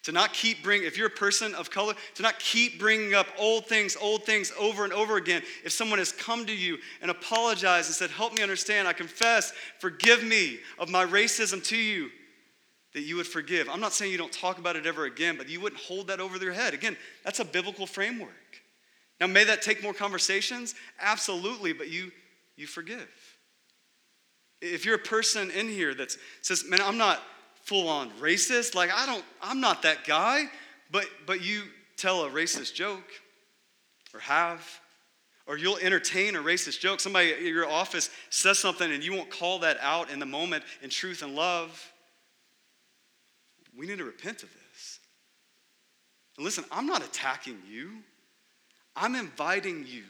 To 0.03 0.11
not 0.11 0.33
keep 0.33 0.61
bringing, 0.61 0.85
if 0.85 0.97
you're 0.97 1.07
a 1.07 1.09
person 1.09 1.55
of 1.55 1.71
color, 1.71 1.95
to 2.13 2.21
not 2.21 2.37
keep 2.37 2.79
bringing 2.79 3.15
up 3.15 3.25
old 3.39 3.65
things, 3.65 3.97
old 3.99 4.23
things 4.23 4.51
over 4.59 4.83
and 4.83 4.93
over 4.93 5.17
again. 5.17 5.41
If 5.63 5.71
someone 5.71 5.97
has 5.97 6.11
come 6.11 6.45
to 6.45 6.55
you 6.55 6.77
and 7.01 7.09
apologized 7.09 7.87
and 7.87 7.95
said, 7.95 8.11
Help 8.11 8.33
me 8.33 8.43
understand, 8.43 8.87
I 8.87 8.93
confess, 8.93 9.51
forgive 9.79 10.23
me 10.23 10.59
of 10.77 10.89
my 10.89 11.05
racism 11.05 11.63
to 11.65 11.77
you, 11.77 12.11
that 12.93 13.01
you 13.01 13.15
would 13.15 13.25
forgive. 13.25 13.67
I'm 13.67 13.81
not 13.81 13.93
saying 13.93 14.11
you 14.11 14.19
don't 14.19 14.31
talk 14.31 14.59
about 14.59 14.75
it 14.75 14.85
ever 14.85 15.05
again, 15.05 15.37
but 15.37 15.49
you 15.49 15.59
wouldn't 15.59 15.81
hold 15.81 16.07
that 16.09 16.19
over 16.19 16.37
their 16.37 16.53
head. 16.53 16.75
Again, 16.75 16.95
that's 17.23 17.39
a 17.39 17.45
biblical 17.45 17.87
framework. 17.87 18.29
Now, 19.19 19.27
may 19.27 19.43
that 19.45 19.61
take 19.61 19.81
more 19.81 19.93
conversations? 19.93 20.75
Absolutely, 20.99 21.73
but 21.73 21.89
you, 21.89 22.11
you 22.57 22.67
forgive. 22.67 23.09
If 24.61 24.85
you're 24.85 24.95
a 24.95 24.99
person 24.99 25.51
in 25.51 25.69
here 25.69 25.93
that 25.93 26.15
says, 26.41 26.65
man, 26.67 26.81
I'm 26.81 26.97
not 26.97 27.21
full 27.63 27.87
on 27.87 28.11
racist, 28.19 28.75
like 28.75 28.91
I 28.93 29.05
don't, 29.05 29.23
I'm 29.41 29.59
not 29.59 29.81
that 29.83 30.05
guy, 30.05 30.45
but 30.91 31.07
but 31.25 31.43
you 31.43 31.63
tell 31.97 32.25
a 32.25 32.29
racist 32.29 32.73
joke 32.73 33.09
or 34.13 34.19
have, 34.19 34.65
or 35.47 35.57
you'll 35.57 35.77
entertain 35.77 36.35
a 36.35 36.39
racist 36.39 36.79
joke. 36.79 36.99
Somebody 36.99 37.33
at 37.33 37.41
your 37.41 37.69
office 37.69 38.09
says 38.29 38.59
something 38.59 38.91
and 38.91 39.03
you 39.03 39.13
won't 39.13 39.29
call 39.29 39.59
that 39.59 39.77
out 39.81 40.11
in 40.11 40.19
the 40.19 40.25
moment 40.25 40.63
in 40.81 40.89
truth 40.89 41.21
and 41.21 41.35
love. 41.35 41.91
We 43.77 43.87
need 43.87 43.97
to 43.97 44.05
repent 44.05 44.43
of 44.43 44.49
this. 44.49 44.99
And 46.37 46.45
listen, 46.45 46.63
I'm 46.71 46.85
not 46.85 47.03
attacking 47.03 47.57
you. 47.69 47.91
I'm 48.95 49.15
inviting 49.15 49.85
you 49.87 50.03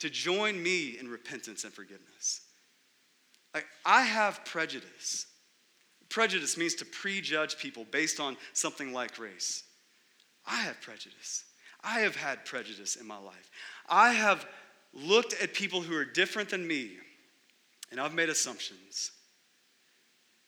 to 0.00 0.10
join 0.10 0.62
me 0.62 0.98
in 0.98 1.08
repentance 1.08 1.64
and 1.64 1.72
forgiveness. 1.72 2.42
Like, 3.54 3.66
I 3.84 4.02
have 4.02 4.44
prejudice. 4.44 5.26
Prejudice 6.08 6.56
means 6.56 6.74
to 6.76 6.84
prejudge 6.84 7.58
people 7.58 7.84
based 7.90 8.20
on 8.20 8.36
something 8.52 8.92
like 8.92 9.18
race. 9.18 9.64
I 10.46 10.56
have 10.56 10.80
prejudice. 10.80 11.44
I 11.82 12.00
have 12.00 12.16
had 12.16 12.44
prejudice 12.44 12.96
in 12.96 13.06
my 13.06 13.18
life. 13.18 13.50
I 13.88 14.12
have 14.12 14.46
looked 14.92 15.34
at 15.42 15.54
people 15.54 15.80
who 15.80 15.96
are 15.96 16.04
different 16.04 16.50
than 16.50 16.66
me 16.66 16.92
and 17.90 18.00
I've 18.00 18.14
made 18.14 18.28
assumptions 18.28 19.12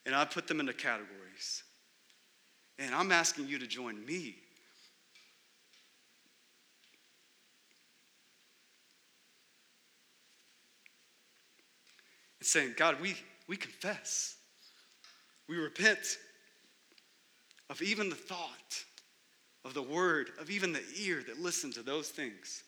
and 0.06 0.14
I've 0.14 0.30
put 0.30 0.46
them 0.46 0.60
into 0.60 0.72
categories. 0.72 1.62
And 2.78 2.94
I'm 2.94 3.12
asking 3.12 3.46
you 3.48 3.58
to 3.58 3.66
join 3.66 4.04
me 4.04 4.36
and 12.40 12.46
saying, 12.46 12.74
God, 12.76 13.00
we, 13.00 13.14
we 13.46 13.56
confess. 13.56 14.36
We 15.48 15.56
repent 15.56 16.18
of 17.68 17.82
even 17.82 18.08
the 18.08 18.16
thought, 18.16 18.84
of 19.64 19.74
the 19.74 19.82
word, 19.82 20.30
of 20.40 20.50
even 20.50 20.72
the 20.72 20.82
ear 20.98 21.22
that 21.26 21.40
listened 21.40 21.74
to 21.74 21.82
those 21.82 22.08
things. 22.08 22.64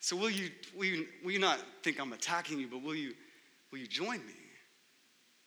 So 0.00 0.16
will 0.16 0.30
you, 0.30 0.50
will 0.76 0.84
you, 0.84 1.06
will 1.24 1.32
you 1.32 1.38
not 1.38 1.58
think 1.82 1.98
I'm 1.98 2.12
attacking 2.12 2.58
you, 2.58 2.68
but 2.68 2.82
will 2.82 2.94
you, 2.94 3.14
will 3.72 3.78
you 3.78 3.86
join 3.86 4.18
me? 4.18 4.34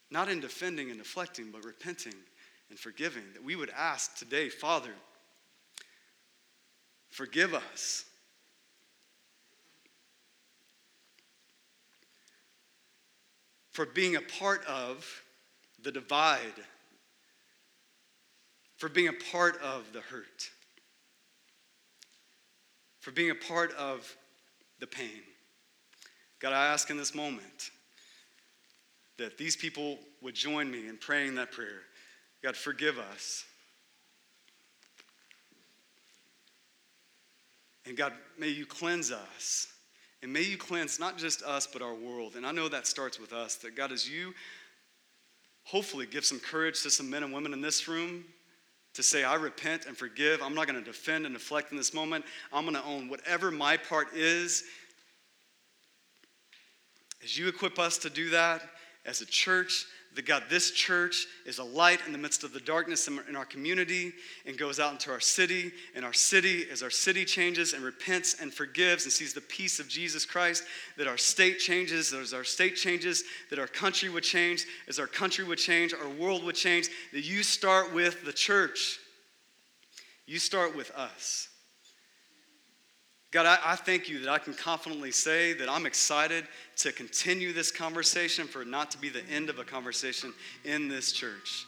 Not 0.09 0.29
in 0.29 0.39
defending 0.39 0.89
and 0.89 0.97
deflecting, 0.97 1.51
but 1.51 1.63
repenting 1.63 2.15
and 2.69 2.79
forgiving. 2.79 3.23
That 3.33 3.43
we 3.43 3.55
would 3.55 3.69
ask 3.69 4.17
today, 4.17 4.49
Father, 4.49 4.93
forgive 7.09 7.53
us 7.53 8.05
for 13.77 13.85
being 13.85 14.15
a 14.15 14.21
part 14.21 14.65
of 14.65 15.05
the 15.83 15.91
divide, 15.91 16.39
for 18.77 18.89
being 18.89 19.07
a 19.07 19.13
part 19.31 19.61
of 19.61 19.93
the 19.93 20.01
hurt, 20.01 20.49
for 23.01 23.11
being 23.11 23.29
a 23.29 23.35
part 23.35 23.71
of 23.75 24.17
the 24.79 24.87
pain. 24.87 25.21
God, 26.39 26.53
I 26.53 26.73
ask 26.73 26.89
in 26.89 26.97
this 26.97 27.13
moment 27.13 27.69
that 29.19 29.37
these 29.37 29.55
people 29.55 29.99
would 30.23 30.33
join 30.33 30.71
me 30.71 30.87
in 30.87 30.97
praying 30.97 31.35
that 31.35 31.51
prayer. 31.51 31.83
God, 32.41 32.57
forgive 32.57 32.97
us. 32.97 33.45
And 37.85 37.95
God, 37.95 38.13
may 38.39 38.49
you 38.49 38.65
cleanse 38.65 39.11
us 39.11 39.67
and 40.27 40.33
may 40.33 40.41
you 40.41 40.57
cleanse 40.57 40.99
not 40.99 41.17
just 41.17 41.41
us, 41.41 41.65
but 41.71 41.81
our 41.81 41.93
world. 41.93 42.35
And 42.35 42.45
I 42.45 42.51
know 42.51 42.67
that 42.67 42.85
starts 42.85 43.17
with 43.17 43.31
us. 43.31 43.55
That 43.55 43.77
God, 43.77 43.93
as 43.93 44.09
you 44.09 44.33
hopefully 45.63 46.05
give 46.05 46.25
some 46.25 46.37
courage 46.37 46.83
to 46.83 46.89
some 46.89 47.09
men 47.09 47.23
and 47.23 47.31
women 47.31 47.53
in 47.53 47.61
this 47.61 47.87
room 47.87 48.25
to 48.95 49.01
say, 49.01 49.23
I 49.23 49.35
repent 49.35 49.85
and 49.85 49.95
forgive. 49.95 50.41
I'm 50.41 50.53
not 50.53 50.67
going 50.67 50.77
to 50.77 50.83
defend 50.83 51.25
and 51.25 51.33
deflect 51.33 51.71
in 51.71 51.77
this 51.77 51.93
moment. 51.93 52.25
I'm 52.51 52.65
going 52.65 52.75
to 52.75 52.83
own 52.83 53.07
whatever 53.07 53.51
my 53.51 53.77
part 53.77 54.09
is. 54.13 54.65
As 57.23 57.37
you 57.37 57.47
equip 57.47 57.79
us 57.79 57.97
to 57.99 58.09
do 58.09 58.29
that 58.31 58.63
as 59.05 59.21
a 59.21 59.25
church, 59.25 59.85
that 60.17 60.25
God, 60.25 60.43
this 60.49 60.71
church 60.71 61.27
is 61.45 61.59
a 61.59 61.63
light 61.63 61.99
in 62.07 62.11
the 62.11 62.17
midst 62.17 62.43
of 62.43 62.51
the 62.51 62.59
darkness 62.59 63.07
in 63.07 63.35
our 63.35 63.45
community 63.45 64.13
and 64.47 64.57
goes 64.57 64.79
out 64.79 64.91
into 64.91 65.11
our 65.11 65.19
city. 65.19 65.71
And 65.95 66.03
our 66.03 66.11
city, 66.11 66.65
as 66.71 66.81
our 66.81 66.89
city 66.89 67.23
changes 67.23 67.73
and 67.73 67.83
repents 67.83 68.41
and 68.41 68.51
forgives 68.51 69.03
and 69.03 69.13
sees 69.13 69.33
the 69.33 69.41
peace 69.41 69.79
of 69.79 69.87
Jesus 69.87 70.25
Christ, 70.25 70.63
that 70.97 71.07
our 71.07 71.17
state 71.17 71.59
changes, 71.59 72.13
as 72.13 72.33
our 72.33 72.43
state 72.43 72.75
changes, 72.75 73.23
that 73.51 73.59
our 73.59 73.67
country 73.67 74.09
would 74.09 74.23
change, 74.23 74.65
as 74.87 74.97
our 74.99 75.05
country 75.05 75.45
would 75.45 75.59
change, 75.59 75.93
our 75.93 76.09
world 76.09 76.43
would 76.43 76.55
change, 76.55 76.89
that 77.13 77.23
you 77.23 77.43
start 77.43 77.93
with 77.93 78.25
the 78.25 78.33
church. 78.33 78.97
You 80.25 80.39
start 80.39 80.75
with 80.75 80.89
us. 80.91 81.47
God, 83.37 83.45
I, 83.45 83.73
I, 83.73 83.75
thank 83.75 84.09
you 84.09 84.17
that 84.21 84.29
I 84.29 84.39
can 84.39 84.55
confidently 84.55 85.11
say 85.11 85.53
that 85.53 85.69
I'm 85.69 85.85
excited 85.85 86.47
to 86.77 86.91
continue 86.91 87.53
this 87.53 87.71
conversation 87.71 88.47
for 88.47 88.65
not 88.65 88.89
to 88.89 88.97
be 88.97 89.09
the 89.09 89.23
end 89.29 89.51
of 89.51 89.59
a 89.59 89.63
conversation 89.63 90.33
in 90.65 90.87
this 90.87 91.11
church. 91.11 91.67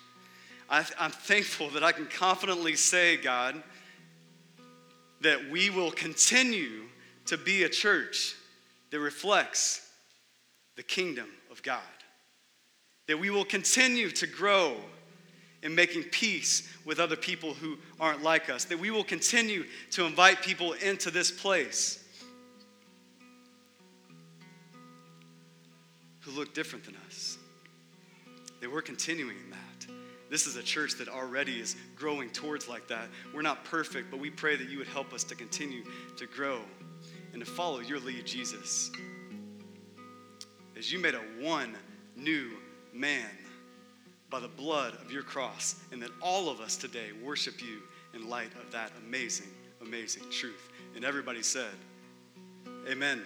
I, 0.67 0.83
I'm 0.99 1.11
thankful 1.11 1.69
that 1.69 1.83
I 1.83 1.91
can 1.91 2.07
confidently 2.07 2.75
say, 2.75 3.17
God, 3.17 3.61
that 5.21 5.51
we 5.51 5.69
will 5.69 5.91
continue 5.91 6.85
to 7.27 7.37
be 7.37 7.61
a 7.65 7.69
church 7.69 8.33
that 8.89 8.99
reflects 8.99 9.87
the 10.75 10.81
kingdom 10.81 11.27
of 11.51 11.61
God. 11.61 11.83
That 13.05 13.19
we 13.19 13.29
will 13.29 13.45
continue 13.45 14.09
to 14.09 14.25
grow 14.25 14.75
in 15.61 15.75
making 15.75 16.03
peace 16.03 16.67
with 16.85 16.99
other 16.99 17.15
people 17.15 17.53
who 17.53 17.77
aren't 17.99 18.23
like 18.23 18.49
us, 18.49 18.65
that 18.65 18.79
we 18.79 18.91
will 18.91 19.03
continue 19.03 19.65
to 19.91 20.05
invite 20.05 20.41
people 20.41 20.73
into 20.73 21.11
this 21.11 21.31
place 21.31 22.03
who 26.21 26.31
look 26.31 26.53
different 26.53 26.85
than 26.85 26.95
us, 27.07 27.37
that 28.61 28.71
we're 28.71 28.81
continuing 28.81 29.37
that. 29.49 29.87
This 30.29 30.45
is 30.45 30.55
a 30.57 30.63
church 30.63 30.95
that 30.99 31.09
already 31.09 31.59
is 31.59 31.75
growing 31.95 32.29
towards 32.29 32.69
like 32.69 32.87
that. 32.87 33.07
We're 33.33 33.41
not 33.41 33.65
perfect, 33.65 34.11
but 34.11 34.19
we 34.19 34.29
pray 34.29 34.55
that 34.55 34.69
you 34.69 34.77
would 34.77 34.87
help 34.87 35.11
us 35.11 35.23
to 35.25 35.35
continue 35.35 35.83
to 36.17 36.27
grow 36.27 36.61
and 37.33 37.43
to 37.43 37.49
follow 37.49 37.79
your 37.79 37.99
lead, 37.99 38.25
Jesus. 38.25 38.91
As 40.77 40.91
you 40.93 40.99
made 40.99 41.15
a 41.15 41.21
one 41.41 41.75
new 42.15 42.51
man 42.93 43.25
by 44.29 44.39
the 44.39 44.47
blood 44.47 44.93
of 45.01 45.11
your 45.11 45.23
cross, 45.23 45.75
and 45.91 46.01
that 46.01 46.11
all 46.21 46.49
of 46.49 46.59
us 46.59 46.75
today 46.75 47.09
worship 47.23 47.61
you 47.61 47.81
in 48.13 48.29
light 48.29 48.51
of 48.63 48.71
that 48.71 48.91
amazing, 49.05 49.49
amazing 49.81 50.23
truth. 50.29 50.69
And 50.95 51.03
everybody 51.03 51.43
said, 51.43 51.73
Amen. 52.87 53.23